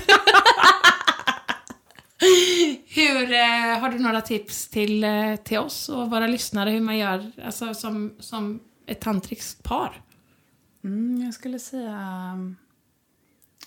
hur, 2.89 3.33
eh, 3.33 3.79
har 3.81 3.89
du 3.89 3.99
några 3.99 4.21
tips 4.21 4.69
till, 4.69 5.05
eh, 5.05 5.37
till 5.37 5.59
oss 5.59 5.89
och 5.89 6.11
våra 6.11 6.27
lyssnare 6.27 6.71
hur 6.71 6.81
man 6.81 6.99
gör 6.99 7.33
alltså, 7.47 7.75
som, 7.75 8.13
som 8.21 8.61
ett 8.87 9.01
tantriskt 9.01 9.63
par? 9.63 10.03
Mm, 10.85 11.23
jag 11.25 11.35
skulle 11.35 11.59
säga 11.59 12.31
um, 12.35 12.57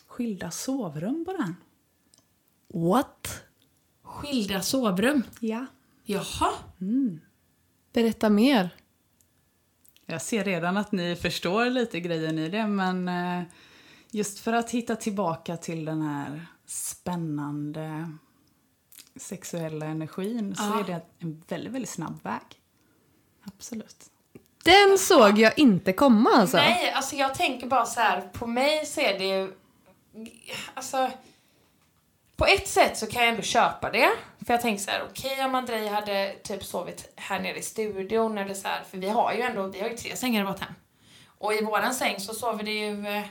skilda 0.08 0.52
sovrum 0.52 1.26
på 1.26 1.32
den. 1.32 1.56
What? 2.74 3.44
Skilda 4.02 4.62
sovrum. 4.62 5.24
Ja. 5.40 5.66
Jaha. 6.04 6.52
Berätta 7.94 8.30
mer. 8.30 8.70
Jag 10.06 10.22
ser 10.22 10.44
redan 10.44 10.78
att 10.78 10.92
ni 10.92 11.16
förstår 11.16 11.70
lite 11.70 12.00
grejen 12.00 12.40
i 12.40 12.50
det, 12.50 12.68
men 12.68 13.08
eh, 13.08 13.44
just 14.12 14.40
för 14.40 14.54
att 14.54 14.70
hitta 14.72 14.96
tillbaka 14.96 15.58
till 15.58 15.86
den 15.86 16.02
här 16.02 16.46
spännande 16.66 18.12
sexuella 19.16 19.86
energin 19.86 20.56
så 20.56 20.64
Ja. 20.64 20.80
är 20.80 20.84
det 20.84 21.02
en 21.20 21.44
väldigt, 21.48 21.74
väldigt 21.74 21.90
snabb 21.90 22.24
väg. 22.24 22.62
Absolut. 23.44 24.10
Den 24.64 24.98
såg 24.98 25.40
jag 25.40 25.60
inte 25.60 25.94
komma 25.94 26.30
alltså. 26.30 26.58
Nej, 26.58 26.92
alltså 26.92 27.16
jag 27.16 27.34
tänker 27.34 27.68
bara 27.68 27.86
så 27.86 28.00
här, 28.00 28.22
på 28.22 28.48
mig 28.48 28.86
så 28.86 29.02
är 29.02 29.20
det 29.20 29.26
ju... 29.26 29.54
Alltså... 30.74 31.12
På 32.36 32.46
ett 32.46 32.68
sätt 32.68 32.98
så 32.98 33.08
kan 33.08 33.22
jag 33.22 33.32
ändå 33.32 33.42
köpa 33.42 33.92
det. 33.92 34.10
För 34.46 34.54
jag 34.54 34.62
tänker 34.62 34.84
så 34.84 34.92
här, 34.92 35.04
okej 35.10 35.46
om 35.46 35.56
Andrei 35.56 35.88
hade 35.88 36.36
typ 36.44 36.64
sovit 36.64 37.14
här 37.16 37.40
nere 37.40 37.58
i 37.58 37.62
studion 37.62 38.38
eller 38.38 38.54
så 38.54 38.68
här, 38.68 38.84
för 38.92 38.98
vi 38.98 39.10
har 39.10 39.34
ju 39.34 39.42
ändå, 39.42 39.68
vi 39.68 39.82
har 39.82 39.90
ju 39.90 39.98
tre 39.98 40.16
sängar 40.16 40.42
i 40.42 40.46
vårt 40.46 40.60
hem. 40.60 40.74
Och 41.28 41.54
i 41.54 41.64
våran 41.64 41.94
säng 41.94 42.20
så 42.20 42.34
sover 42.34 42.64
det 42.64 42.72
ju 42.72 43.08
eh, 43.08 43.24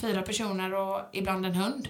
fyra 0.00 0.22
personer 0.22 0.74
och 0.74 1.00
ibland 1.12 1.46
en 1.46 1.54
hund. 1.54 1.88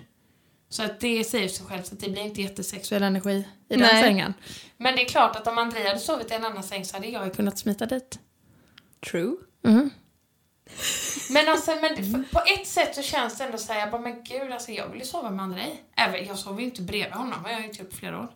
Så 0.68 0.82
att 0.82 1.00
det 1.00 1.24
säger 1.24 1.48
sig 1.48 1.66
självt 1.66 1.92
att 1.92 2.00
det 2.00 2.10
blir 2.10 2.22
inte 2.22 2.42
jättesexuell 2.42 3.02
energi 3.02 3.48
i 3.68 3.74
den 3.74 3.78
Nej. 3.78 4.02
sängen. 4.02 4.34
Men 4.76 4.96
det 4.96 5.02
är 5.02 5.08
klart 5.08 5.36
att 5.36 5.46
om 5.46 5.58
Andrei 5.58 5.86
hade 5.86 6.00
sovit 6.00 6.30
i 6.30 6.34
en 6.34 6.44
annan 6.44 6.62
säng 6.62 6.84
så 6.84 6.96
hade 6.96 7.06
jag 7.06 7.24
ju 7.24 7.30
kunnat 7.30 7.58
smita 7.58 7.86
dit. 7.86 8.18
True. 9.10 9.36
Men 11.30 11.48
alltså, 11.48 11.70
men 11.80 12.24
på 12.32 12.40
ett 12.46 12.66
sätt 12.66 12.94
så 12.94 13.02
känns 13.02 13.38
det 13.38 13.44
ändå 13.44 13.58
så 13.58 13.72
här, 13.72 13.80
jag 13.80 13.90
bara, 13.90 14.00
men 14.00 14.24
gud, 14.24 14.52
alltså 14.52 14.72
jag 14.72 14.88
vill 14.88 15.00
ju 15.00 15.06
sova 15.06 15.30
med 15.30 15.42
Andrei. 15.42 15.80
Även, 15.96 16.26
jag 16.26 16.38
sover 16.38 16.60
ju 16.60 16.64
inte 16.64 16.82
bredvid 16.82 17.12
honom, 17.12 17.44
har 17.44 17.50
jag 17.50 17.60
ju 17.60 17.66
inte 17.66 17.78
gjort 17.78 17.90
på 17.90 17.96
flera 17.96 18.20
år. 18.20 18.28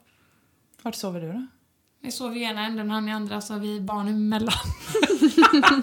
Vart 0.82 0.94
sover 0.94 1.20
du 1.20 1.32
då? 1.32 1.46
Vi 2.02 2.12
sover 2.12 2.36
i 2.36 2.42
ena 2.42 2.66
änden 2.66 2.88
och 2.88 2.94
han 2.94 3.08
i 3.08 3.12
andra, 3.12 3.40
så 3.40 3.52
har 3.52 3.60
vi 3.60 3.80
barn 3.80 4.08
emellan. 4.08 4.54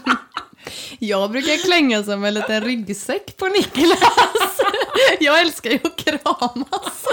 Jag 1.00 1.32
brukar 1.32 1.66
klänga 1.66 2.04
som 2.04 2.24
en 2.24 2.34
liten 2.34 2.64
ryggsäck 2.64 3.38
på 3.38 3.46
Niklas. 3.46 4.60
Jag 5.20 5.42
älskar 5.42 5.70
ju 5.70 5.80
att 5.84 5.96
kramas. 5.96 7.06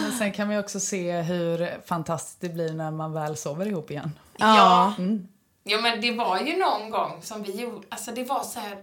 Men 0.00 0.12
sen 0.12 0.32
kan 0.32 0.48
man 0.48 0.58
också 0.58 0.80
se 0.80 1.20
hur 1.20 1.80
fantastiskt 1.86 2.40
det 2.40 2.48
blir 2.48 2.72
när 2.72 2.90
man 2.90 3.12
väl 3.12 3.36
sover 3.36 3.66
ihop 3.66 3.90
igen. 3.90 4.18
Ja. 4.38 4.94
Mm. 4.98 5.28
Jo 5.64 5.80
men 5.80 6.00
det 6.00 6.10
var 6.10 6.40
ju 6.40 6.56
någon 6.56 6.90
gång 6.90 7.22
som 7.22 7.42
vi 7.42 7.60
gjorde, 7.60 7.86
alltså 7.90 8.10
det 8.10 8.24
var 8.24 8.42
så 8.42 8.60
här. 8.60 8.78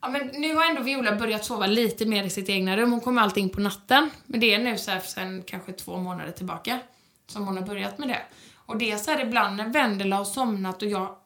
Ja 0.00 0.08
men 0.08 0.26
nu 0.26 0.54
har 0.54 0.64
ändå 0.70 0.82
Viola 0.82 1.16
börjat 1.16 1.44
sova 1.44 1.66
lite 1.66 2.06
mer 2.06 2.24
i 2.24 2.30
sitt 2.30 2.48
egna 2.48 2.76
rum, 2.76 2.92
hon 2.92 3.00
kommer 3.00 3.22
alltid 3.22 3.42
in 3.42 3.50
på 3.50 3.60
natten. 3.60 4.10
Men 4.26 4.40
det 4.40 4.54
är 4.54 4.58
nu 4.58 4.78
så 4.78 4.90
här 4.90 5.00
sen 5.00 5.42
kanske 5.42 5.72
två 5.72 5.96
månader 5.96 6.32
tillbaka 6.32 6.80
som 7.26 7.46
hon 7.46 7.56
har 7.56 7.64
börjat 7.64 7.98
med 7.98 8.08
det. 8.08 8.22
Och 8.66 8.76
det 8.76 8.90
är 8.90 8.96
så 8.96 9.10
här 9.10 9.20
ibland 9.20 9.56
när 9.56 9.68
Vendela 9.68 10.16
har 10.16 10.24
somnat 10.24 10.82
och 10.82 10.88
jag 10.88 11.16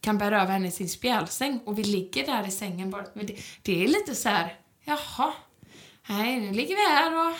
kan 0.00 0.18
bära 0.18 0.42
över 0.42 0.52
henne 0.52 0.68
i 0.68 0.70
sin 0.70 0.88
spjälsäng 0.88 1.60
och 1.64 1.78
vi 1.78 1.84
ligger 1.84 2.26
där 2.26 2.48
i 2.48 2.50
sängen 2.50 2.90
bara. 2.90 3.04
Det, 3.14 3.38
det 3.62 3.84
är 3.84 3.88
lite 3.88 4.14
så 4.14 4.28
här, 4.28 4.56
jaha, 4.84 5.32
nej 6.08 6.40
nu 6.40 6.52
ligger 6.52 6.76
vi 6.76 6.94
här 6.94 7.28
och 7.28 7.36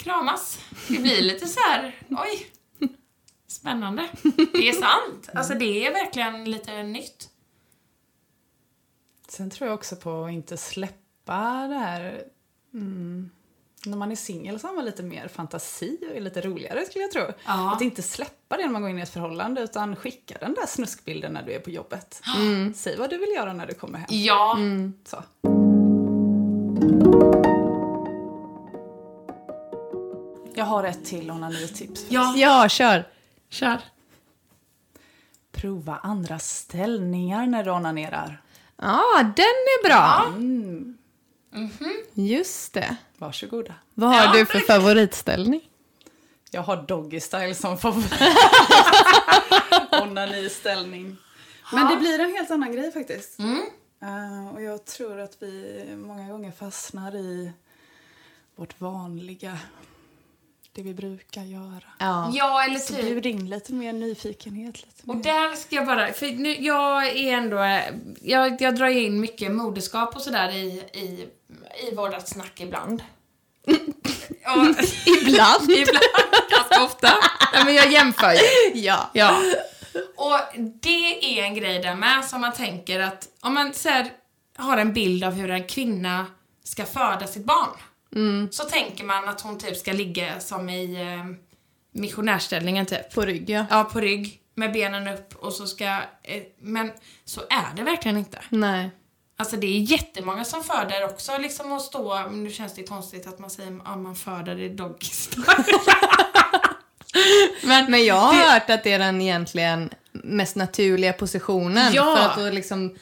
kramas. 0.00 0.58
Det 0.88 0.98
blir 0.98 1.22
lite 1.22 1.46
så 1.46 1.60
här, 1.60 1.94
oj, 2.08 2.46
Spännande. 3.50 4.08
Det 4.52 4.68
är 4.68 4.72
sant. 4.72 5.28
Alltså 5.34 5.54
det 5.54 5.86
är 5.86 5.92
verkligen 5.92 6.44
lite 6.44 6.82
nytt. 6.82 7.28
Sen 9.28 9.50
tror 9.50 9.68
jag 9.68 9.74
också 9.74 9.96
på 9.96 10.24
att 10.24 10.32
inte 10.32 10.56
släppa 10.56 11.66
det 11.68 11.74
här... 11.74 12.22
Mm. 12.74 13.30
När 13.86 13.96
man 13.96 14.12
är 14.12 14.16
singel 14.16 14.60
så 14.60 14.66
har 14.66 14.74
man 14.74 14.84
lite 14.84 15.02
mer 15.02 15.28
fantasi 15.28 15.98
och 16.10 16.16
är 16.16 16.20
lite 16.20 16.40
roligare 16.40 16.84
skulle 16.84 17.04
jag 17.04 17.12
tro. 17.12 17.22
Ja. 17.46 17.74
Att 17.74 17.80
inte 17.80 18.02
släppa 18.02 18.56
det 18.56 18.62
när 18.62 18.72
man 18.72 18.82
går 18.82 18.90
in 18.90 18.98
i 18.98 19.02
ett 19.02 19.12
förhållande 19.12 19.62
utan 19.62 19.96
skicka 19.96 20.38
den 20.40 20.54
där 20.54 20.66
snuskbilden 20.66 21.32
när 21.32 21.42
du 21.42 21.52
är 21.52 21.60
på 21.60 21.70
jobbet. 21.70 22.22
Säg 22.74 22.96
vad 22.96 23.10
du 23.10 23.18
vill 23.18 23.32
göra 23.36 23.52
när 23.52 23.66
du 23.66 23.74
kommer 23.74 23.98
hem. 23.98 24.08
Ja. 24.10 24.58
Så. 25.04 25.22
Jag 30.60 30.64
har 30.66 30.84
ett 30.84 31.04
till 31.04 31.30
onanitips. 31.30 32.06
Ja. 32.08 32.34
Ja, 32.36 32.68
kör. 32.68 33.08
Kör. 33.48 33.80
Prova 35.52 35.96
andra 36.02 36.38
ställningar 36.38 37.46
när 37.46 37.64
du 37.64 37.70
onanerar. 37.70 38.42
Ja, 38.76 39.02
den 39.22 39.44
är 39.44 39.88
bra. 39.88 40.24
Mm. 40.26 40.98
Just 42.14 42.72
det. 42.72 42.96
Varsågoda. 43.18 43.74
Vad 43.94 44.10
har 44.10 44.16
Ja. 44.24 44.32
du 44.32 44.46
för 44.46 44.58
favoritställning? 44.60 45.60
Jag 46.50 46.62
har 46.62 46.76
doggy 46.82 47.20
style 47.20 47.54
som 47.54 47.78
favorit. 47.78 48.12
Onaniställning. 50.02 51.16
Men 51.72 51.88
det 51.88 51.96
blir 51.96 52.18
en 52.18 52.30
helt 52.32 52.50
annan 52.50 52.72
grej 52.72 52.92
faktiskt. 52.92 53.38
Mm. 53.38 53.62
Eh, 54.02 54.54
och 54.54 54.62
jag 54.62 54.84
tror 54.84 55.20
att 55.20 55.36
vi 55.40 55.84
många 56.06 56.28
gånger 56.32 56.52
fastnar 56.52 57.14
i 57.16 57.52
vårt 58.56 58.80
vanliga, 58.80 59.58
det 60.82 60.88
vi 60.88 60.94
brukar 60.94 61.42
göra. 61.42 61.82
Ja. 61.98 62.30
Ja, 62.34 62.64
eller 62.64 62.78
Så 62.78 62.94
typ. 62.94 63.02
bjud 63.04 63.26
in 63.26 63.50
lite 63.50 63.72
mer 63.72 63.92
nyfikenhet. 63.92 64.76
Lite 64.76 65.02
Och 65.06 65.16
mer. 65.16 65.22
där 65.24 65.54
ska 65.56 65.76
jag 65.76 65.86
bara, 65.86 66.12
för 66.12 66.26
nu, 66.26 66.56
jag 66.60 67.06
är 67.06 67.32
ändå, 67.32 67.80
jag, 68.22 68.62
jag 68.62 68.76
drar 68.76 68.86
in 68.88 69.20
mycket 69.20 69.52
moderskap 69.52 70.16
och 70.16 70.22
sådär 70.22 70.50
i, 70.54 70.82
i, 70.92 71.28
i 71.90 71.94
vårt 71.94 72.28
snack 72.28 72.60
ibland. 72.60 73.02
ja, 74.44 74.74
Ibland. 75.06 75.70
ibland, 75.70 76.04
ganska 76.50 76.84
ofta. 76.84 77.08
Ja, 77.52 77.64
men 77.64 77.74
jag 77.74 77.92
jämför 77.92 78.32
ju. 78.32 78.80
ja. 78.80 79.10
Ja. 79.12 79.40
Och 80.16 80.38
det 80.82 81.38
är 81.38 81.44
en 81.44 81.54
grej 81.54 81.78
där 81.82 81.94
med 81.94 82.24
som 82.24 82.40
man 82.40 82.52
tänker 82.52 83.00
att 83.00 83.28
om 83.40 83.54
man 83.54 83.74
så 83.74 83.88
här, 83.88 84.10
har 84.56 84.76
en 84.78 84.92
bild 84.92 85.24
av 85.24 85.32
hur 85.32 85.50
en 85.50 85.66
kvinna 85.66 86.26
ska 86.64 86.84
föda 86.84 87.26
sitt 87.26 87.44
barn. 87.44 87.68
Så 88.50 88.64
tänker 88.64 89.04
man 89.04 89.28
att 89.28 89.40
hon 89.40 89.58
typ 89.58 89.76
ska 89.76 89.92
ligga 89.92 90.40
som 90.40 90.68
i 90.68 90.94
eh, 90.94 91.24
missionärställningen 91.92 92.86
typ. 92.86 93.14
På 93.14 93.22
rygg, 93.22 93.50
ja. 93.50 93.66
Ja, 93.70 93.84
på 93.84 94.00
rygg 94.00 94.40
med 94.54 94.72
benen 94.72 95.08
upp 95.08 95.34
och 95.36 95.52
så 95.52 95.66
ska... 95.66 95.84
Eh, 96.22 96.42
men 96.60 96.92
så 97.24 97.40
är 97.40 97.76
det 97.76 97.82
verkligen 97.82 98.16
inte. 98.16 98.38
Nej. 98.48 98.90
Alltså 99.36 99.56
det 99.56 99.66
är 99.66 99.80
jättemånga 99.80 100.44
som 100.44 100.64
föder 100.64 101.04
också 101.04 101.38
liksom 101.38 101.72
att 101.72 101.82
stå, 101.82 102.28
nu 102.30 102.50
känns 102.50 102.74
det 102.74 102.82
konstigt 102.82 103.26
att 103.26 103.38
man 103.38 103.50
säger 103.50 103.80
att 103.84 103.98
man 103.98 104.16
föder 104.16 104.60
i 104.60 104.68
doggy 104.68 105.08
Men, 107.62 107.90
Men 107.90 108.04
jag 108.04 108.14
har 108.14 108.34
hört 108.34 108.70
att 108.70 108.84
det 108.84 108.92
är 108.92 108.98
den 108.98 109.20
egentligen 109.20 109.90
mest 110.12 110.56
naturliga 110.56 111.12
positionen. 111.12 111.92
Ja. 111.92 112.16
För 112.16 112.24
att 112.24 112.36
då 112.36 112.54
liksom 112.54 112.96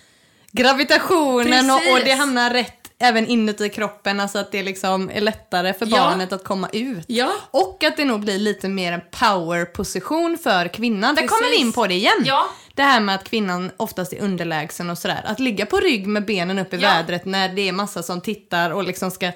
gravitationen 0.52 1.70
och, 1.70 1.92
och 1.92 1.98
det 2.04 2.12
hamnar 2.12 2.50
rätt 2.50 2.87
även 3.00 3.26
inuti 3.26 3.68
kroppen. 3.68 4.20
Alltså 4.20 4.38
att 4.38 4.52
det 4.52 4.62
liksom 4.62 5.10
är 5.10 5.20
lättare 5.20 5.72
för 5.74 5.86
Ja. 5.86 5.96
barnet 5.96 6.32
att 6.32 6.44
komma 6.44 6.68
ut. 6.72 7.04
Ja. 7.08 7.32
Och 7.50 7.84
att 7.84 7.96
det 7.96 8.04
nog 8.04 8.20
blir 8.20 8.38
lite 8.38 8.68
mer 8.68 8.92
en 8.92 9.00
powerposition 9.10 10.38
för 10.42 10.68
kvinnan. 10.68 11.14
Där 11.14 11.26
kommer 11.26 11.42
vi 11.42 11.48
Precis. 11.48 11.66
in 11.66 11.72
på 11.72 11.86
det 11.86 11.94
igen. 11.94 12.22
Ja. 12.24 12.46
Det 12.74 12.82
här 12.82 13.00
med 13.00 13.14
att 13.14 13.24
kvinnan 13.24 13.70
oftast 13.76 14.12
är 14.12 14.20
underlägsen 14.22 14.90
och 14.90 14.98
sådär. 14.98 15.22
Att 15.26 15.40
ligga 15.40 15.66
på 15.66 15.76
rygg 15.80 16.06
med 16.06 16.24
benen 16.26 16.58
upp 16.58 16.74
i 16.74 16.76
Ja. 16.76 16.88
vädret 16.88 17.24
när 17.24 17.48
det 17.48 17.68
är 17.68 17.72
massa 17.72 18.02
som 18.02 18.20
tittar 18.20 18.70
och 18.70 18.84
liksom 18.84 19.10
ska... 19.10 19.30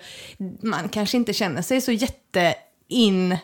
Man 0.63 0.89
kanske 0.89 1.17
inte 1.17 1.33
känner 1.33 1.63
sig 1.63 1.81
så 1.81 1.93
jätte 1.93 2.55
in 2.89 3.37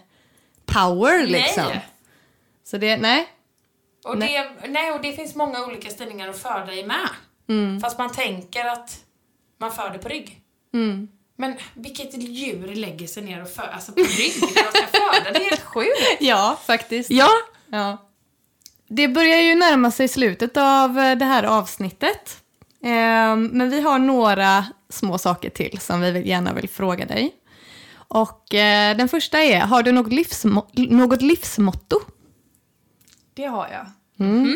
power 0.66 1.26
liksom. 1.26 1.64
Nej. 1.68 1.86
Så 2.64 2.78
det, 2.78 2.96
nej. 2.96 3.28
Och 4.04 4.18
det, 4.18 4.50
nej, 4.68 4.92
och 4.92 5.02
det 5.02 5.12
finns 5.12 5.34
många 5.34 5.64
olika 5.66 5.90
ställningar 5.90 6.28
att 6.28 6.38
föda 6.38 6.72
i 6.74 6.84
med. 6.86 7.08
Fast 7.82 7.98
man 7.98 8.12
tänker 8.12 8.64
att 8.64 8.90
man 9.58 9.72
föder 9.72 9.98
på 9.98 10.08
rygg. 10.08 10.40
Men 11.36 11.54
vilket 11.74 12.14
djur 12.22 12.74
lägger 12.74 13.06
sig 13.06 13.22
ner 13.22 13.42
och 13.42 13.48
föder, 13.48 13.68
alltså 13.72 13.92
på 13.92 14.00
rygg 14.00 14.32
när 14.40 14.72
de 14.72 14.78
ska 14.78 14.86
föda? 14.86 15.30
Det 15.38 15.44
är 15.44 15.50
helt 15.50 15.62
sjukt. 15.64 15.90
Ja, 16.20 16.58
faktiskt. 16.66 17.10
Ja. 17.10 17.28
Ja. 17.70 18.04
Det 18.88 19.08
börjar 19.08 19.40
ju 19.40 19.54
närma 19.54 19.90
sig 19.90 20.08
slutet 20.08 20.56
av 20.56 20.98
eh, 20.98 21.14
det 21.18 21.24
här 21.24 21.42
avsnittet. 21.42 22.42
Ehm, 22.84 23.46
Men 23.46 23.70
vi 23.70 23.80
har 23.80 23.98
några 23.98 24.66
små 24.88 25.18
saker 25.18 25.50
till 25.50 25.78
som 25.80 26.00
vi 26.00 26.28
gärna 26.28 26.52
vill 26.52 26.68
fråga 26.68 27.06
dig. 27.06 27.34
Och 27.94 28.54
eh, 28.54 28.96
den 28.96 29.08
första 29.08 29.38
är, 29.38 29.60
har 29.60 29.82
du 29.82 29.92
något, 29.92 30.12
livsmo- 30.12 30.88
något 30.90 31.22
livsmotto? 31.22 32.00
Det 33.34 33.44
har 33.44 33.68
jag. 33.68 33.86
Mm. 34.26 34.50
Eh, 34.50 34.54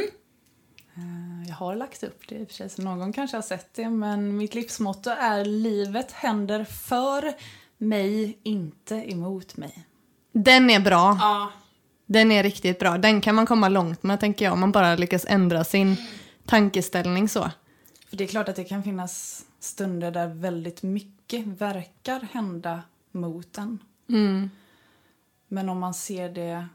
Jag 1.49 1.55
har 1.55 1.77
lagt 1.77 2.03
upp 2.03 2.29
det 2.29 2.35
i 2.35 2.45
och 2.45 2.49
för 2.49 2.55
sig, 2.55 2.69
så 2.69 2.83
någon 2.83 3.13
kanske 3.13 3.37
har 3.37 3.43
sett 3.43 3.75
det. 3.75 3.91
Men 3.91 4.37
mitt 4.37 4.55
livsmotto 4.55 5.11
är 5.11 5.45
livet 5.45 6.13
händer 6.13 6.65
för 6.65 7.33
mig, 7.79 8.39
inte 8.43 8.95
emot 8.95 9.57
mig. 9.57 9.87
Den 10.33 10.71
är 10.71 10.81
bra. 10.81 11.17
Ja. 11.21 11.53
Den 12.07 12.33
är 12.33 12.43
riktigt 12.43 12.79
bra. 12.79 12.99
Den 12.99 13.21
kan 13.21 13.35
man 13.35 13.47
komma 13.47 13.69
långt 13.69 14.03
med, 14.03 14.21
tänker 14.21 14.45
jag, 14.45 14.53
om 14.53 14.61
man 14.61 14.73
bara 14.73 14.97
lyckas 14.97 15.25
ändra 15.29 15.65
sin 15.65 15.97
tankeställning 16.47 17.29
så. 17.29 17.51
För 18.09 18.17
det 18.17 18.25
är 18.25 18.29
klart 18.29 18.49
att 18.49 18.57
det 18.57 18.65
kan 18.65 18.83
finnas 18.83 19.45
stunder 19.61 20.11
där 20.11 20.27
väldigt 20.27 20.83
mycket 20.83 21.47
verkar 21.47 22.21
hända 22.33 22.83
mot 23.11 23.59
en. 23.59 23.79
Men 25.49 25.69
om 25.69 25.79
man 25.79 25.95
ser 25.95 26.29
det 26.29 26.67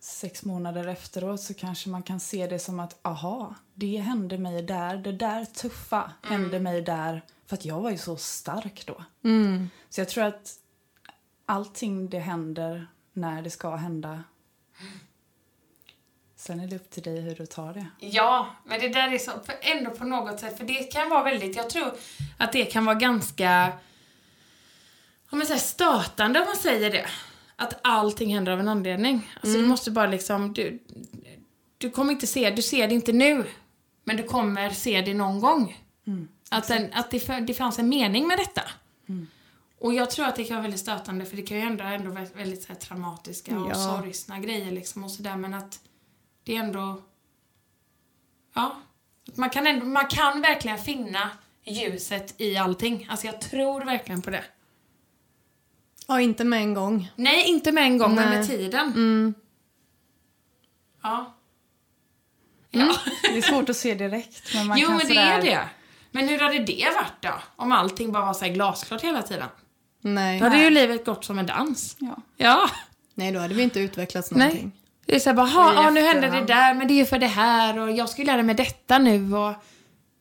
sex 0.00 0.44
månader 0.44 0.86
efteråt 0.86 1.40
så 1.40 1.54
kanske 1.54 1.88
man 1.88 2.02
kan 2.02 2.20
se 2.20 2.46
det 2.46 2.58
som 2.58 2.80
att 2.80 2.98
aha, 3.02 3.54
det 3.74 3.96
hände 3.96 4.38
mig 4.38 4.62
där, 4.62 4.96
det 4.96 5.12
där 5.12 5.44
tuffa 5.44 6.12
hände 6.22 6.60
mig 6.60 6.82
där. 6.82 7.22
För 7.46 7.56
att 7.56 7.64
jag 7.64 7.80
var 7.80 7.90
ju 7.90 7.98
så 7.98 8.16
stark 8.16 8.86
då. 8.86 9.04
Så 9.88 10.00
jag 10.00 10.08
tror 10.08 10.24
att 10.24 10.54
allting 11.46 12.10
det 12.10 12.18
händer 12.18 12.86
när 13.12 13.42
det 13.42 13.50
ska 13.50 13.76
hända. 13.76 14.24
Sen 16.36 16.60
är 16.60 16.66
det 16.66 16.76
upp 16.76 16.90
till 16.90 17.02
dig 17.02 17.20
hur 17.20 17.34
du 17.34 17.46
tar 17.46 17.74
det. 17.74 17.86
Ja, 17.98 18.56
men 18.64 18.80
det 18.80 18.88
där 18.88 19.12
är 19.12 19.18
så, 19.18 19.32
ändå 19.60 19.90
på 19.90 20.04
något 20.04 20.40
sätt, 20.40 20.58
för 20.58 20.64
det 20.64 20.92
kan 20.92 21.08
vara 21.08 21.22
väldigt, 21.22 21.56
jag 21.56 21.70
tror 21.70 21.92
att 22.38 22.52
det 22.52 22.64
kan 22.64 22.84
vara 22.84 22.96
ganska, 22.96 23.72
om 25.30 25.38
man 25.38 25.46
säger 25.46 25.60
stötande 25.60 26.40
om 26.40 26.46
man 26.46 26.56
säger 26.56 26.90
det. 26.90 27.06
Att 27.60 27.80
allting 27.82 28.34
händer 28.34 28.52
av 28.52 28.60
en 28.60 28.68
anledning. 28.68 29.30
Alltså 29.42 29.58
du 29.58 29.66
måste 29.66 29.90
bara 29.90 30.06
liksom, 30.06 30.52
du, 30.52 30.82
du 31.78 31.90
kommer 31.90 32.12
inte 32.12 32.26
se, 32.26 32.50
du 32.50 32.62
ser 32.62 32.88
det 32.88 32.94
inte 32.94 33.12
nu, 33.12 33.44
men 34.04 34.16
du 34.16 34.22
kommer 34.22 34.70
se 34.70 35.00
det 35.00 35.14
någon 35.14 35.40
gång. 35.40 35.84
att 36.50 36.68
den, 36.68 36.92
att 36.92 37.10
det, 37.10 37.40
det 37.40 37.54
fanns 37.54 37.78
en 37.78 37.88
mening 37.88 38.26
med 38.28 38.38
detta. 38.38 38.62
Och 39.80 39.94
jag 39.94 40.10
tror 40.10 40.26
att 40.26 40.36
det 40.36 40.44
kan 40.44 40.56
vara 40.56 40.62
väldigt 40.62 40.80
stötande 40.80 41.24
för 41.24 41.36
det 41.36 41.42
kan 41.42 41.56
ju 41.56 41.62
ändå, 41.62 41.84
ändå 41.84 42.10
väldigt 42.34 42.62
så 42.62 42.68
här, 42.68 42.74
traumatiska 42.80 43.58
och 43.60 43.70
Ja. 43.70 43.74
sorgsna 43.74 44.38
grejer 44.38 44.70
liksom 44.72 45.04
och 45.04 45.10
sådär 45.10 45.36
men 45.36 45.54
att 45.54 45.80
det 46.44 46.56
är 46.56 46.60
ändå 46.60 47.02
Ja. 48.54 48.76
Man 49.34 49.50
kan, 49.50 49.66
ändå, 49.66 49.86
man 49.86 50.06
kan 50.06 50.40
verkligen 50.40 50.78
finna 50.78 51.30
ljuset 51.64 52.34
i 52.40 52.56
allting. 52.56 53.06
Alltså 53.10 53.26
jag 53.26 53.40
tror 53.40 53.80
verkligen 53.84 54.22
på 54.22 54.30
det. 54.30 54.44
Ja, 56.08 56.20
inte 56.20 56.44
med 56.44 56.60
en 56.60 56.74
gång. 56.74 57.10
Nej, 57.16 57.44
inte 57.48 57.72
med 57.72 57.84
en 57.84 57.98
gång, 57.98 58.14
men 58.14 58.28
Nej. 58.28 58.38
med 58.38 58.46
tiden. 58.46 58.86
Mm. 58.86 59.34
Ja. 61.02 61.34
Ja. 62.70 62.94
Det 63.22 63.38
är 63.38 63.42
svårt 63.42 63.68
att 63.68 63.76
se 63.76 63.94
direkt. 63.94 64.54
Men 64.54 64.66
man 64.66 64.78
Jo, 64.78 64.88
kan 64.88 64.96
men 64.96 65.06
det 65.06 65.14
sådär- 65.14 65.38
är 65.38 65.42
det. 65.42 65.60
Men 66.10 66.28
hur 66.28 66.38
hade 66.38 66.58
det 66.58 66.88
varit 66.94 67.12
då? 67.22 67.34
Om 67.56 67.72
allting 67.72 68.12
bara 68.12 68.24
var 68.26 68.34
så 68.34 68.48
glasklart 68.48 69.02
hela 69.02 69.22
tiden? 69.22 69.48
Nej. 70.00 70.38
Då 70.40 70.44
hade 70.46 70.62
ju 70.62 70.70
livet 70.70 71.04
gått 71.04 71.24
som 71.24 71.38
en 71.38 71.46
dans. 71.46 71.96
Ja. 72.00 72.16
Ja. 72.36 72.70
Nej, 73.14 73.32
då 73.32 73.40
hade 73.40 73.54
vi 73.54 73.62
inte 73.62 73.80
utvecklats 73.80 74.30
Nej. 74.30 74.38
någonting. 74.40 74.72
Det 75.06 75.14
är 75.14 75.20
såhär 75.20 75.34
bara, 75.36 75.46
"Ha, 75.46 75.74
ja 75.74 75.90
nu 75.90 76.00
hände 76.00 76.20
det 76.20 76.26
efterhand." 76.26 76.46
där, 76.46 76.74
men 76.74 76.88
det 76.88 76.94
är 76.94 76.96
ju 76.98 77.04
för 77.06 77.18
det 77.18 77.26
här 77.26 77.78
och 77.78 77.90
jag 77.90 78.08
ska 78.08 78.22
ju 78.22 78.26
lära 78.26 78.42
mig 78.42 78.54
detta 78.54 78.98
nu 78.98 79.34
och... 79.34 79.54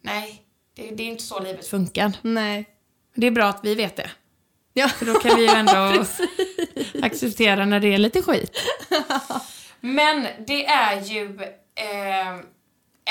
Nej, 0.02 0.42
det, 0.76 0.90
det 0.96 1.04
är 1.04 1.08
inte 1.08 1.24
så 1.24 1.40
livet 1.40 1.68
funkar. 1.68 2.12
Nej. 2.22 2.66
Det 3.16 3.28
är 3.28 3.32
bra 3.32 3.46
att 3.48 3.60
vi 3.64 3.76
vet 3.76 3.96
det. 3.96 4.10
Ja. 4.78 4.88
För 4.88 5.06
då 5.06 5.14
kan 5.14 5.36
vi 5.36 5.42
ju 5.42 5.50
ändå 5.50 6.06
acceptera 7.02 7.66
när 7.66 7.80
det 7.80 7.94
är 7.94 7.98
lite 7.98 8.22
skit. 8.22 8.52
Men 9.80 10.28
det 10.48 10.66
är 10.66 11.02
ju 11.02 11.42
eh, 11.76 12.36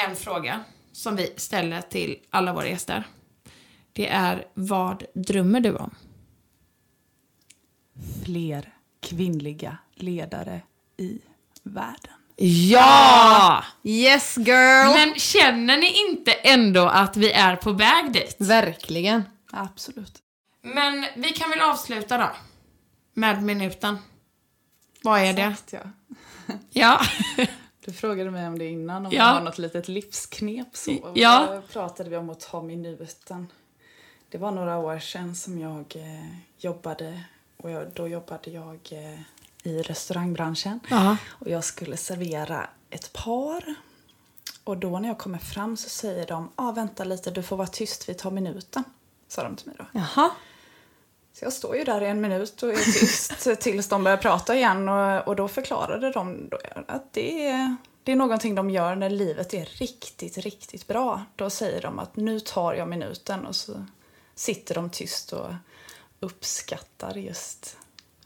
en 0.04 0.16
fråga 0.16 0.64
som 0.92 1.16
vi 1.16 1.32
ställer 1.36 1.80
till 1.80 2.16
alla 2.30 2.52
våra 2.52 2.68
gäster. 2.68 3.04
Det 3.92 4.08
är, 4.08 4.46
vad 4.54 5.04
drömmer 5.14 5.60
du 5.60 5.76
om? 5.76 5.94
Fler 8.24 8.74
kvinnliga 9.00 9.78
ledare 9.94 10.60
i 10.96 11.18
världen. 11.62 12.12
Ja! 12.70 13.64
Yes 13.82 14.36
girl! 14.36 14.94
Men 14.94 15.14
känner 15.14 15.76
ni 15.76 16.08
inte 16.10 16.32
ändå 16.32 16.86
att 16.86 17.16
vi 17.16 17.32
är 17.32 17.56
på 17.56 17.72
väg 17.72 18.12
dit? 18.12 18.36
Verkligen. 18.38 19.22
Absolut. 19.52 20.22
Men 20.74 21.06
vi 21.16 21.28
kan 21.32 21.50
väl 21.50 21.60
avsluta 21.60 22.18
då. 22.18 22.30
Med 23.14 23.42
minuten. 23.42 23.98
Vad 25.02 25.20
är 25.20 25.32
det? 25.32 25.42
Exakt, 25.42 25.72
ja. 25.72 25.80
Ja. 26.70 27.00
Du 27.84 27.92
frågade 27.92 28.30
mig 28.30 28.46
om 28.48 28.58
det 28.58 28.64
innan, 28.64 29.06
om 29.06 29.12
Ja. 29.12 29.18
jag 29.18 29.34
har 29.34 29.40
något 29.40 29.58
litet 29.58 29.88
livsknep. 29.88 30.76
Så. 30.76 31.10
Ja. 31.14 31.48
Då 31.54 31.62
pratade 31.72 32.10
vi 32.10 32.16
om 32.16 32.30
att 32.30 32.40
ta 32.40 32.62
minuten. 32.62 33.52
Det 34.28 34.38
var 34.38 34.50
några 34.50 34.78
år 34.78 34.98
sedan 34.98 35.34
som 35.34 35.58
jag 35.58 35.96
eh, 35.96 36.26
jobbade, 36.58 37.24
och 37.56 37.70
jag, 37.70 37.90
då 37.94 38.08
jobbade 38.08 38.50
jag 38.50 38.78
eh, 38.90 39.20
i 39.70 39.82
restaurangbranschen. 39.82 40.80
Ja. 40.90 41.16
Och 41.28 41.48
jag 41.50 41.64
skulle 41.64 41.96
servera 41.96 42.70
ett 42.90 43.12
par. 43.12 43.74
Och 44.64 44.76
då 44.76 44.98
när 44.98 45.08
jag 45.08 45.18
kommer 45.18 45.38
fram 45.38 45.76
så 45.76 45.88
säger 45.88 46.26
de, 46.26 46.50
ah, 46.56 46.72
vänta 46.72 47.04
lite, 47.04 47.30
du 47.30 47.42
får 47.42 47.56
vara 47.56 47.68
tyst, 47.68 48.08
vi 48.08 48.14
tar 48.14 48.30
minuten. 48.30 48.84
Sa 49.28 49.42
de 49.42 49.56
till 49.56 49.66
mig 49.66 49.76
då. 49.78 49.84
Jaha. 49.92 50.30
Så 51.38 51.44
jag 51.44 51.52
står 51.52 51.76
ju 51.76 51.84
där 51.84 52.00
i 52.00 52.06
en 52.06 52.20
minut 52.20 52.62
och 52.62 52.70
är 52.70 52.74
tyst 52.74 53.48
tills 53.60 53.88
de 53.88 54.04
börjar 54.04 54.16
prata 54.16 54.56
igen 54.56 54.88
och, 54.88 55.28
och 55.28 55.36
då 55.36 55.48
förklarade 55.48 56.10
de 56.10 56.50
att 56.88 57.12
det 57.12 57.46
är, 57.46 57.76
Det 58.02 58.12
är 58.12 58.16
någonting 58.16 58.54
de 58.54 58.70
gör 58.70 58.96
när 58.96 59.10
livet 59.10 59.54
är 59.54 59.64
riktigt, 59.64 60.38
riktigt 60.38 60.86
bra. 60.86 61.24
Då 61.36 61.50
säger 61.50 61.82
de 61.82 61.98
att 61.98 62.16
nu 62.16 62.40
tar 62.40 62.74
jag 62.74 62.88
minuten 62.88 63.46
och 63.46 63.56
så 63.56 63.86
sitter 64.34 64.74
de 64.74 64.90
tyst 64.90 65.32
och 65.32 65.50
uppskattar 66.20 67.14
just 67.14 67.76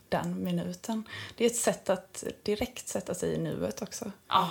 den 0.09 0.45
minuten. 0.45 1.05
Det 1.37 1.45
är 1.45 1.51
ett 1.51 1.57
sätt 1.57 1.91
att 1.91 2.25
direkt 2.43 2.89
sätta 2.89 3.15
sig 3.15 3.35
i 3.35 3.39
nuet 3.39 3.83
också. 3.83 4.13
Ja. 4.29 4.51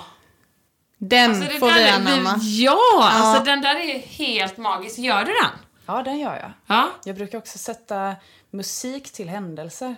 Den 0.98 1.32
Alltså, 1.32 1.60
får 1.60 1.72
vi 1.72 1.90
anamma. 1.90 2.40
Ja, 2.42 3.10
alltså 3.12 3.44
den 3.44 3.62
där 3.62 3.76
är 3.76 4.00
helt 4.00 4.58
magisk. 4.58 4.98
Gör 4.98 5.20
du 5.20 5.34
den? 5.34 5.69
Ja, 5.90 6.04
den 6.04 6.20
gör 6.20 6.36
jag. 6.36 6.52
Ja. 6.68 6.92
Jag 7.04 7.16
brukar 7.16 7.38
också 7.38 7.58
sätta 7.58 8.16
musik 8.50 9.12
till 9.12 9.30
händelser. 9.30 9.96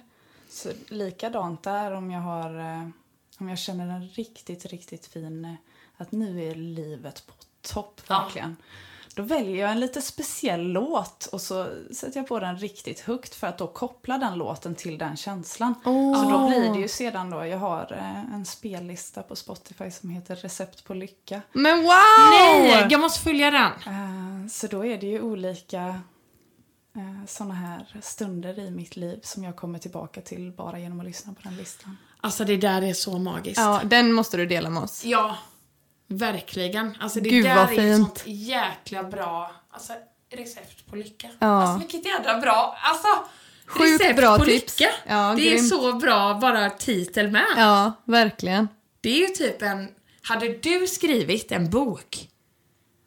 Så 0.49 0.71
likadant 0.87 1.63
där 1.63 1.91
om 1.91 2.11
jag 2.11 2.21
har 2.21 2.59
eh, 2.59 2.89
om 3.37 3.49
jag 3.49 3.59
känner 3.59 3.87
en 3.95 4.07
riktigt, 4.07 4.65
riktigt 4.65 5.05
fin 5.05 5.45
eh, 5.45 5.53
att 5.97 6.11
nu 6.11 6.43
är 6.43 6.55
livet 6.55 7.27
på 7.27 7.33
topp 7.61 8.01
Ja. 8.07 8.31
Då 9.15 9.23
väljer 9.23 9.61
jag 9.61 9.71
en 9.71 9.79
lite 9.79 10.01
speciell 10.01 10.61
låt 10.63 11.25
och 11.25 11.41
så 11.41 11.67
sätter 11.93 12.19
jag 12.19 12.27
på 12.27 12.39
den 12.39 12.57
riktigt 12.57 12.99
högt 12.99 13.35
för 13.35 13.47
att 13.47 13.57
då 13.57 13.67
koppla 13.67 14.17
den 14.17 14.37
låten 14.37 14.75
till 14.75 14.97
den 14.97 15.17
känslan. 15.17 15.75
Så 15.83 16.29
då 16.31 16.47
blir 16.47 16.73
det 16.73 16.79
ju 16.79 16.87
sedan 16.87 17.29
då, 17.29 17.45
jag 17.45 17.57
har 17.57 17.93
eh, 17.99 18.33
en 18.35 18.45
spellista 18.45 19.23
på 19.23 19.35
Spotify 19.35 19.91
som 19.91 20.09
heter 20.09 20.35
Recept 20.35 20.83
på 20.83 20.93
lycka. 20.93 21.41
Men 21.53 21.77
wow! 21.77 21.87
Nej, 22.31 22.87
jag 22.89 23.01
måste 23.01 23.19
följa 23.23 23.51
den. 23.51 23.71
Eh, 24.43 24.47
Så 24.49 24.67
då 24.67 24.85
är 24.85 24.97
det 24.97 25.07
ju 25.07 25.21
olika 25.21 25.81
eh, 26.95 27.25
såna 27.27 27.53
här 27.53 27.99
stunder 28.01 28.59
i 28.59 28.71
mitt 28.71 28.95
liv 28.95 29.19
som 29.23 29.43
jag 29.43 29.55
kommer 29.55 29.79
tillbaka 29.79 30.21
till 30.21 30.51
bara 30.51 30.79
genom 30.79 30.99
att 30.99 31.05
lyssna 31.05 31.33
på 31.33 31.39
den 31.43 31.55
listan. 31.55 31.97
Alltså 32.21 32.45
det 32.45 32.57
där 32.57 32.81
är 32.81 32.93
så 32.93 33.17
magiskt. 33.19 33.57
Ja, 33.59 33.81
den 33.85 34.13
måste 34.13 34.37
du 34.37 34.45
dela 34.45 34.69
med 34.69 34.83
oss. 34.83 35.05
Ja, 35.05 35.37
verkligen. 36.11 36.97
Alltså 36.99 37.19
det 37.19 37.29
Gud, 37.29 37.45
där 37.45 37.57
är 37.57 37.63
ett 37.63 37.69
fint. 37.69 37.97
sånt 37.97 38.23
jäkla 38.25 39.03
bra 39.03 39.51
alltså, 39.71 39.93
recept 40.33 40.89
på 40.89 40.95
lycka. 40.95 41.29
Ja. 41.39 41.47
Alltså 41.47 41.79
vilket 41.79 42.05
jävla 42.05 42.39
bra, 42.39 42.77
alltså 42.81 43.07
Sjukt 43.65 44.01
recept 44.03 44.17
bra 44.19 44.37
på 44.37 44.45
tips. 44.45 44.79
lycka. 44.79 44.91
Ja, 45.07 45.33
det 45.37 45.47
är 45.47 45.51
grymt. 45.55 45.69
så 45.69 45.93
bra 45.93 46.33
bara 46.33 46.69
titel 46.69 47.31
med. 47.31 47.45
Ja, 47.57 47.91
verkligen. 48.05 48.67
Det 49.01 49.09
är 49.09 49.19
ju 49.19 49.27
typ 49.27 49.61
en, 49.61 49.89
hade 50.21 50.47
du 50.47 50.87
skrivit 50.87 51.51
en 51.51 51.69
bok 51.69 52.27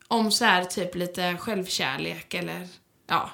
om 0.08 0.30
så 0.32 0.44
här 0.44 0.64
typ 0.64 0.94
lite 0.94 1.36
självkärlek 1.40 2.34
eller 2.34 2.68
ja. 3.08 3.30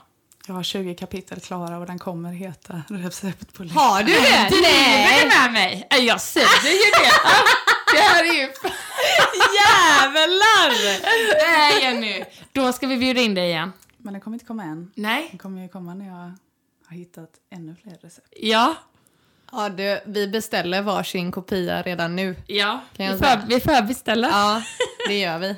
Jag 0.46 0.54
har 0.54 0.62
20 0.62 0.94
kapitel 0.94 1.40
klara 1.40 1.78
och 1.78 1.86
den 1.86 1.98
kommer 1.98 2.32
heta 2.32 2.82
Recept 2.88 3.52
på 3.54 3.62
lycka. 3.62 3.78
Har 3.80 4.02
du 4.02 4.12
det? 4.12 4.48
Driver 4.50 5.20
du 5.20 5.28
med 5.28 5.52
mig? 5.52 5.86
Nej, 5.90 6.04
Jag 6.06 6.20
säger 6.20 6.70
ju 6.72 6.90
det. 6.90 7.10
Det 7.94 8.00
här 8.00 8.24
är 8.24 8.32
ju... 8.32 8.48
Jävlar! 9.60 10.70
Nej 11.52 11.82
Jenny, 11.82 12.24
då 12.52 12.72
ska 12.72 12.86
vi 12.86 12.96
bjuda 12.96 13.20
in 13.20 13.34
dig 13.34 13.48
igen. 13.48 13.72
Men 13.98 14.12
den 14.12 14.20
kommer 14.22 14.34
inte 14.34 14.44
komma 14.46 14.64
än. 14.64 14.92
Nej. 14.94 15.26
Den 15.30 15.38
kommer 15.38 15.62
ju 15.62 15.68
komma 15.68 15.94
när 15.94 16.06
jag 16.06 16.32
har 16.86 16.96
hittat 16.96 17.30
ännu 17.50 17.76
fler 17.82 17.92
recept. 18.02 18.26
Ja. 18.36 18.74
Ja, 19.52 19.68
du, 19.68 20.00
vi 20.06 20.28
beställer 20.28 20.82
varsin 20.82 21.32
kopia 21.32 21.82
redan 21.82 22.16
nu. 22.16 22.36
Ja, 22.46 22.80
Kan 22.96 23.06
jag 23.06 23.12
vi, 23.12 23.18
säga? 23.18 23.40
för, 23.40 23.48
vi 23.48 23.60
förbeställer. 23.60 24.28
Ja, 24.28 24.62
det 25.08 25.18
gör 25.18 25.38
vi. 25.38 25.56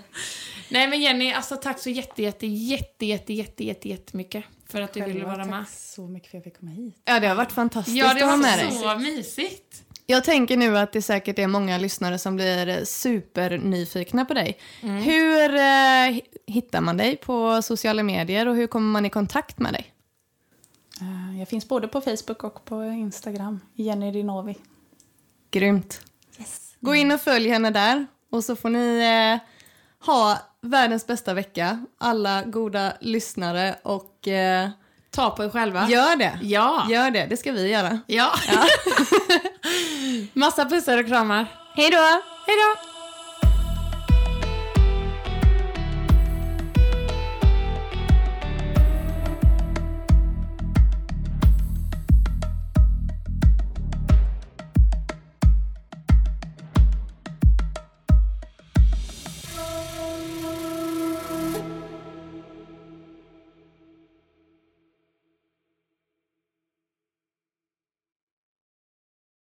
Nej 0.68 0.88
men 0.88 1.00
Jenny, 1.00 1.32
alltså 1.32 1.56
tack 1.56 1.78
så 1.78 1.90
jätte, 1.90 2.22
jätte, 2.22 2.46
jätte, 2.46 3.06
jätte, 3.06 3.32
jätte, 3.34 3.64
jätte, 3.64 3.88
jättemycket 3.88 4.44
för 4.68 4.80
att 4.80 4.92
du 4.94 5.04
ville 5.04 5.24
vara 5.24 5.44
med. 5.44 5.48
Tack 5.60 5.68
så 5.70 6.08
mycket 6.08 6.30
för 6.30 6.38
att 6.38 6.44
jag 6.46 6.52
fick 6.52 6.60
komma 6.60 6.70
hit. 6.72 6.96
Ja, 7.04 7.20
det 7.20 7.26
har 7.26 7.34
varit 7.34 7.52
fantastiskt 7.52 7.96
Ja, 7.96 8.14
det 8.14 8.24
att 8.24 8.30
ha 8.30 8.36
med 8.36 8.58
var 8.58 8.64
dig. 8.64 8.72
så 8.82 8.98
mysigt. 8.98 9.82
Jag 10.06 10.24
tänker 10.24 10.56
nu 10.56 10.78
att 10.78 10.92
det 10.92 11.02
säkert 11.02 11.38
är 11.38 11.46
många 11.46 11.78
lyssnare 11.78 12.18
som 12.18 12.36
blir 12.36 12.84
supernyfikna 12.84 14.24
på 14.24 14.34
dig. 14.34 14.58
Hur 14.80 15.54
eh, 15.54 16.20
hittar 16.46 16.80
man 16.80 16.96
dig 16.96 17.16
på 17.16 17.62
sociala 17.62 18.02
medier 18.02 18.48
och 18.48 18.56
hur 18.56 18.66
kommer 18.66 18.90
man 18.92 19.06
i 19.06 19.10
kontakt 19.10 19.58
med 19.58 19.72
dig? 19.72 19.94
Eh, 21.00 21.38
Jag 21.38 21.48
finns 21.48 21.68
både 21.68 21.88
på 21.88 22.00
Facebook 22.00 22.44
och 22.44 22.64
på 22.64 22.84
Instagram. 22.84 23.60
Jenny 23.74 24.10
Dinovi. 24.10 24.56
Grymt. 25.50 26.00
Gå 26.80 26.94
in 26.94 27.12
och 27.12 27.20
följ 27.20 27.48
henne 27.48 27.70
där 27.70 28.06
och 28.30 28.44
så 28.44 28.56
får 28.56 28.70
ni 28.70 28.98
eh, 29.40 29.48
ha 30.06 30.38
världens 30.60 31.06
bästa 31.06 31.34
vecka. 31.34 31.86
Alla 31.98 32.42
goda 32.44 32.92
lyssnare 33.00 33.76
och 33.82 34.28
eh, 34.28 34.70
Ta 35.14 35.30
på 35.30 35.44
er 35.44 35.50
själva. 35.50 35.88
gör 35.88 36.16
det. 36.16 36.38
Ja. 36.42 36.86
Gör 36.90 37.10
det, 37.10 37.26
det 37.26 37.36
ska 37.36 37.52
vi 37.52 37.70
göra. 37.70 38.00
Ja. 38.06 38.32
Massa 40.32 40.64
pussar 40.64 40.98
och 40.98 41.06
kramar. 41.06 41.46
Hej 41.74 41.90
då! 41.90 42.20
Hej 42.46 42.56
då! 42.56 42.91